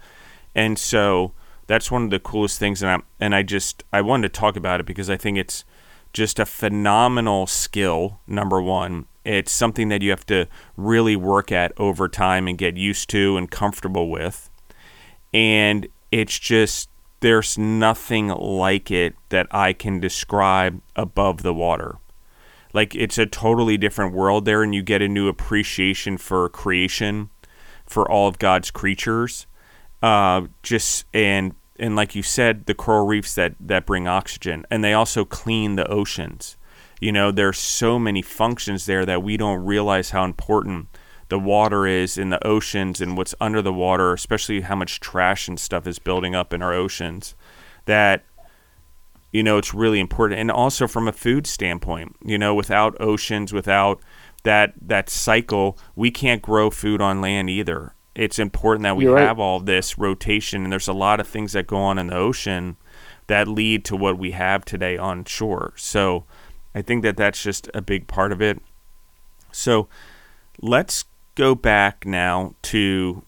And 0.54 0.78
so 0.78 1.34
that's 1.66 1.90
one 1.90 2.04
of 2.04 2.10
the 2.12 2.20
coolest 2.20 2.60
things 2.60 2.84
and 2.84 2.92
I 2.92 3.00
and 3.20 3.34
I 3.34 3.42
just 3.42 3.84
I 3.92 4.02
wanted 4.02 4.32
to 4.32 4.40
talk 4.40 4.56
about 4.56 4.80
it 4.80 4.86
because 4.86 5.10
I 5.10 5.18
think 5.18 5.40
it's 5.40 5.66
just 6.14 6.38
a 6.38 6.46
phenomenal 6.46 7.48
skill 7.48 8.20
number 8.28 8.62
1. 8.62 9.08
It's 9.26 9.52
something 9.52 9.90
that 9.90 10.02
you 10.02 10.12
have 10.12 10.26
to 10.28 10.48
really 10.78 11.16
work 11.16 11.52
at 11.52 11.74
over 11.78 12.08
time 12.08 12.48
and 12.48 12.58
get 12.58 12.78
used 12.78 13.10
to 13.10 13.38
and 13.38 13.50
comfortable 13.50 14.10
with. 14.10 14.50
And 15.34 15.88
it's 16.12 16.38
just 16.40 16.90
there's 17.20 17.58
nothing 17.58 18.28
like 18.28 18.92
it 18.92 19.16
that 19.30 19.48
I 19.50 19.74
can 19.74 20.00
describe 20.00 20.82
above 20.96 21.42
the 21.42 21.54
water. 21.54 21.98
Like 22.74 22.94
it's 22.94 23.18
a 23.18 23.26
totally 23.26 23.78
different 23.78 24.14
world 24.14 24.46
there 24.46 24.62
and 24.62 24.76
you 24.76 24.84
get 24.84 25.02
a 25.02 25.08
new 25.08 25.28
appreciation 25.28 26.18
for 26.18 26.48
creation 26.50 27.30
for 27.86 28.10
all 28.10 28.28
of 28.28 28.38
god's 28.38 28.70
creatures. 28.70 29.48
Uh, 30.04 30.44
just 30.62 31.06
and 31.14 31.56
and 31.80 31.96
like 31.96 32.16
you 32.16 32.22
said 32.22 32.66
the 32.68 32.74
coral 32.74 33.08
reefs 33.08 33.34
that 33.36 33.56
that 33.60 33.86
bring 33.86 34.08
oxygen. 34.08 34.66
And 34.70 34.84
they 34.84 34.94
also 34.94 35.26
clean 35.26 35.78
the 35.78 35.88
oceans 35.88 36.58
you 37.00 37.12
know 37.12 37.32
there's 37.32 37.58
so 37.58 38.00
many 38.00 38.22
functions 38.22 38.86
there 38.86 39.06
that 39.06 39.24
we 39.24 39.38
don't 39.38 39.64
realize 39.66 40.12
how 40.12 40.24
important 40.24 40.88
the 41.30 41.40
water 41.40 41.88
is 41.88 42.18
in 42.18 42.30
the 42.30 42.48
oceans 42.48 43.02
and 43.02 43.18
what's 43.18 43.36
under 43.42 43.62
the 43.62 43.74
water 43.74 44.14
especially 44.14 44.62
how 44.62 44.76
much 44.76 45.00
trash 45.00 45.48
and 45.48 45.60
stuff 45.60 45.88
is 45.88 46.00
building 46.00 46.36
up 46.36 46.54
in 46.54 46.62
our 46.62 46.74
oceans 46.74 47.36
that 47.86 48.26
you 49.36 49.44
know, 49.44 49.58
it's 49.58 49.74
really 49.74 50.00
important. 50.00 50.40
And 50.40 50.50
also 50.50 50.88
from 50.88 51.10
a 51.10 51.12
food 51.12 51.46
standpoint, 51.46 52.16
you 52.24 52.38
know, 52.38 52.56
without 52.56 52.96
oceans, 53.02 53.52
without 53.52 54.00
that 54.44 54.74
that 54.82 55.10
cycle, 55.10 55.78
we 55.94 56.10
can't 56.10 56.42
grow 56.42 56.70
food 56.70 57.02
on 57.02 57.20
land 57.20 57.50
either. 57.50 57.96
It's 58.16 58.40
important 58.40 58.84
that 58.84 58.96
we 58.96 59.04
have 59.04 59.38
all 59.38 59.60
this 59.60 59.98
rotation, 59.98 60.64
and 60.64 60.72
there's 60.72 60.88
a 60.88 60.94
lot 60.94 61.20
of 61.20 61.28
things 61.28 61.52
that 61.52 61.68
go 61.68 61.76
on 61.76 62.00
in 62.00 62.08
the 62.08 62.16
ocean 62.16 62.78
that 63.28 63.50
lead 63.50 63.84
to 63.86 63.98
what 63.98 64.18
we 64.18 64.32
have 64.32 64.64
today 64.64 64.98
on 64.98 65.26
shore. 65.26 65.74
So 65.76 66.24
I 66.76 66.82
think 66.82 67.02
that 67.04 67.18
that's 67.18 67.42
just 67.42 67.70
a 67.74 67.82
big 67.82 68.06
part 68.08 68.32
of 68.32 68.42
it. 68.42 68.62
So 69.52 69.88
let's 70.62 71.06
go 71.34 71.56
back 71.56 72.06
now 72.06 72.54
to 72.62 73.24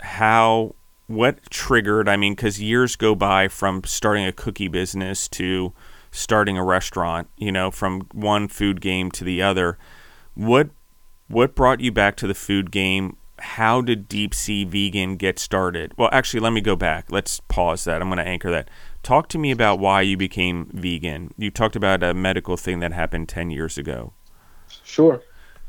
how 0.00 0.74
what 1.06 1.38
triggered 1.50 2.08
i 2.08 2.16
mean 2.16 2.34
because 2.34 2.60
years 2.60 2.96
go 2.96 3.14
by 3.14 3.48
from 3.48 3.82
starting 3.84 4.24
a 4.26 4.32
cookie 4.32 4.68
business 4.68 5.28
to 5.28 5.72
starting 6.12 6.58
a 6.58 6.64
restaurant 6.64 7.28
you 7.36 7.50
know 7.50 7.70
from 7.70 8.02
one 8.12 8.46
food 8.46 8.80
game 8.80 9.10
to 9.10 9.24
the 9.24 9.42
other. 9.42 9.76
What 10.34 10.70
what 11.28 11.54
brought 11.54 11.80
you 11.80 11.90
back 11.90 12.16
to 12.16 12.26
the 12.26 12.34
food 12.34 12.70
game? 12.70 13.16
How 13.38 13.80
did 13.80 14.06
deep 14.06 14.34
sea 14.34 14.64
vegan 14.64 15.16
get 15.16 15.38
started? 15.38 15.92
Well 15.96 16.10
actually 16.12 16.40
let 16.40 16.52
me 16.52 16.60
go 16.60 16.76
back. 16.76 17.10
Let's 17.10 17.40
pause 17.40 17.84
that. 17.84 18.00
I'm 18.00 18.08
going 18.08 18.18
to 18.18 18.28
anchor 18.28 18.50
that 18.50 18.68
talk 19.02 19.28
to 19.28 19.38
me 19.38 19.50
about 19.50 19.78
why 19.78 20.00
you 20.00 20.16
became 20.16 20.70
vegan 20.72 21.32
you 21.36 21.50
talked 21.50 21.76
about 21.76 22.02
a 22.02 22.14
medical 22.14 22.56
thing 22.56 22.80
that 22.80 22.92
happened 22.92 23.28
10 23.28 23.50
years 23.50 23.78
ago 23.78 24.12
sure 24.84 25.22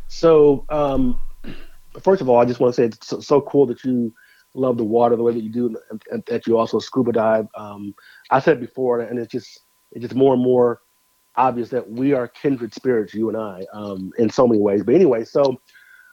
so 0.08 0.66
um, 0.70 1.20
first 2.02 2.22
of 2.22 2.30
all 2.30 2.40
i 2.40 2.46
just 2.46 2.60
want 2.60 2.74
to 2.74 2.82
say 2.82 2.86
it's 2.86 3.26
so, 3.26 3.42
cool 3.42 3.66
that 3.66 3.84
you 3.84 4.14
love 4.54 4.78
the 4.78 4.84
water 4.84 5.16
the 5.16 5.24
way 5.24 5.34
that 5.34 5.44
you 5.44 5.52
do, 5.52 5.76
and, 5.90 6.02
and 6.12 6.24
that 6.28 6.48
you 6.48 6.58
also 6.58 6.80
scuba 6.80 7.12
dive. 7.12 7.48
Um, 7.56 7.96
I 8.30 8.40
said 8.40 8.60
before, 8.60 9.02
and 9.02 9.20
it's 9.20 9.32
just 9.32 9.62
it's 9.92 10.04
just 10.04 10.16
more 10.16 10.34
and 10.34 10.44
more 10.44 10.82
obvious 11.36 11.70
that 11.70 11.90
we 11.90 12.14
are 12.14 12.28
kindred 12.28 12.74
spirits, 12.74 13.14
you 13.14 13.30
and 13.30 13.38
I, 13.38 13.66
um, 13.74 14.12
in 14.18 14.30
so 14.30 14.48
many 14.48 14.62
ways. 14.62 14.84
But 14.84 14.96
anyway, 14.96 15.26
so 15.26 15.60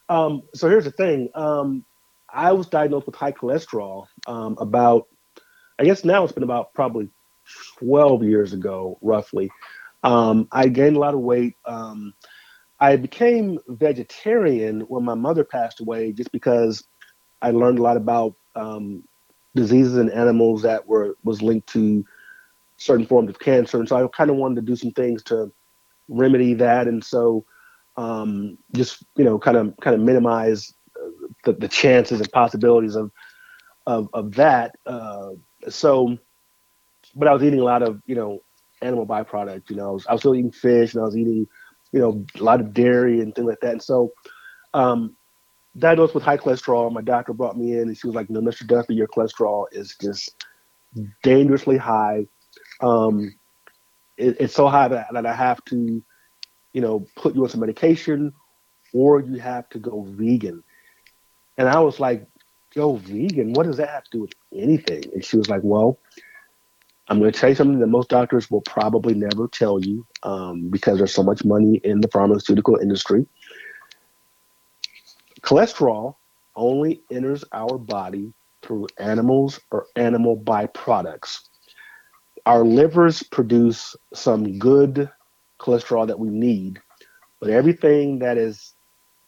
um, 0.09 0.43
so 0.55 0.69
here's 0.69 0.85
the 0.85 0.91
thing. 0.91 1.29
Um, 1.35 1.85
I 2.33 2.53
was 2.53 2.69
diagnosed 2.69 3.07
with 3.07 3.17
high 3.17 3.33
cholesterol 3.33 4.07
um, 4.27 4.57
about, 4.61 5.09
I 5.81 5.85
guess 5.85 6.05
now 6.05 6.23
it's 6.23 6.33
been 6.33 6.43
about 6.43 6.75
probably 6.75 7.09
12 7.79 8.23
years 8.25 8.53
ago, 8.53 8.99
roughly. 9.01 9.51
Um, 10.03 10.47
I 10.53 10.69
gained 10.69 10.97
a 10.97 10.99
lot 11.01 11.15
of 11.15 11.21
weight. 11.21 11.57
Um, 11.65 12.13
I 12.79 12.97
became 12.97 13.59
vegetarian 13.67 14.83
when 14.83 15.05
my 15.05 15.15
mother 15.15 15.43
passed 15.43 15.81
away, 15.81 16.13
just 16.13 16.33
because 16.33 16.85
I 17.41 17.53
learned 17.53 17.79
a 17.79 17.83
lot 17.83 17.97
about 17.97 18.35
um, 18.55 19.05
diseases 19.55 19.97
in 19.97 20.11
animals 20.11 20.61
that 20.63 20.87
were 20.87 21.17
was 21.25 21.41
linked 21.41 21.69
to 21.71 22.05
certain 22.77 23.07
forms 23.07 23.31
of 23.31 23.39
cancer, 23.39 23.79
and 23.79 23.89
so 23.89 24.05
I 24.05 24.09
kind 24.15 24.29
of 24.29 24.37
wanted 24.37 24.57
to 24.57 24.63
do 24.63 24.77
some 24.77 24.93
things 24.93 25.23
to 25.25 25.51
remedy 26.09 26.53
that, 26.55 26.89
and 26.89 27.03
so 27.03 27.47
um, 27.97 28.59
just 28.73 29.03
you 29.17 29.25
know, 29.25 29.39
kind 29.39 29.57
of 29.57 29.75
kind 29.81 29.97
of 29.97 30.03
minimize 30.03 30.75
the, 31.45 31.55
the 31.55 31.69
chances 31.69 32.21
and 32.21 32.33
possibilities 32.33 32.97
of 32.97 33.11
of, 33.87 34.11
of 34.13 34.35
that. 34.35 34.77
Uh, 34.85 35.31
so, 35.69 36.17
but 37.15 37.29
I 37.29 37.33
was 37.33 37.43
eating 37.43 37.61
a 37.61 37.65
lot 37.65 37.83
of 37.83 38.01
you 38.07 38.15
know 38.15 38.43
animal 38.83 39.07
byproduct. 39.07 39.71
You 39.71 39.77
know, 39.77 39.89
I 39.89 39.93
was, 39.93 40.07
I 40.07 40.13
was 40.13 40.23
still 40.23 40.35
eating 40.35 40.53
fish, 40.53 40.95
and 40.95 41.03
I 41.03 41.05
was 41.05 41.17
eating 41.17 41.47
you 41.93 42.01
know 42.01 42.25
a 42.39 42.43
lot 42.43 42.61
of 42.61 42.73
dairy 42.73 43.21
and 43.21 43.35
things 43.35 43.49
like 43.49 43.61
that. 43.61 43.73
And 43.73 43.83
so, 43.83 44.13
um, 44.75 45.17
diagnosed 45.79 46.15
with 46.15 46.25
high 46.25 46.37
cholesterol. 46.37 46.93
My 46.93 47.03
doctor 47.03 47.33
brought 47.33 47.59
me 47.59 47.75
in 47.75 47.89
and 47.89 47.97
she 47.97 48.07
was 48.07 48.17
like, 48.17 48.31
"No, 48.31 48.41
Mr. 48.41 48.67
Duffie, 48.67 48.97
your 48.97 49.09
cholesterol 49.09 49.67
is 49.73 49.97
just 50.01 50.45
dangerously 51.23 51.77
high. 51.77 52.27
Um, 52.81 53.35
it, 54.17 54.37
it's 54.41 54.55
so 54.55 54.69
high 54.69 54.89
that, 54.89 55.09
that 55.13 55.27
I 55.27 55.35
have 55.35 55.65
to, 55.67 56.03
you 56.73 56.81
know, 56.81 57.07
put 57.17 57.35
you 57.35 57.43
on 57.43 57.49
some 57.49 57.61
medication, 57.61 58.33
or 58.93 59.21
you 59.21 59.39
have 59.39 59.69
to 59.71 59.79
go 59.79 60.07
vegan." 60.09 60.63
And 61.59 61.69
I 61.69 61.81
was 61.81 62.01
like, 62.01 62.27
"Go 62.75 62.97
vegan? 62.97 63.53
What 63.53 63.67
does 63.67 63.79
that 63.79 63.89
have 63.91 64.05
to 64.05 64.11
do 64.11 64.21
with 64.23 64.33
anything?" 64.55 65.05
And 65.15 65.25
she 65.25 65.37
was 65.37 65.49
like, 65.49 65.63
"Well." 65.65 65.99
I'm 67.09 67.19
going 67.19 67.33
to 67.33 67.39
tell 67.39 67.49
you 67.51 67.57
something 67.57 67.81
that 67.81 67.89
most 67.89 68.09
doctors 68.09 68.51
will 68.53 68.61
probably 68.61 69.15
never 69.15 69.49
tell 69.49 69.81
you 69.85 70.07
um, 70.23 70.71
because 70.71 70.99
there's 70.99 71.13
so 71.13 71.25
much 71.25 71.45
money 71.45 71.81
in 71.83 72.01
the 72.01 72.09
pharmaceutical 72.09 72.77
industry 72.77 73.27
Cholesterol 75.43 76.17
only 76.57 77.03
enters 77.11 77.45
our 77.53 77.79
body 77.79 78.33
through 78.63 78.87
animals 78.99 79.61
or 79.71 79.87
animal 79.97 80.37
byproducts. 80.37 81.41
our 82.47 82.65
livers 82.65 83.23
produce 83.23 83.97
some 84.15 84.59
good 84.59 85.11
cholesterol 85.59 86.07
that 86.07 86.19
we 86.19 86.29
need, 86.29 86.81
but 87.41 87.51
everything 87.51 88.19
that 88.21 88.39
is 88.39 88.75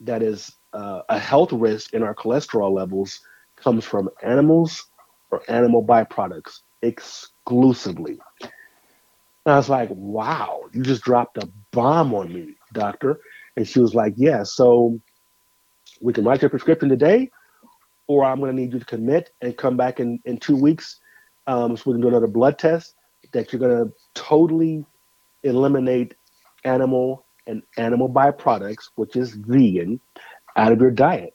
that 0.01 0.23
is 0.23 0.53
uh, 0.73 1.03
a 1.09 1.19
health 1.19 1.53
risk 1.53 1.95
in 1.95 2.03
our 2.03 2.15
cholesterol 2.15 2.73
levels 2.73 3.21
comes 3.63 3.85
from 3.85 4.11
animals 4.23 4.87
or 5.31 5.43
animal 5.49 5.85
byproducts 5.85 6.61
exclusively. 6.83 8.19
And 9.45 9.55
I 9.55 9.57
was 9.57 9.69
like, 9.69 9.89
wow, 9.93 10.63
you 10.73 10.83
just 10.83 11.03
dropped 11.03 11.39
a 11.39 11.49
bomb 11.73 12.15
on 12.15 12.33
me, 12.33 12.55
doctor. 12.73 13.21
And 13.57 13.67
she 13.67 13.81
was 13.81 13.95
like, 13.95 14.15
yeah, 14.17 14.43
so 14.45 15.01
we 16.01 16.13
can 16.13 16.25
write 16.25 16.43
your 16.43 16.51
prescription 16.51 16.89
today, 16.89 17.31
or 18.07 18.25
I'm 18.25 18.39
going 18.39 18.55
to 18.55 18.61
need 18.61 18.73
you 18.73 18.79
to 18.79 18.85
commit 18.85 19.31
and 19.41 19.57
come 19.57 19.77
back 19.77 20.01
in, 20.01 20.21
in 20.25 20.39
two 20.39 20.57
weeks 20.57 21.01
um, 21.47 21.77
so 21.77 21.85
we 21.87 21.95
can 21.95 22.03
do 22.03 22.09
another 22.09 22.27
blood 22.27 22.59
test 22.59 22.95
that 23.33 23.53
you're 23.53 23.61
going 23.61 23.89
to 23.89 23.93
totally 24.15 24.85
eliminate 25.43 26.15
animal 26.65 27.25
and 27.47 27.63
animal 27.77 28.09
byproducts, 28.09 28.91
which 28.95 29.17
is 29.17 29.33
vegan, 29.33 30.01
out 30.57 30.73
of 30.73 30.81
your 30.81 30.91
diet. 30.91 31.35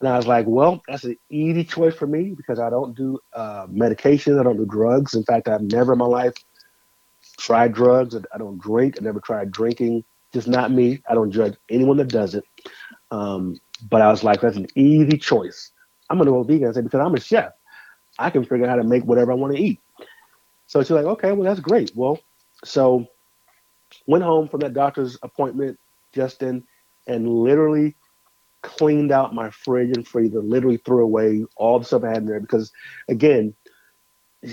And 0.00 0.08
I 0.08 0.16
was 0.16 0.26
like, 0.26 0.46
well, 0.46 0.82
that's 0.88 1.04
an 1.04 1.16
easy 1.28 1.62
choice 1.62 1.94
for 1.94 2.06
me 2.06 2.34
because 2.34 2.58
I 2.58 2.70
don't 2.70 2.96
do 2.96 3.18
uh, 3.34 3.66
medication. 3.68 4.38
I 4.38 4.42
don't 4.42 4.56
do 4.56 4.64
drugs. 4.64 5.14
In 5.14 5.24
fact, 5.24 5.48
I've 5.48 5.62
never 5.62 5.92
in 5.92 5.98
my 5.98 6.06
life 6.06 6.34
tried 7.38 7.74
drugs. 7.74 8.16
I 8.32 8.38
don't 8.38 8.58
drink. 8.58 8.96
I 8.98 9.04
never 9.04 9.20
tried 9.20 9.50
drinking. 9.50 10.04
Just 10.32 10.48
not 10.48 10.70
me. 10.70 11.02
I 11.08 11.14
don't 11.14 11.30
judge 11.30 11.56
anyone 11.68 11.98
that 11.98 12.08
does 12.08 12.34
it. 12.34 12.44
Um, 13.10 13.60
but 13.90 14.00
I 14.00 14.10
was 14.10 14.24
like, 14.24 14.40
that's 14.40 14.56
an 14.56 14.68
easy 14.74 15.18
choice. 15.18 15.72
I'm 16.08 16.16
going 16.16 16.26
to 16.26 16.32
go 16.32 16.42
vegan. 16.42 16.68
I 16.68 16.72
said, 16.72 16.84
because 16.84 17.00
I'm 17.00 17.14
a 17.14 17.20
chef. 17.20 17.52
I 18.18 18.30
can 18.30 18.44
figure 18.44 18.64
out 18.64 18.70
how 18.70 18.76
to 18.76 18.84
make 18.84 19.04
whatever 19.04 19.32
I 19.32 19.34
want 19.34 19.54
to 19.54 19.62
eat. 19.62 19.80
So 20.66 20.80
she's 20.82 20.90
like, 20.90 21.04
okay, 21.04 21.32
well, 21.32 21.42
that's 21.42 21.60
great. 21.60 21.92
Well, 21.94 22.20
so 22.64 23.06
went 24.06 24.24
home 24.24 24.48
from 24.48 24.60
that 24.60 24.72
doctor's 24.72 25.18
appointment, 25.22 25.78
Justin, 26.12 26.64
and 27.06 27.28
literally 27.28 27.96
cleaned 28.62 29.12
out 29.12 29.34
my 29.34 29.50
fridge 29.50 29.96
and 29.96 30.06
freezer, 30.06 30.40
literally 30.40 30.78
threw 30.78 31.02
away 31.04 31.44
all 31.56 31.78
the 31.78 31.84
stuff 31.84 32.04
I 32.04 32.08
had 32.08 32.18
in 32.18 32.26
there 32.26 32.40
because, 32.40 32.72
again, 33.08 33.54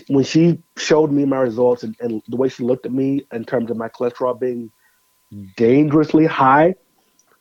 when 0.08 0.24
she 0.24 0.62
showed 0.76 1.12
me 1.12 1.26
my 1.26 1.38
results 1.38 1.84
and, 1.84 1.96
and 2.00 2.22
the 2.28 2.36
way 2.36 2.50
she 2.50 2.64
looked 2.64 2.86
at 2.86 2.92
me 2.92 3.26
in 3.32 3.46
terms 3.46 3.72
of 3.72 3.78
my 3.78 3.90
cholesterol 3.90 4.40
being 4.40 4.72
dangerously 5.56 6.26
high, 6.26 6.76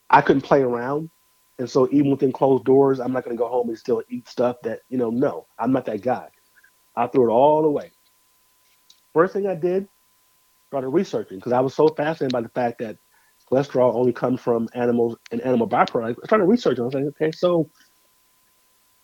I 0.09 0.21
couldn't 0.21 0.41
play 0.41 0.61
around. 0.61 1.09
And 1.59 1.69
so 1.69 1.89
even 1.91 2.11
within 2.11 2.31
closed 2.31 2.65
doors, 2.65 2.99
I'm 2.99 3.11
not 3.11 3.23
going 3.25 3.35
to 3.35 3.41
go 3.41 3.49
home 3.49 3.69
and 3.69 3.77
still 3.77 4.03
eat 4.09 4.27
stuff 4.27 4.57
that, 4.63 4.81
you 4.89 4.97
know, 4.97 5.09
no, 5.09 5.47
I'm 5.57 5.71
not 5.71 5.85
that 5.85 6.01
guy. 6.01 6.27
I 6.95 7.07
threw 7.07 7.29
it 7.29 7.33
all 7.33 7.65
away. 7.65 7.91
First 9.13 9.33
thing 9.33 9.47
I 9.47 9.55
did, 9.55 9.87
started 10.67 10.89
researching 10.89 11.37
because 11.37 11.53
I 11.53 11.59
was 11.59 11.73
so 11.73 11.87
fascinated 11.87 12.33
by 12.33 12.41
the 12.41 12.49
fact 12.49 12.79
that 12.79 12.97
cholesterol 13.49 13.95
only 13.95 14.13
comes 14.13 14.41
from 14.41 14.67
animals 14.73 15.17
and 15.31 15.41
animal 15.41 15.67
byproducts. 15.67 16.17
I 16.23 16.27
started 16.27 16.45
researching. 16.45 16.81
I 16.81 16.85
was 16.85 16.93
like, 16.93 17.05
okay, 17.05 17.31
so 17.31 17.69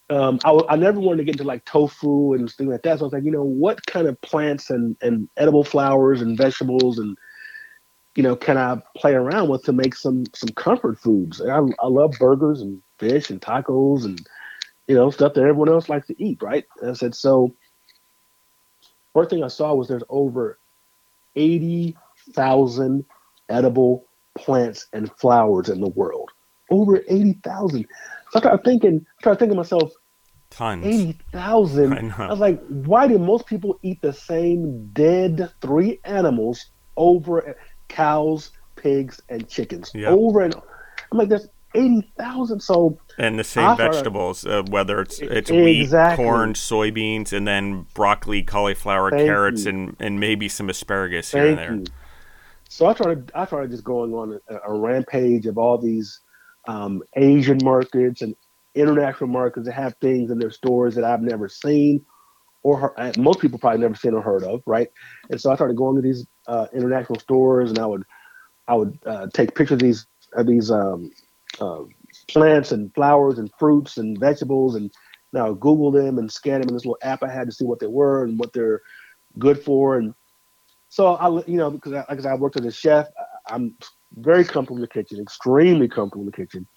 um, 0.09 0.39
I, 0.43 0.59
I 0.69 0.75
never 0.75 0.99
wanted 0.99 1.17
to 1.17 1.23
get 1.23 1.35
into 1.35 1.43
like 1.43 1.65
tofu 1.65 2.33
and 2.33 2.51
things 2.51 2.69
like 2.69 2.81
that. 2.83 2.99
So 2.99 3.05
I 3.05 3.07
was 3.07 3.13
like, 3.13 3.23
you 3.23 3.31
know, 3.31 3.43
what 3.43 3.85
kind 3.85 4.07
of 4.07 4.19
plants 4.21 4.69
and, 4.69 4.95
and 5.01 5.29
edible 5.37 5.63
flowers 5.63 6.21
and 6.21 6.37
vegetables 6.37 6.99
and 6.99 7.17
you 8.15 8.21
know 8.21 8.35
can 8.35 8.57
I 8.57 8.79
play 8.95 9.13
around 9.13 9.49
with 9.49 9.63
to 9.63 9.73
make 9.73 9.95
some 9.95 10.25
some 10.35 10.49
comfort 10.49 10.99
foods? 10.99 11.41
I, 11.41 11.57
I 11.57 11.87
love 11.87 12.13
burgers 12.19 12.61
and 12.61 12.81
fish 12.99 13.29
and 13.29 13.41
tacos 13.41 14.05
and 14.05 14.19
you 14.87 14.95
know 14.95 15.09
stuff 15.09 15.33
that 15.33 15.41
everyone 15.41 15.69
else 15.69 15.89
likes 15.89 16.07
to 16.07 16.23
eat, 16.23 16.41
right? 16.41 16.65
And 16.81 16.91
I 16.91 16.93
said 16.93 17.15
so. 17.15 17.55
First 19.13 19.29
thing 19.29 19.43
I 19.43 19.47
saw 19.47 19.73
was 19.73 19.87
there's 19.87 20.03
over 20.09 20.59
eighty 21.35 21.95
thousand 22.33 23.05
edible 23.49 24.05
plants 24.37 24.87
and 24.93 25.11
flowers 25.17 25.69
in 25.69 25.81
the 25.81 25.89
world. 25.89 26.31
Over 26.69 27.03
80,000. 27.07 27.85
So 28.31 28.39
I 28.39 28.39
started 28.39 28.63
thinking, 28.63 29.05
I 29.19 29.21
started 29.21 29.39
thinking 29.39 29.55
to 29.55 29.57
myself, 29.57 29.91
Tons. 30.49 30.85
80,000. 30.85 32.11
I, 32.11 32.25
I 32.25 32.29
was 32.29 32.39
like, 32.39 32.63
why 32.67 33.07
do 33.07 33.17
most 33.17 33.47
people 33.47 33.79
eat 33.81 34.01
the 34.01 34.13
same 34.13 34.87
dead 34.93 35.51
three 35.61 35.99
animals 36.03 36.67
over 36.95 37.55
cows, 37.87 38.51
pigs, 38.75 39.19
and 39.29 39.49
chickens? 39.49 39.91
Yep. 39.95 40.11
Over 40.11 40.41
and 40.41 40.55
I'm 41.11 41.17
like, 41.17 41.29
there's 41.29 41.47
80,000. 41.73 42.59
So 42.59 42.99
and 43.17 43.39
the 43.39 43.43
same 43.43 43.75
vegetables, 43.77 44.45
uh, 44.45 44.63
whether 44.69 45.01
it's 45.01 45.19
it's 45.19 45.49
exactly. 45.49 46.23
wheat, 46.25 46.31
corn, 46.31 46.53
soybeans, 46.53 47.33
and 47.33 47.47
then 47.47 47.87
broccoli, 47.93 48.43
cauliflower, 48.43 49.09
Thank 49.09 49.25
carrots, 49.25 49.65
you. 49.65 49.69
and 49.69 49.95
and 49.99 50.19
maybe 50.19 50.49
some 50.49 50.69
asparagus 50.69 51.31
here 51.31 51.47
and 51.47 51.57
there. 51.57 51.73
you. 51.75 51.85
So 52.73 52.87
I 52.87 52.95
started, 52.95 53.31
I 53.35 53.45
started 53.45 53.69
just 53.69 53.83
going 53.83 54.15
on 54.15 54.39
a, 54.49 54.55
a 54.67 54.73
rampage 54.73 55.45
of 55.45 55.59
all 55.59 55.77
these 55.77 56.21
um, 56.67 57.03
Asian 57.15 57.59
markets 57.63 58.23
and 58.23 58.35
international 58.73 59.29
markets 59.29 59.67
that 59.67 59.73
have 59.73 59.93
things 60.01 60.31
in 60.31 60.39
their 60.39 60.49
stores 60.49 60.95
that 60.95 61.03
I've 61.03 61.21
never 61.21 61.47
seen, 61.47 62.03
or 62.63 62.79
heard, 62.79 63.15
most 63.15 63.41
people 63.41 63.59
probably 63.59 63.79
never 63.81 63.93
seen 63.93 64.15
or 64.15 64.23
heard 64.23 64.43
of, 64.43 64.63
right? 64.65 64.87
And 65.29 65.39
so 65.39 65.51
I 65.51 65.55
started 65.55 65.77
going 65.77 65.97
to 65.97 66.01
these 66.01 66.25
uh, 66.47 66.65
international 66.73 67.19
stores, 67.19 67.69
and 67.69 67.77
I 67.77 67.85
would, 67.85 68.05
I 68.67 68.73
would 68.73 68.97
uh, 69.05 69.27
take 69.31 69.53
pictures 69.53 69.75
of 69.75 69.79
these 69.79 70.07
of 70.33 70.47
these 70.47 70.71
um, 70.71 71.11
uh, 71.61 71.83
plants 72.27 72.71
and 72.71 72.91
flowers 72.95 73.37
and 73.37 73.51
fruits 73.59 73.97
and 73.97 74.19
vegetables, 74.19 74.73
and 74.73 74.91
now 75.31 75.53
Google 75.53 75.91
them 75.91 76.17
and 76.17 76.31
scan 76.31 76.61
them 76.61 76.69
in 76.69 76.73
this 76.73 76.85
little 76.85 76.97
app 77.03 77.21
I 77.21 77.31
had 77.31 77.45
to 77.45 77.53
see 77.53 77.65
what 77.65 77.79
they 77.79 77.85
were 77.85 78.23
and 78.23 78.39
what 78.39 78.51
they're 78.51 78.81
good 79.37 79.61
for, 79.63 79.99
and 79.99 80.15
so 80.93 81.15
I, 81.15 81.27
you 81.47 81.57
know, 81.57 81.71
because 81.71 81.91
I, 81.91 82.05
because 82.07 82.27
I 82.27 82.35
worked 82.35 82.59
as 82.59 82.67
a 82.67 82.71
chef, 82.71 83.07
I'm 83.47 83.75
very 84.17 84.43
comfortable 84.43 84.75
in 84.75 84.81
the 84.81 84.87
kitchen, 84.87 85.19
extremely 85.19 85.87
comfortable 85.87 86.21
in 86.21 86.27
the 86.27 86.37
kitchen. 86.37 86.67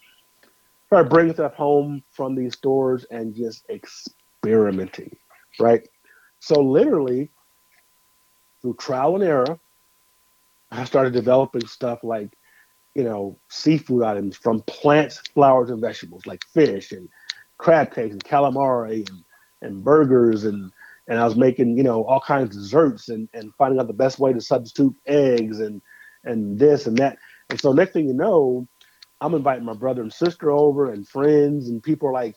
Started 0.87 1.11
bringing 1.11 1.35
stuff 1.35 1.53
home 1.53 2.03
from 2.13 2.35
these 2.35 2.55
stores 2.55 3.05
and 3.11 3.35
just 3.35 3.67
experimenting, 3.69 5.15
right? 5.61 5.87
So 6.39 6.63
literally, 6.63 7.31
through 8.63 8.77
trial 8.77 9.17
and 9.17 9.23
error, 9.25 9.61
I 10.71 10.85
started 10.85 11.13
developing 11.13 11.67
stuff 11.67 11.99
like, 12.03 12.31
you 12.95 13.05
know, 13.05 13.39
seafood 13.51 14.03
items 14.03 14.35
from 14.35 14.63
plants, 14.63 15.19
flowers, 15.35 15.69
and 15.69 15.79
vegetables, 15.83 16.25
like 16.25 16.43
fish 16.55 16.93
and 16.93 17.11
crab 17.59 17.95
cakes 17.95 18.15
and 18.15 18.25
calamari 18.25 19.07
and, 19.11 19.25
and 19.61 19.85
burgers 19.85 20.45
and 20.45 20.73
and 21.09 21.19
I 21.19 21.25
was 21.25 21.37
making, 21.37 21.77
you 21.77 21.83
know, 21.83 22.05
all 22.05 22.21
kinds 22.21 22.51
of 22.51 22.63
desserts 22.63 23.09
and, 23.09 23.29
and 23.33 23.55
finding 23.55 23.79
out 23.79 23.87
the 23.87 23.93
best 23.93 24.19
way 24.19 24.33
to 24.33 24.41
substitute 24.41 24.95
eggs 25.07 25.61
and 25.61 25.81
and 26.25 26.59
this 26.59 26.87
and 26.87 26.97
that. 26.99 27.19
And 27.51 27.61
so 27.61 27.73
next 27.73 27.93
thing 27.93 28.09
you 28.09 28.15
know, 28.15 28.67
I'm 29.21 29.35
inviting 29.35 29.65
my 29.65 29.75
brother 29.75 30.03
and 30.03 30.13
sister 30.13 30.51
over 30.51 30.91
and 30.91 31.07
friends 31.07 31.69
and 31.69 31.83
people 31.83 32.09
are 32.09 32.13
like, 32.13 32.35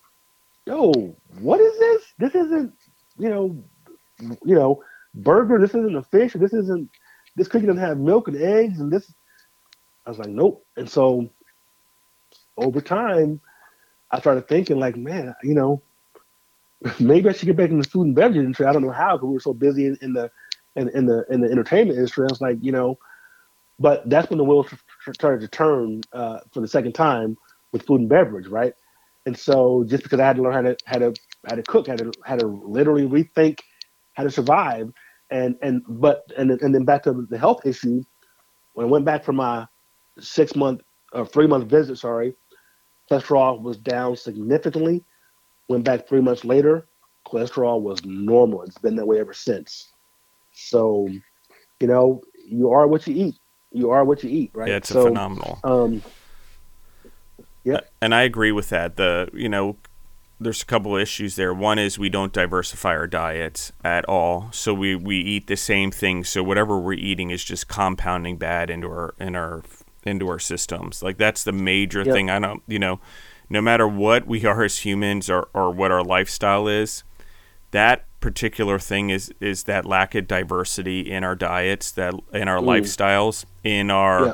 yo, 0.65 0.91
what 1.39 1.59
is 1.59 1.77
this? 1.79 2.13
This 2.19 2.35
isn't, 2.35 2.73
you 3.17 3.29
know, 3.29 3.63
you 4.19 4.55
know, 4.55 4.83
burger, 5.15 5.59
this 5.59 5.71
isn't 5.71 5.95
a 5.95 6.03
fish, 6.03 6.33
this 6.33 6.53
isn't 6.53 6.89
this 7.35 7.47
cookie 7.47 7.65
doesn't 7.65 7.81
have 7.81 7.97
milk 7.97 8.27
and 8.27 8.37
eggs 8.37 8.79
and 8.79 8.91
this 8.91 9.11
I 10.05 10.09
was 10.09 10.19
like, 10.19 10.29
nope. 10.29 10.65
And 10.75 10.89
so 10.89 11.29
over 12.57 12.81
time, 12.81 13.41
I 14.11 14.19
started 14.19 14.47
thinking 14.47 14.79
like, 14.79 14.95
man, 14.97 15.35
you 15.43 15.53
know, 15.53 15.81
maybe 16.99 17.29
I 17.29 17.33
should 17.33 17.47
get 17.47 17.57
back 17.57 17.71
in 17.71 17.79
the 17.79 17.87
food 17.87 18.07
and 18.07 18.15
beverage 18.15 18.37
industry. 18.37 18.65
I 18.65 18.73
don't 18.73 18.83
know 18.83 18.91
how 18.91 19.17
because 19.17 19.27
we 19.27 19.33
were 19.35 19.39
so 19.41 19.53
busy 19.53 19.87
in, 19.87 19.97
in 20.01 20.13
the 20.13 20.31
in, 20.75 20.89
in 20.89 21.05
the 21.07 21.25
in 21.29 21.41
the 21.41 21.51
entertainment 21.51 21.97
industry. 21.97 22.25
I 22.29 22.31
was 22.33 22.41
like, 22.41 22.57
you 22.61 22.71
know, 22.71 22.97
but 23.79 24.09
that's 24.09 24.29
when 24.29 24.37
the 24.37 24.43
wheels 24.43 24.67
started 25.13 25.41
to 25.41 25.47
turn 25.47 26.01
uh, 26.13 26.39
for 26.53 26.61
the 26.61 26.67
second 26.67 26.93
time 26.93 27.37
with 27.71 27.85
food 27.85 28.01
and 28.01 28.09
beverage, 28.09 28.47
right? 28.47 28.73
And 29.25 29.37
so 29.37 29.85
just 29.87 30.03
because 30.03 30.19
I 30.19 30.25
had 30.27 30.37
to 30.37 30.41
learn 30.43 30.53
how 30.53 30.61
to 30.61 30.77
how 30.85 30.99
to 30.99 31.13
how 31.47 31.55
to 31.55 31.63
cook, 31.63 31.87
had 31.87 31.99
to 31.99 32.11
had 32.25 32.39
to 32.39 32.47
literally 32.47 33.03
rethink 33.07 33.59
how 34.13 34.23
to 34.23 34.31
survive, 34.31 34.91
and 35.31 35.55
and 35.61 35.83
but 35.87 36.23
and 36.37 36.51
and 36.51 36.73
then 36.75 36.85
back 36.85 37.03
to 37.03 37.27
the 37.29 37.37
health 37.37 37.65
issue. 37.65 38.03
When 38.73 38.87
I 38.87 38.89
went 38.89 39.05
back 39.05 39.23
for 39.25 39.33
my 39.33 39.67
six 40.19 40.55
month 40.55 40.81
or 41.13 41.25
three 41.25 41.47
month 41.47 41.69
visit, 41.69 41.97
sorry, 41.97 42.35
cholesterol 43.11 43.61
was 43.61 43.77
down 43.77 44.17
significantly. 44.17 45.03
Went 45.69 45.85
back 45.85 46.07
three 46.07 46.21
months 46.21 46.45
later, 46.45 46.87
cholesterol 47.27 47.81
was 47.81 48.03
normal. 48.05 48.63
It's 48.63 48.77
been 48.79 48.95
that 48.97 49.07
way 49.07 49.19
ever 49.19 49.33
since. 49.33 49.93
So, 50.53 51.07
you 51.79 51.87
know, 51.87 52.21
you 52.47 52.71
are 52.71 52.87
what 52.87 53.07
you 53.07 53.15
eat. 53.15 53.35
You 53.71 53.91
are 53.91 54.05
what 54.05 54.23
you 54.23 54.29
eat, 54.31 54.51
right? 54.55 54.69
Yeah, 54.69 54.77
it's 54.77 54.89
so, 54.89 55.01
a 55.01 55.11
phenomenal. 55.11 55.63
Um, 55.63 56.03
yeah, 57.63 57.81
And 58.01 58.15
I 58.15 58.23
agree 58.23 58.51
with 58.51 58.69
that. 58.69 58.95
The 58.95 59.29
you 59.33 59.49
know, 59.49 59.77
there's 60.39 60.61
a 60.61 60.65
couple 60.65 60.95
of 60.95 61.01
issues 61.01 61.35
there. 61.35 61.53
One 61.53 61.79
is 61.79 61.99
we 61.99 62.09
don't 62.09 62.33
diversify 62.33 62.95
our 62.95 63.07
diets 63.07 63.71
at 63.83 64.05
all, 64.05 64.49
so 64.51 64.73
we 64.73 64.95
we 64.95 65.17
eat 65.17 65.47
the 65.47 65.57
same 65.57 65.91
thing. 65.91 66.23
So 66.23 66.43
whatever 66.43 66.79
we're 66.79 66.93
eating 66.93 67.31
is 67.31 67.43
just 67.43 67.67
compounding 67.67 68.37
bad 68.37 68.69
into 68.69 68.87
our 68.87 69.15
in 69.19 69.35
our 69.35 69.63
into 70.05 70.27
our 70.29 70.39
systems. 70.39 71.03
Like 71.03 71.17
that's 71.17 71.43
the 71.43 71.51
major 71.53 72.03
Yep. 72.03 72.13
thing. 72.13 72.29
I 72.29 72.39
don't 72.39 72.63
you 72.67 72.79
know, 72.79 72.99
no 73.49 73.61
matter 73.61 73.87
what 73.87 74.27
we 74.27 74.45
are 74.45 74.63
as 74.63 74.79
humans 74.79 75.29
or 75.29 75.47
or 75.53 75.71
what 75.71 75.91
our 75.91 76.03
lifestyle 76.03 76.67
is, 76.67 77.03
that 77.71 78.05
particular 78.19 78.77
thing 78.79 79.09
is 79.09 79.31
is 79.39 79.63
that 79.63 79.85
lack 79.85 80.13
of 80.15 80.27
diversity 80.27 81.09
in 81.09 81.23
our 81.23 81.35
diets, 81.35 81.91
that 81.91 82.13
in 82.33 82.47
our 82.47 82.59
lifestyles, 82.59 83.45
in 83.63 83.89
our 83.89 84.25
Yeah. 84.25 84.33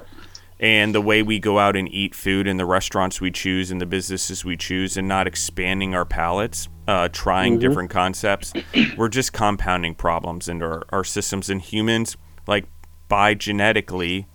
and 0.59 0.95
the 0.95 1.01
way 1.01 1.21
we 1.21 1.37
go 1.39 1.59
out 1.59 1.75
and 1.75 1.87
eat 1.93 2.15
food 2.15 2.47
in 2.47 2.57
the 2.57 2.65
restaurants 2.65 3.19
we 3.21 3.29
choose 3.31 3.71
and 3.71 3.79
the 3.81 3.85
businesses 3.85 4.43
we 4.45 4.57
choose 4.57 4.97
and 4.97 5.07
not 5.07 5.27
expanding 5.27 5.93
our 5.93 6.05
palates, 6.05 6.67
uh, 6.87 7.09
trying 7.11 7.59
different 7.59 7.89
concepts. 7.91 8.53
We're 8.97 9.09
just 9.09 9.33
compounding 9.33 9.95
problems 9.95 10.47
into 10.49 10.65
our, 10.65 10.83
our 10.89 11.03
systems 11.03 11.49
and 11.49 11.61
humans, 11.61 12.15
like 12.47 12.65
by 13.07 13.33
genetically 13.35 14.27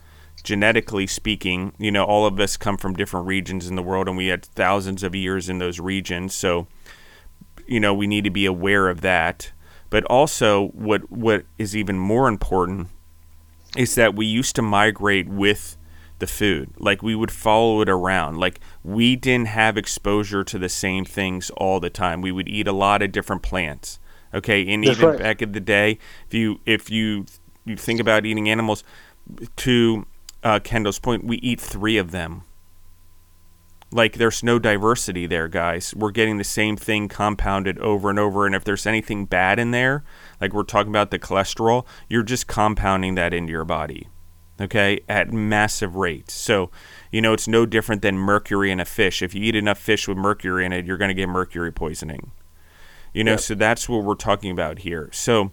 genetically 0.43 1.07
speaking, 1.07 1.73
you 1.79 1.91
know, 1.91 2.05
all 2.05 2.27
of 2.27 2.39
us 2.41 2.57
come 2.57 2.77
from 2.77 2.95
different 2.95 3.27
regions 3.27 3.67
in 3.69 3.77
the 3.77 3.83
world 3.83 4.09
and 4.09 4.17
we 4.17 4.29
had 4.29 4.45
thousands 4.45 5.03
of 5.03 5.15
years 5.15 5.49
in 5.49 5.59
those 5.59 5.79
regions. 5.81 6.35
So, 6.35 6.67
you 7.67 7.81
know, 7.81 7.95
we 7.95 8.07
need 8.07 8.25
to 8.25 8.31
be 8.31 8.47
aware 8.47 8.89
of 8.89 9.01
that. 9.01 9.53
But 9.91 10.05
also 10.05 10.69
what 10.69 11.11
what 11.11 11.45
is 11.59 11.75
even 11.75 11.99
more 11.99 12.29
important 12.29 12.89
is 13.77 13.95
that 13.97 14.15
we 14.15 14.27
used 14.27 14.55
to 14.57 14.63
migrate 14.63 15.29
with 15.29 15.77
the 16.21 16.27
food. 16.27 16.71
Like 16.79 17.03
we 17.03 17.15
would 17.15 17.33
follow 17.33 17.81
it 17.81 17.89
around. 17.89 18.39
Like 18.39 18.61
we 18.85 19.17
didn't 19.17 19.49
have 19.49 19.77
exposure 19.77 20.45
to 20.45 20.59
the 20.59 20.69
same 20.69 21.05
things 21.05 21.51
all 21.57 21.81
the 21.81 21.91
time. 21.91 22.21
We 22.21 22.31
would 22.31 22.49
eat 22.49 22.69
a 22.69 22.73
lot 22.73 23.03
of 23.03 23.11
different 23.11 23.43
plants. 23.43 23.99
Okay, 24.33 24.73
and 24.73 24.85
That's 24.85 24.99
even 24.99 25.11
right. 25.11 25.19
back 25.19 25.43
in 25.43 25.53
the 25.53 25.61
day, 25.61 25.99
if 26.29 26.35
you 26.35 26.61
if 26.65 26.89
you 26.89 27.27
you 27.65 27.77
think 27.77 27.99
about 28.01 28.25
eating 28.25 28.49
animals, 28.49 28.85
to 29.57 30.07
uh, 30.43 30.61
Kendall's 30.61 30.99
point, 30.99 31.25
we 31.25 31.37
eat 31.39 31.61
three 31.61 31.97
of 31.97 32.11
them. 32.11 32.43
Like 33.93 34.15
there's 34.15 34.45
no 34.45 34.59
diversity 34.61 35.27
there, 35.27 35.49
guys. 35.49 35.93
We're 35.97 36.13
getting 36.13 36.39
the 36.39 36.45
same 36.45 36.77
thing 36.77 37.09
compounded 37.09 37.77
over 37.81 38.09
and 38.09 38.21
over. 38.21 38.47
And 38.47 38.55
if 38.55 38.63
there's 38.63 38.87
anything 38.87 39.25
bad 39.25 39.59
in 39.59 39.73
there, 39.73 40.05
like 40.41 40.53
we're 40.53 40.63
talking 40.63 40.93
about 40.93 41.11
the 41.11 41.19
cholesterol, 41.19 41.85
you're 42.09 42.23
just 42.23 42.47
compounding 42.47 43.17
that 43.17 43.35
into 43.35 43.51
your 43.51 43.65
body, 43.65 44.07
okay, 44.61 45.01
at 45.09 45.33
massive 45.33 45.97
rates. 45.97 46.33
So, 46.33 46.71
you 47.11 47.21
know, 47.21 47.33
it's 47.33 47.49
no 47.49 47.67
different 47.67 48.03
than 48.03 48.17
mercury 48.17 48.71
in 48.71 48.79
a 48.79 48.85
fish. 48.85 49.23
If 49.23 49.35
you 49.35 49.43
eat 49.43 49.57
enough 49.57 49.79
fish 49.79 50.07
with 50.07 50.17
mercury 50.17 50.65
in 50.65 50.73
it, 50.73 50.87
you're 50.87 50.97
going 50.97 51.09
to 51.09 51.15
get 51.15 51.29
mercury 51.29 51.73
poisoning. 51.73 52.31
You 53.13 53.25
know, 53.25 53.33
Yep. 53.33 53.41
so 53.41 53.55
that's 53.57 53.89
what 53.89 54.05
we're 54.05 54.15
talking 54.15 54.53
about 54.53 54.79
here. 54.81 55.09
So, 55.13 55.51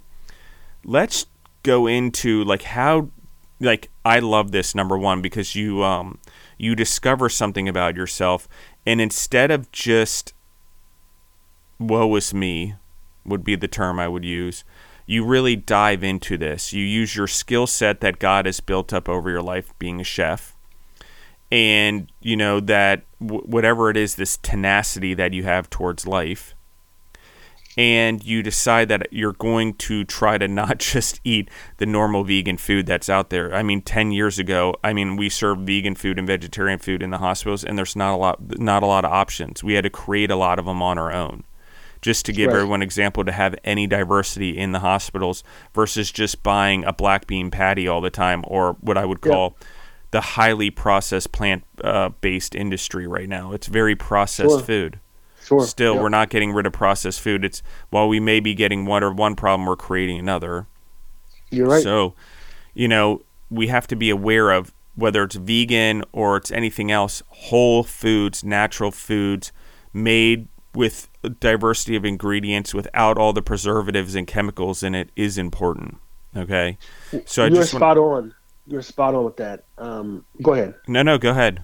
let's 0.86 1.26
go 1.64 1.88
into 1.88 2.44
like 2.44 2.62
how 2.62 3.10
like 3.60 3.90
I 4.06 4.20
love 4.20 4.52
this 4.52 4.76
number 4.76 4.98
one 4.98 5.22
because 5.22 5.56
you 5.56 5.84
um 5.84 6.20
you 6.58 6.76
discover 6.76 7.30
something 7.30 7.68
about 7.68 7.96
yourself 7.96 8.48
and 8.86 9.02
instead 9.02 9.52
of 9.52 9.72
just 9.72 10.34
woe 11.80 12.16
is 12.16 12.34
me 12.34 12.76
would 13.26 13.44
be 13.44 13.56
the 13.56 13.68
term 13.68 14.00
I 14.00 14.08
would 14.08 14.26
use 14.26 14.64
you 15.10 15.24
really 15.24 15.56
dive 15.56 16.04
into 16.04 16.38
this. 16.38 16.74
You 16.74 16.84
use 16.84 17.16
your 17.16 17.28
skill 17.28 17.66
set 17.66 18.02
that 18.02 18.20
God 18.20 18.46
has 18.46 18.60
built 18.60 18.92
up 18.92 19.08
over 19.08 19.30
your 19.30 19.42
life 19.42 19.74
being 19.80 20.02
a 20.02 20.04
chef 20.04 20.54
and 21.52 22.12
you 22.20 22.36
know 22.36 22.60
that 22.60 23.04
w- 23.26 23.44
whatever 23.44 23.90
it 23.90 23.98
is 23.98 24.16
this 24.16 24.38
tenacity 24.38 25.14
that 25.14 25.34
you 25.34 25.44
have 25.44 25.70
towards 25.70 26.06
life 26.06 26.56
and 27.78 28.24
you 28.24 28.42
decide 28.42 28.90
that 28.90 29.08
you're 29.12 29.34
going 29.34 29.76
to 29.76 30.04
try 30.04 30.38
to 30.38 30.48
not 30.48 30.80
just 30.94 31.22
eat 31.24 31.50
the 31.78 31.86
normal 31.86 32.24
vegan 32.24 32.58
food 32.58 32.88
that's 32.88 33.08
out 33.10 33.30
there. 33.30 33.54
I 33.54 33.62
mean, 33.64 33.82
10 33.82 34.12
years 34.12 34.40
ago, 34.40 34.76
I 34.84 34.94
mean, 34.94 35.16
we 35.16 35.30
served 35.30 35.68
vegan 35.68 35.96
food 35.96 36.18
and 36.18 36.28
vegetarian 36.28 36.80
food 36.80 37.04
in 37.04 37.12
the 37.12 37.20
hospitals 37.20 37.64
and 37.64 37.78
there's 37.78 37.96
not 37.96 38.14
a 38.14 38.18
lot 38.18 38.60
not 38.60 38.82
a 38.84 38.88
lot 38.88 39.06
of 39.06 39.12
options. 39.12 39.64
We 39.64 39.74
had 39.74 39.84
to 39.84 39.90
create 39.90 40.32
a 40.32 40.36
lot 40.36 40.58
of 40.60 40.66
them 40.66 40.82
on 40.82 40.98
our 40.98 41.12
own. 41.14 41.44
Just 42.02 42.26
to 42.28 42.32
give 42.32 42.48
Right. 42.50 42.58
everyone 42.58 42.80
an 42.82 42.84
example 42.86 43.24
to 43.26 43.32
have 43.32 43.56
any 43.64 43.88
diversity 43.88 44.58
in 44.58 44.72
the 44.72 44.80
hospitals 44.80 45.44
versus 45.74 46.12
just 46.12 46.44
buying 46.44 46.84
a 46.86 46.94
black 46.94 47.26
bean 47.28 47.50
patty 47.52 47.88
all 47.88 48.02
the 48.02 48.10
time 48.12 48.44
or 48.48 48.74
what 48.82 48.98
I 48.98 49.06
would 49.06 49.20
Yeah. 49.24 49.32
call 49.32 49.58
the 50.12 50.22
highly 50.22 50.70
processed 50.70 51.32
plant 51.32 51.64
uh, 51.84 52.10
based 52.22 52.56
industry 52.56 53.06
right 53.08 53.28
now. 53.28 53.52
It's 53.52 53.68
very 53.68 53.96
processed 53.96 54.50
Sure. 54.50 54.60
food 54.62 55.00
Sure. 55.48 55.66
still 55.66 55.96
yeah. 55.96 56.02
we're 56.02 56.10
not 56.10 56.30
getting 56.30 56.52
rid 56.52 56.66
of 56.66 56.74
processed 56.74 57.22
food 57.22 57.46
it's 57.46 57.64
while 57.90 58.10
we 58.10 58.20
may 58.20 58.42
be 58.42 58.54
getting 58.54 58.86
one 58.86 59.02
or 59.02 59.14
one 59.14 59.34
problem 59.34 59.66
we're 59.66 59.78
creating 59.78 60.20
another 60.20 60.68
You're 61.52 61.68
right. 61.68 61.82
so 61.82 62.16
you 62.74 62.90
know 62.90 63.22
we 63.50 63.68
have 63.68 63.88
to 63.88 63.96
be 63.96 64.10
aware 64.10 64.52
of 64.52 64.74
whether 64.96 65.24
it's 65.24 65.36
vegan 65.36 66.04
or 66.12 66.36
it's 66.36 66.52
anything 66.52 66.92
else 66.92 67.24
whole 67.30 67.84
foods 67.84 68.44
natural 68.44 68.92
foods 68.92 69.54
made 69.94 70.50
with 70.76 71.08
a 71.24 71.30
diversity 71.30 71.96
of 71.96 72.04
ingredients 72.04 72.74
without 72.74 73.18
all 73.18 73.32
the 73.32 73.42
preservatives 73.42 74.16
and 74.16 74.28
chemicals 74.28 74.84
in 74.84 74.94
it 74.94 75.10
is 75.16 75.38
important 75.38 75.98
okay 76.36 76.78
so 77.26 77.44
i 77.44 77.48
You're 77.48 77.56
just 77.58 77.72
spot 77.72 77.98
on. 77.98 78.34
You're 78.70 78.82
spot 78.82 79.16
on 79.16 79.24
with 79.24 79.38
that. 79.38 79.64
Um, 79.78 80.26
go 80.44 80.52
ahead. 80.54 80.76
no 80.90 81.04
no 81.04 81.18
go 81.18 81.30
ahead 81.30 81.62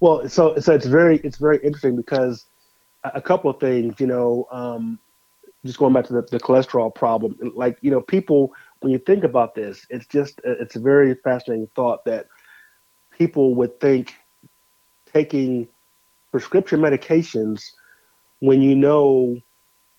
Well, 0.00 0.28
so 0.28 0.58
so 0.60 0.74
it's 0.74 0.84
very 0.84 1.16
it's 1.24 1.38
very 1.38 1.56
interesting 1.64 1.96
because 1.96 2.44
a, 3.04 3.20
couple 3.20 3.50
of 3.50 3.60
things, 3.60 3.94
you 3.98 4.06
know, 4.06 4.46
um, 4.50 4.98
just 5.64 5.78
going 5.78 5.92
back 5.92 6.06
to 6.06 6.12
the, 6.12 6.22
the 6.22 6.40
cholesterol 6.40 6.94
problem, 6.94 7.36
like 7.54 7.78
you 7.80 7.90
know, 7.90 8.00
people 8.00 8.52
when 8.80 8.92
you 8.92 8.98
think 8.98 9.24
about 9.24 9.54
this, 9.54 9.86
it's 9.90 10.06
just 10.06 10.40
it's 10.44 10.76
a 10.76 10.80
very 10.80 11.14
fascinating 11.14 11.68
thought 11.74 12.04
that 12.04 12.26
people 13.16 13.54
would 13.54 13.78
think 13.80 14.14
taking 15.12 15.68
prescription 16.32 16.80
medications 16.80 17.72
when 18.40 18.60
you 18.60 18.74
know 18.74 19.40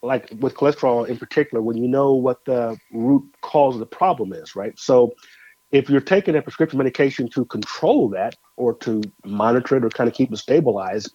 like 0.01 0.30
with 0.39 0.54
cholesterol 0.56 1.08
in 1.08 1.18
particular 1.18 1.62
when 1.62 1.78
you 1.78 1.88
know 1.88 2.14
what 2.14 2.43
the 2.43 2.78
root 2.91 3.24
cause 3.41 3.76
of 3.76 3.80
the 3.80 3.86
problem 3.86 4.34
is 4.34 4.56
right? 4.56 4.78
So 4.78 5.14
if 5.72 5.89
you're 5.89 6.01
taking 6.01 6.36
a 6.36 6.41
prescription 6.41 6.78
medication 6.78 7.30
to 7.30 7.45
control 7.45 8.10
that 8.10 8.36
or 8.58 8.76
to 8.80 9.01
monitor 9.26 9.78
it 9.78 9.86
or 9.86 9.89
kind 9.89 10.08
of 10.08 10.14
keep 10.14 10.32
it 10.32 10.38
stabilized, 10.38 11.14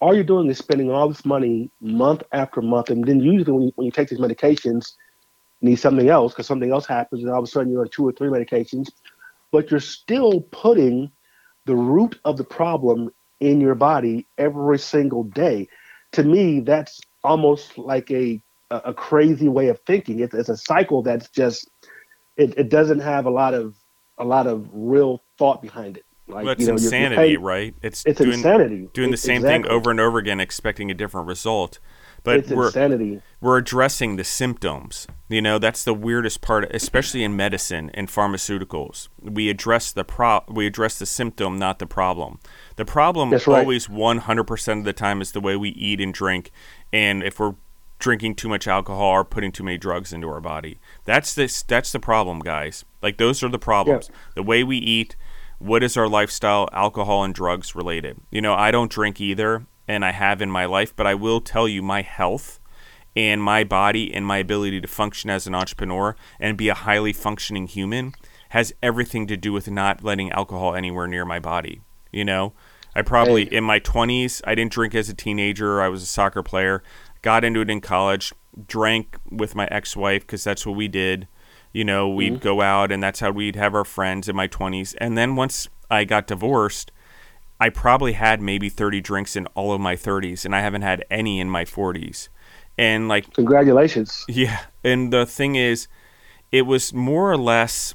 all 0.00 0.14
you're 0.14 0.24
doing 0.24 0.48
is 0.48 0.58
spending 0.58 0.90
all 0.90 1.08
this 1.08 1.24
money 1.24 1.70
month 1.80 2.22
after 2.32 2.62
month. 2.62 2.90
And 2.90 3.04
then 3.04 3.20
usually 3.20 3.52
when 3.52 3.62
you, 3.62 3.72
when 3.76 3.84
you 3.84 3.92
take 3.92 4.08
these 4.08 4.18
medications, 4.18 4.94
need 5.60 5.76
something 5.76 6.08
else 6.08 6.32
because 6.32 6.46
something 6.46 6.72
else 6.72 6.86
happens, 6.86 7.22
and 7.22 7.30
all 7.30 7.38
of 7.38 7.44
a 7.44 7.46
sudden 7.46 7.70
you're 7.70 7.82
on 7.82 7.88
two 7.90 8.06
or 8.06 8.12
three 8.12 8.28
medications, 8.28 8.88
but 9.52 9.70
you're 9.70 9.80
still 9.80 10.40
putting 10.50 11.10
the 11.66 11.76
root 11.76 12.18
of 12.24 12.36
the 12.36 12.44
problem 12.44 13.10
in 13.40 13.60
your 13.60 13.74
body 13.74 14.26
every 14.38 14.78
single 14.78 15.24
day. 15.24 15.68
To 16.12 16.22
me, 16.22 16.60
that's 16.60 17.00
almost 17.22 17.76
like 17.78 18.10
a 18.10 18.42
a 18.70 18.76
a 18.86 18.94
crazy 18.94 19.48
way 19.48 19.68
of 19.68 19.80
thinking. 19.80 20.20
It's, 20.20 20.34
it's 20.34 20.48
a 20.48 20.56
cycle 20.56 21.02
that's 21.02 21.28
just 21.28 21.68
it, 22.36 22.56
it 22.56 22.70
doesn't 22.70 23.00
have 23.00 23.26
a 23.26 23.30
lot 23.30 23.54
of 23.54 23.74
a 24.18 24.24
lot 24.24 24.46
of 24.46 24.68
real 24.72 25.22
thought 25.38 25.60
behind 25.60 25.96
it. 25.96 26.04
Like 26.30 26.44
well, 26.44 26.52
it's 26.52 26.60
you 26.60 26.66
know, 26.68 26.74
insanity 26.74 27.36
right 27.36 27.74
it's, 27.82 28.04
It's 28.04 28.18
doing, 28.18 28.34
insanity. 28.34 28.88
doing 28.92 29.10
the 29.10 29.16
same 29.16 29.42
thing 29.42 29.66
over 29.66 29.90
and 29.90 30.00
over 30.00 30.18
again 30.18 30.40
expecting 30.40 30.90
a 30.90 30.94
different 30.94 31.26
result 31.26 31.78
but 32.22 32.36
it's 32.38 32.50
we're 32.50 32.66
insanity. 32.66 33.22
we're 33.40 33.58
addressing 33.58 34.16
the 34.16 34.24
symptoms. 34.24 35.06
You 35.28 35.40
know, 35.40 35.58
that's 35.58 35.84
the 35.84 35.94
weirdest 35.94 36.40
part, 36.40 36.70
especially 36.74 37.22
in 37.22 37.36
medicine 37.36 37.90
and 37.94 38.08
pharmaceuticals. 38.08 39.08
We 39.20 39.48
address 39.48 39.92
the 39.92 40.04
pro 40.04 40.42
we 40.48 40.66
address 40.66 40.98
the 40.98 41.06
symptom, 41.06 41.58
not 41.58 41.78
the 41.78 41.86
problem. 41.86 42.38
The 42.76 42.84
problem 42.84 43.30
right. 43.30 43.48
always 43.48 43.86
100% 43.86 44.78
of 44.78 44.84
the 44.84 44.92
time 44.92 45.20
is 45.20 45.32
the 45.32 45.40
way 45.40 45.56
we 45.56 45.70
eat 45.70 46.00
and 46.00 46.12
drink 46.12 46.50
and 46.92 47.22
if 47.22 47.38
we're 47.38 47.54
drinking 47.98 48.34
too 48.34 48.48
much 48.48 48.66
alcohol 48.66 49.10
or 49.10 49.24
putting 49.24 49.52
too 49.52 49.62
many 49.62 49.76
drugs 49.76 50.12
into 50.12 50.28
our 50.28 50.40
body. 50.40 50.78
That's 51.04 51.34
this 51.34 51.62
that's 51.62 51.92
the 51.92 52.00
problem, 52.00 52.40
guys. 52.40 52.84
Like 53.02 53.18
those 53.18 53.42
are 53.42 53.48
the 53.48 53.58
problems. 53.58 54.10
The 54.34 54.42
way 54.42 54.64
we 54.64 54.78
eat, 54.78 55.16
what 55.60 55.82
is 55.82 55.96
our 55.96 56.08
lifestyle, 56.08 56.68
alcohol 56.72 57.22
and 57.22 57.34
drugs 57.34 57.74
related. 57.74 58.18
You 58.30 58.40
know, 58.40 58.54
I 58.54 58.70
don't 58.70 58.90
drink 58.90 59.20
either 59.20 59.66
and 59.86 60.04
I 60.04 60.10
have 60.10 60.40
in 60.40 60.50
my 60.50 60.64
life, 60.64 60.96
but 60.96 61.06
I 61.06 61.14
will 61.14 61.40
tell 61.40 61.68
you 61.68 61.82
my 61.82 62.02
health 62.02 62.58
and 63.14 63.42
my 63.42 63.62
body 63.62 64.12
and 64.12 64.24
my 64.24 64.38
ability 64.38 64.80
to 64.80 64.88
function 64.88 65.30
as 65.30 65.46
an 65.46 65.54
entrepreneur 65.54 66.16
and 66.38 66.56
be 66.56 66.68
a 66.68 66.74
highly 66.74 67.12
functioning 67.12 67.66
human 67.66 68.14
has 68.50 68.72
everything 68.82 69.26
to 69.26 69.36
do 69.36 69.52
with 69.52 69.70
not 69.70 70.02
letting 70.02 70.32
alcohol 70.32 70.74
anywhere 70.74 71.06
near 71.06 71.24
my 71.24 71.38
body. 71.38 71.82
You 72.10 72.24
know, 72.24 72.54
I 72.96 73.02
probably 73.02 73.44
Hey. 73.44 73.56
in 73.56 73.64
my 73.64 73.80
20s, 73.80 74.40
I 74.46 74.54
didn't 74.54 74.72
drink 74.72 74.94
as 74.94 75.08
a 75.08 75.14
teenager. 75.14 75.82
I 75.82 75.88
was 75.88 76.02
a 76.02 76.06
soccer 76.06 76.42
player, 76.42 76.82
got 77.22 77.44
into 77.44 77.60
it 77.60 77.70
in 77.70 77.80
college, 77.80 78.32
drank 78.66 79.18
with 79.30 79.54
my 79.54 79.68
ex 79.70 79.94
wife 79.94 80.22
because 80.22 80.42
that's 80.42 80.64
what 80.64 80.76
we 80.76 80.88
did. 80.88 81.28
You 81.72 81.84
know, 81.84 82.08
we'd 82.08 82.34
mm-hmm. 82.34 82.42
go 82.42 82.60
out 82.60 82.90
and 82.90 83.02
that's 83.02 83.20
how 83.20 83.30
we'd 83.30 83.56
have 83.56 83.74
our 83.74 83.84
friends 83.84 84.28
in 84.28 84.34
my 84.34 84.48
20s. 84.48 84.94
And 84.98 85.16
then 85.16 85.36
once 85.36 85.68
I 85.90 86.04
got 86.04 86.26
divorced, 86.26 86.90
I 87.60 87.68
probably 87.68 88.14
had 88.14 88.40
maybe 88.40 88.70
30 88.70 89.02
drinks 89.02 89.36
in 89.36 89.46
all 89.48 89.72
of 89.72 89.80
my 89.80 89.94
30s, 89.94 90.46
and 90.46 90.56
I 90.56 90.60
haven't 90.60 90.80
had 90.80 91.04
any 91.10 91.38
in 91.40 91.50
my 91.50 91.66
40s. 91.66 92.28
And 92.78 93.06
like, 93.06 93.34
Congratulations. 93.34 94.24
yeah, 94.28 94.60
and 94.82 95.12
the 95.12 95.26
thing 95.26 95.56
is, 95.56 95.86
it 96.50 96.62
was 96.62 96.94
more 96.94 97.30
or 97.30 97.36
less. 97.36 97.94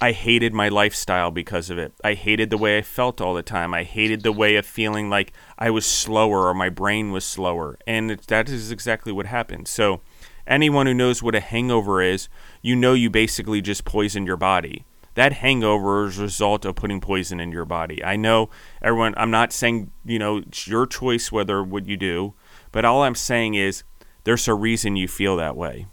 I 0.00 0.12
hated 0.12 0.54
my 0.54 0.68
lifestyle 0.68 1.32
because 1.32 1.68
of 1.68 1.76
it. 1.76 1.92
I 2.04 2.14
hated 2.14 2.50
the 2.50 2.56
way 2.56 2.78
I 2.78 2.82
felt 2.82 3.20
all 3.20 3.34
the 3.34 3.42
time. 3.42 3.74
I 3.74 3.82
hated 3.82 4.22
the 4.22 4.30
way 4.30 4.54
of 4.54 4.64
feeling 4.64 5.10
like 5.10 5.32
I 5.58 5.70
was 5.70 5.84
slower 5.84 6.46
or 6.46 6.54
my 6.54 6.68
brain 6.68 7.10
was 7.10 7.24
slower, 7.24 7.76
and 7.84 8.12
it, 8.12 8.28
that 8.28 8.48
is 8.48 8.70
exactly 8.70 9.12
what 9.12 9.26
happened. 9.26 9.66
So, 9.66 10.00
anyone 10.46 10.86
who 10.86 10.94
knows 10.94 11.22
what 11.22 11.34
a 11.34 11.40
hangover 11.40 12.02
is, 12.02 12.28
you 12.62 12.76
know 12.76 12.94
you 12.94 13.10
basically 13.10 13.60
just 13.60 13.84
poison 13.84 14.26
your 14.26 14.36
body. 14.36 14.84
That 15.14 15.34
hangover 15.34 16.06
is 16.06 16.18
a 16.18 16.22
result 16.22 16.64
of 16.64 16.74
putting 16.74 17.00
poison 17.00 17.38
in 17.38 17.52
your 17.52 17.66
body. 17.66 18.02
I 18.02 18.16
know 18.16 18.48
everyone, 18.80 19.14
I'm 19.16 19.30
not 19.30 19.52
saying, 19.52 19.90
you 20.04 20.18
know, 20.18 20.38
it's 20.38 20.66
your 20.66 20.86
choice 20.86 21.30
whether 21.30 21.62
what 21.62 21.86
you 21.86 21.96
do, 21.96 22.34
but 22.70 22.84
all 22.84 23.02
I'm 23.02 23.14
saying 23.14 23.54
is 23.54 23.84
there's 24.24 24.48
a 24.48 24.54
reason 24.54 24.96
you 24.96 25.08
feel 25.08 25.36
that 25.36 25.56
way. 25.56 25.86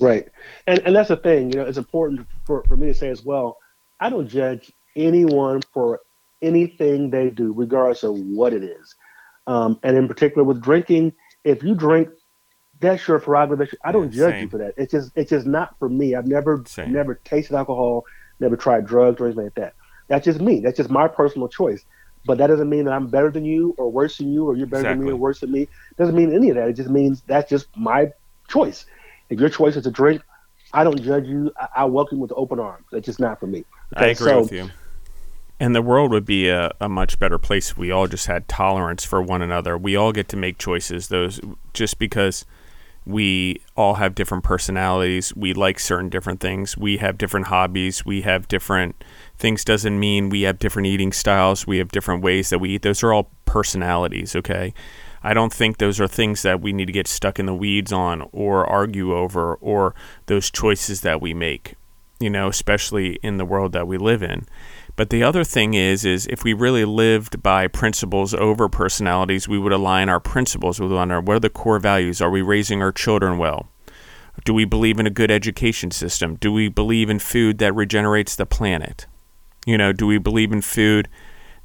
Right. 0.00 0.28
And 0.66 0.78
and 0.80 0.94
that's 0.94 1.08
the 1.08 1.16
thing, 1.16 1.50
you 1.50 1.58
know, 1.58 1.64
it's 1.64 1.78
important 1.78 2.26
for, 2.44 2.62
for 2.64 2.76
me 2.76 2.88
to 2.88 2.94
say 2.94 3.08
as 3.08 3.24
well. 3.24 3.58
I 4.00 4.10
don't 4.10 4.28
judge 4.28 4.70
anyone 4.94 5.62
for 5.72 6.00
anything 6.42 7.10
they 7.10 7.30
do, 7.30 7.52
regardless 7.52 8.04
of 8.04 8.16
what 8.18 8.52
it 8.52 8.62
is. 8.62 8.94
Um, 9.46 9.80
and 9.82 9.96
in 9.96 10.06
particular 10.06 10.44
with 10.44 10.62
drinking, 10.62 11.14
if 11.44 11.62
you 11.62 11.74
drink, 11.74 12.10
that's 12.80 13.06
your 13.06 13.18
prerogative. 13.18 13.74
I 13.84 13.92
don't 13.92 14.12
yeah, 14.12 14.18
judge 14.18 14.34
same. 14.34 14.42
you 14.42 14.48
for 14.50 14.58
that. 14.58 14.74
It's 14.76 14.92
just 14.92 15.12
it's 15.16 15.30
just 15.30 15.46
not 15.46 15.78
for 15.78 15.88
me. 15.88 16.14
I've 16.14 16.26
never 16.26 16.62
same. 16.66 16.92
never 16.92 17.16
tasted 17.24 17.56
alcohol, 17.56 18.04
never 18.40 18.56
tried 18.56 18.86
drugs 18.86 19.20
or 19.20 19.26
anything 19.26 19.44
like 19.44 19.54
that. 19.54 19.74
That's 20.08 20.24
just 20.24 20.40
me. 20.40 20.60
That's 20.60 20.76
just 20.76 20.90
my 20.90 21.08
personal 21.08 21.48
choice. 21.48 21.84
But 22.24 22.38
that 22.38 22.48
doesn't 22.48 22.68
mean 22.68 22.84
that 22.84 22.92
I'm 22.92 23.08
better 23.08 23.30
than 23.30 23.44
you 23.44 23.74
or 23.78 23.90
worse 23.90 24.18
than 24.18 24.32
you 24.32 24.46
or 24.46 24.56
you're 24.56 24.66
better 24.66 24.82
exactly. 24.82 24.98
than 24.98 25.06
me 25.06 25.12
or 25.12 25.16
worse 25.16 25.40
than 25.40 25.52
me. 25.52 25.62
It 25.62 25.96
doesn't 25.96 26.14
mean 26.14 26.34
any 26.34 26.50
of 26.50 26.56
that. 26.56 26.68
It 26.68 26.74
just 26.74 26.90
means 26.90 27.22
that's 27.26 27.48
just 27.48 27.68
my 27.76 28.10
choice. 28.48 28.86
If 29.30 29.40
your 29.40 29.48
choice 29.48 29.76
is 29.76 29.84
to 29.84 29.90
drink, 29.90 30.22
I 30.72 30.84
don't 30.84 31.00
judge 31.02 31.26
you. 31.26 31.52
I, 31.58 31.68
I 31.76 31.84
welcome 31.84 32.18
you 32.18 32.22
with 32.22 32.32
open 32.36 32.58
arms. 32.58 32.86
That's 32.92 33.06
just 33.06 33.20
not 33.20 33.40
for 33.40 33.46
me. 33.46 33.64
Okay? 33.96 34.06
I 34.06 34.08
agree 34.08 34.26
so, 34.26 34.40
with 34.40 34.52
you. 34.52 34.70
And 35.60 35.74
the 35.74 35.82
world 35.82 36.12
would 36.12 36.24
be 36.24 36.48
a, 36.48 36.70
a 36.80 36.88
much 36.88 37.18
better 37.18 37.38
place 37.38 37.70
if 37.70 37.78
we 37.78 37.90
all 37.90 38.06
just 38.06 38.26
had 38.26 38.46
tolerance 38.46 39.04
for 39.04 39.20
one 39.20 39.42
another. 39.42 39.76
We 39.76 39.96
all 39.96 40.12
get 40.12 40.28
to 40.28 40.36
make 40.36 40.58
choices. 40.58 41.08
Those 41.08 41.40
just 41.72 41.98
because 41.98 42.44
we 43.08 43.62
all 43.74 43.94
have 43.94 44.14
different 44.14 44.44
personalities. 44.44 45.34
We 45.34 45.54
like 45.54 45.80
certain 45.80 46.10
different 46.10 46.40
things. 46.40 46.76
We 46.76 46.98
have 46.98 47.16
different 47.16 47.46
hobbies. 47.46 48.04
We 48.04 48.20
have 48.22 48.46
different 48.48 49.02
things. 49.38 49.64
Doesn't 49.64 49.98
mean 49.98 50.28
we 50.28 50.42
have 50.42 50.58
different 50.58 50.86
eating 50.88 51.12
styles. 51.12 51.66
We 51.66 51.78
have 51.78 51.90
different 51.90 52.22
ways 52.22 52.50
that 52.50 52.58
we 52.58 52.74
eat. 52.74 52.82
Those 52.82 53.02
are 53.02 53.14
all 53.14 53.30
personalities. 53.46 54.36
Okay. 54.36 54.74
I 55.22 55.32
don't 55.32 55.52
think 55.52 55.78
those 55.78 55.98
are 56.00 56.06
things 56.06 56.42
that 56.42 56.60
we 56.60 56.72
need 56.74 56.84
to 56.84 56.92
get 56.92 57.08
stuck 57.08 57.38
in 57.38 57.46
the 57.46 57.54
weeds 57.54 57.92
on 57.92 58.28
or 58.30 58.66
argue 58.66 59.16
over 59.16 59.54
or 59.54 59.94
those 60.26 60.50
choices 60.50 61.00
that 61.00 61.22
we 61.22 61.32
make, 61.32 61.76
you 62.20 62.28
know, 62.28 62.48
especially 62.48 63.18
in 63.22 63.38
the 63.38 63.46
world 63.46 63.72
that 63.72 63.88
we 63.88 63.96
live 63.96 64.22
in. 64.22 64.46
But 64.98 65.10
the 65.10 65.22
other 65.22 65.44
thing 65.44 65.74
is, 65.74 66.04
is 66.04 66.26
if 66.26 66.42
we 66.42 66.52
really 66.52 66.84
lived 66.84 67.40
by 67.40 67.68
principles 67.68 68.34
over 68.34 68.68
personalities, 68.68 69.46
we 69.46 69.56
would 69.56 69.70
align 69.70 70.08
our 70.08 70.18
principles 70.18 70.80
with 70.80 70.90
one 70.90 71.12
another. 71.12 71.20
What 71.24 71.36
are 71.36 71.40
the 71.40 71.48
core 71.48 71.78
values? 71.78 72.20
Are 72.20 72.30
we 72.30 72.42
raising 72.42 72.82
our 72.82 72.90
children 72.90 73.38
well? 73.38 73.68
Do 74.44 74.52
we 74.52 74.64
believe 74.64 74.98
in 74.98 75.06
a 75.06 75.10
good 75.10 75.30
education 75.30 75.92
system? 75.92 76.34
Do 76.34 76.52
we 76.52 76.68
believe 76.68 77.10
in 77.10 77.20
food 77.20 77.58
that 77.58 77.76
regenerates 77.76 78.34
the 78.34 78.44
planet? 78.44 79.06
You 79.64 79.78
know, 79.78 79.92
do 79.92 80.04
we 80.04 80.18
believe 80.18 80.50
in 80.50 80.62
food 80.62 81.08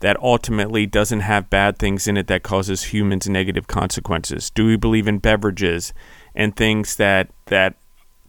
that 0.02 0.22
ultimately 0.22 0.86
doesn't 0.86 1.22
have 1.22 1.50
bad 1.50 1.80
things 1.80 2.08
in 2.08 2.18
it 2.18 2.28
that 2.28 2.44
causes 2.44 2.94
humans 2.94 3.28
negative 3.28 3.66
consequences? 3.66 4.52
Do 4.52 4.68
we 4.68 4.76
believe 4.76 5.08
in 5.08 5.18
beverages 5.18 5.92
and 6.36 6.56
things 6.56 6.98
that 6.98 7.32
that 7.48 7.78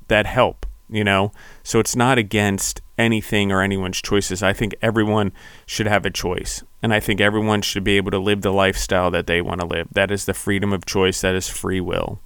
that 0.08 0.24
help? 0.24 0.64
You 0.88 1.02
know, 1.02 1.32
so 1.62 1.80
it's 1.80 1.96
not 1.96 2.18
against 2.18 2.82
anything 2.98 3.50
or 3.50 3.62
anyone's 3.62 4.02
choices. 4.02 4.42
I 4.42 4.52
think 4.52 4.74
everyone 4.82 5.32
should 5.66 5.86
have 5.86 6.04
a 6.04 6.10
choice. 6.10 6.62
And 6.82 6.92
I 6.92 7.00
think 7.00 7.20
everyone 7.20 7.62
should 7.62 7.84
be 7.84 7.96
able 7.96 8.10
to 8.10 8.18
live 8.18 8.42
the 8.42 8.52
lifestyle 8.52 9.10
that 9.12 9.26
they 9.26 9.40
want 9.40 9.60
to 9.60 9.66
live. 9.66 9.88
That 9.92 10.10
is 10.10 10.26
the 10.26 10.34
freedom 10.34 10.72
of 10.72 10.84
choice, 10.84 11.22
that 11.22 11.34
is 11.34 11.48
free 11.48 11.80
will. 11.80 12.20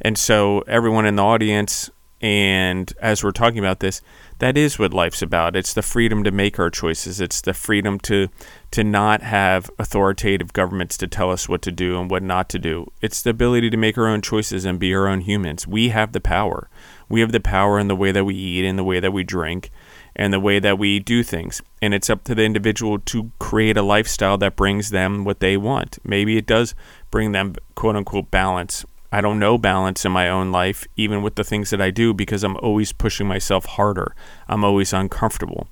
And 0.00 0.18
so, 0.18 0.60
everyone 0.62 1.06
in 1.06 1.16
the 1.16 1.22
audience, 1.22 1.88
and 2.20 2.92
as 3.00 3.22
we're 3.22 3.32
talking 3.32 3.58
about 3.58 3.80
this, 3.80 4.00
that 4.38 4.56
is 4.56 4.78
what 4.78 4.94
life's 4.94 5.22
about. 5.22 5.54
It's 5.54 5.74
the 5.74 5.82
freedom 5.82 6.24
to 6.24 6.30
make 6.30 6.58
our 6.58 6.70
choices. 6.70 7.20
It's 7.20 7.40
the 7.40 7.54
freedom 7.54 7.98
to 8.00 8.28
to 8.70 8.82
not 8.82 9.22
have 9.22 9.70
authoritative 9.78 10.52
governments 10.52 10.96
to 10.98 11.06
tell 11.06 11.30
us 11.30 11.48
what 11.48 11.62
to 11.62 11.70
do 11.70 12.00
and 12.00 12.10
what 12.10 12.22
not 12.22 12.48
to 12.48 12.58
do. 12.58 12.90
It's 13.00 13.22
the 13.22 13.30
ability 13.30 13.70
to 13.70 13.76
make 13.76 13.96
our 13.96 14.08
own 14.08 14.22
choices 14.22 14.64
and 14.64 14.80
be 14.80 14.94
our 14.94 15.06
own 15.06 15.20
humans. 15.20 15.66
We 15.66 15.90
have 15.90 16.12
the 16.12 16.20
power. 16.20 16.68
We 17.14 17.20
have 17.20 17.30
the 17.30 17.38
power 17.38 17.78
in 17.78 17.86
the 17.86 17.94
way 17.94 18.10
that 18.10 18.24
we 18.24 18.34
eat, 18.34 18.64
in 18.64 18.74
the 18.74 18.82
way 18.82 18.98
that 18.98 19.12
we 19.12 19.22
drink, 19.22 19.70
and 20.16 20.32
the 20.32 20.40
way 20.40 20.58
that 20.58 20.80
we 20.80 20.98
do 20.98 21.22
things. 21.22 21.62
And 21.80 21.94
it's 21.94 22.10
up 22.10 22.24
to 22.24 22.34
the 22.34 22.42
individual 22.42 22.98
to 22.98 23.30
create 23.38 23.76
a 23.76 23.82
lifestyle 23.82 24.36
that 24.38 24.56
brings 24.56 24.90
them 24.90 25.22
what 25.22 25.38
they 25.38 25.56
want. 25.56 26.00
Maybe 26.02 26.36
it 26.36 26.44
does 26.44 26.74
bring 27.12 27.30
them 27.30 27.54
quote 27.76 27.94
unquote 27.94 28.32
balance. 28.32 28.84
I 29.12 29.20
don't 29.20 29.38
know 29.38 29.58
balance 29.58 30.04
in 30.04 30.10
my 30.10 30.28
own 30.28 30.50
life, 30.50 30.88
even 30.96 31.22
with 31.22 31.36
the 31.36 31.44
things 31.44 31.70
that 31.70 31.80
I 31.80 31.92
do, 31.92 32.12
because 32.12 32.42
I'm 32.42 32.56
always 32.56 32.90
pushing 32.90 33.28
myself 33.28 33.64
harder. 33.64 34.16
I'm 34.48 34.64
always 34.64 34.92
uncomfortable. 34.92 35.68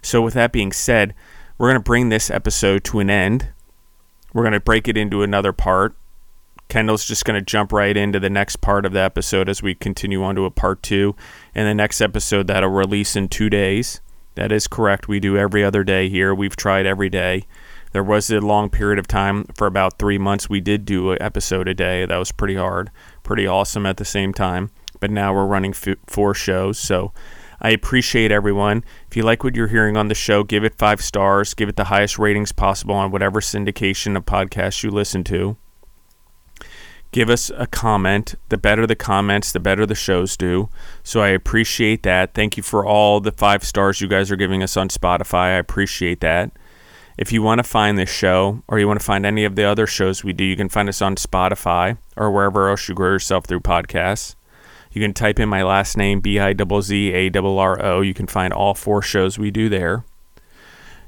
So, 0.00 0.22
with 0.22 0.32
that 0.32 0.50
being 0.50 0.72
said, 0.72 1.14
we're 1.58 1.68
going 1.68 1.82
to 1.82 1.84
bring 1.84 2.08
this 2.08 2.30
episode 2.30 2.84
to 2.84 3.00
an 3.00 3.10
end. 3.10 3.48
We're 4.32 4.44
going 4.44 4.52
to 4.52 4.60
break 4.60 4.88
it 4.88 4.96
into 4.96 5.22
another 5.22 5.52
part. 5.52 5.94
Kendall's 6.68 7.04
just 7.04 7.24
going 7.24 7.38
to 7.38 7.44
jump 7.44 7.72
right 7.72 7.96
into 7.96 8.18
the 8.18 8.30
next 8.30 8.56
part 8.56 8.84
of 8.84 8.92
the 8.92 9.00
episode 9.00 9.48
as 9.48 9.62
we 9.62 9.74
continue 9.74 10.22
on 10.22 10.34
to 10.34 10.44
a 10.44 10.50
part 10.50 10.82
two. 10.82 11.14
And 11.54 11.66
the 11.66 11.74
next 11.74 12.00
episode 12.00 12.48
that'll 12.48 12.70
release 12.70 13.16
in 13.16 13.28
two 13.28 13.48
days. 13.48 14.00
That 14.34 14.52
is 14.52 14.66
correct. 14.66 15.08
We 15.08 15.20
do 15.20 15.36
every 15.36 15.64
other 15.64 15.84
day 15.84 16.08
here. 16.08 16.34
We've 16.34 16.56
tried 16.56 16.86
every 16.86 17.08
day. 17.08 17.46
There 17.92 18.02
was 18.02 18.30
a 18.30 18.40
long 18.40 18.68
period 18.68 18.98
of 18.98 19.06
time 19.06 19.44
for 19.54 19.66
about 19.66 19.98
three 19.98 20.18
months. 20.18 20.50
We 20.50 20.60
did 20.60 20.84
do 20.84 21.12
an 21.12 21.18
episode 21.20 21.68
a 21.68 21.74
day. 21.74 22.04
That 22.04 22.18
was 22.18 22.32
pretty 22.32 22.56
hard, 22.56 22.90
pretty 23.22 23.46
awesome 23.46 23.86
at 23.86 23.96
the 23.96 24.04
same 24.04 24.34
time. 24.34 24.70
But 25.00 25.10
now 25.10 25.32
we're 25.32 25.46
running 25.46 25.70
f- 25.70 25.96
four 26.06 26.34
shows. 26.34 26.78
So 26.78 27.12
I 27.60 27.70
appreciate 27.70 28.32
everyone. 28.32 28.84
If 29.08 29.16
you 29.16 29.22
like 29.22 29.44
what 29.44 29.54
you're 29.54 29.68
hearing 29.68 29.96
on 29.96 30.08
the 30.08 30.14
show, 30.14 30.42
give 30.42 30.64
it 30.64 30.76
five 30.76 31.00
stars. 31.00 31.54
Give 31.54 31.68
it 31.68 31.76
the 31.76 31.84
highest 31.84 32.18
ratings 32.18 32.52
possible 32.52 32.96
on 32.96 33.10
whatever 33.10 33.40
syndication 33.40 34.16
of 34.16 34.26
podcasts 34.26 34.82
you 34.82 34.90
listen 34.90 35.24
to 35.24 35.56
give 37.12 37.30
us 37.30 37.50
a 37.56 37.66
comment. 37.66 38.34
The 38.48 38.58
better 38.58 38.86
the 38.86 38.96
comments, 38.96 39.52
the 39.52 39.60
better 39.60 39.86
the 39.86 39.94
shows 39.94 40.36
do. 40.36 40.68
So 41.02 41.20
I 41.20 41.28
appreciate 41.28 42.02
that. 42.02 42.34
Thank 42.34 42.56
you 42.56 42.62
for 42.62 42.84
all 42.84 43.20
the 43.20 43.32
five 43.32 43.64
stars 43.64 44.00
you 44.00 44.08
guys 44.08 44.30
are 44.30 44.36
giving 44.36 44.62
us 44.62 44.76
on 44.76 44.88
Spotify. 44.88 45.54
I 45.54 45.58
appreciate 45.58 46.20
that. 46.20 46.50
If 47.18 47.32
you 47.32 47.42
want 47.42 47.60
to 47.60 47.64
find 47.64 47.98
this 47.98 48.10
show 48.10 48.62
or 48.68 48.78
you 48.78 48.86
want 48.86 49.00
to 49.00 49.06
find 49.06 49.24
any 49.24 49.44
of 49.44 49.56
the 49.56 49.64
other 49.64 49.86
shows 49.86 50.22
we 50.22 50.34
do, 50.34 50.44
you 50.44 50.56
can 50.56 50.68
find 50.68 50.88
us 50.88 51.00
on 51.00 51.16
Spotify 51.16 51.96
or 52.16 52.30
wherever 52.30 52.68
else 52.68 52.88
you 52.88 52.94
grow 52.94 53.12
yourself 53.12 53.46
through 53.46 53.60
podcasts. 53.60 54.34
You 54.92 55.00
can 55.00 55.14
type 55.14 55.38
in 55.38 55.48
my 55.48 55.62
last 55.62 55.96
name, 55.96 56.20
B 56.20 56.38
I 56.38 56.54
Z 56.54 56.64
Z 56.82 57.12
A 57.12 57.30
R 57.34 57.58
R 57.58 57.84
O. 57.84 58.00
You 58.02 58.14
can 58.14 58.26
find 58.26 58.52
all 58.52 58.74
four 58.74 59.02
shows 59.02 59.38
we 59.38 59.50
do 59.50 59.68
there. 59.68 60.04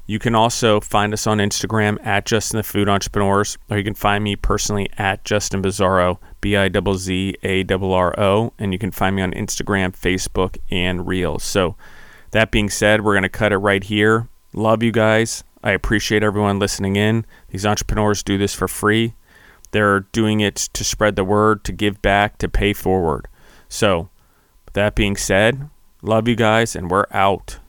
You 0.09 0.17
can 0.17 0.33
also 0.33 0.79
find 0.79 1.13
us 1.13 1.27
on 1.27 1.37
Instagram 1.37 2.03
at 2.03 2.25
Justin 2.25 2.57
the 2.57 2.63
Food 2.63 2.89
Entrepreneurs, 2.89 3.59
or 3.69 3.77
you 3.77 3.83
can 3.83 3.93
find 3.93 4.23
me 4.23 4.35
personally 4.35 4.89
at 4.97 5.23
Justin 5.23 5.61
Bizzarro, 5.61 6.17
B 6.41 6.57
I 6.57 6.67
Z 6.95 7.35
A 7.43 7.63
R 7.63 8.19
O, 8.19 8.51
and 8.57 8.73
you 8.73 8.79
can 8.79 8.89
find 8.89 9.15
me 9.15 9.21
on 9.21 9.33
Instagram, 9.33 9.95
Facebook, 9.95 10.57
and 10.71 11.05
Reels. 11.05 11.43
So, 11.43 11.75
that 12.31 12.49
being 12.49 12.71
said, 12.71 13.01
we're 13.03 13.13
going 13.13 13.21
to 13.21 13.29
cut 13.29 13.53
it 13.53 13.57
right 13.57 13.83
here. 13.83 14.27
Love 14.51 14.81
you 14.81 14.91
guys. 14.91 15.43
I 15.63 15.73
appreciate 15.73 16.23
everyone 16.23 16.57
listening 16.57 16.95
in. 16.95 17.23
These 17.49 17.67
entrepreneurs 17.67 18.23
do 18.23 18.39
this 18.39 18.55
for 18.55 18.67
free. 18.67 19.13
They're 19.69 19.99
doing 19.99 20.39
it 20.39 20.55
to 20.55 20.83
spread 20.83 21.17
the 21.17 21.23
word, 21.23 21.63
to 21.65 21.71
give 21.71 22.01
back, 22.01 22.39
to 22.39 22.49
pay 22.49 22.73
forward. 22.73 23.27
So, 23.67 24.09
that 24.73 24.95
being 24.95 25.15
said, 25.17 25.69
love 26.01 26.27
you 26.27 26.35
guys, 26.35 26.75
and 26.75 26.89
we're 26.89 27.05
out. 27.11 27.59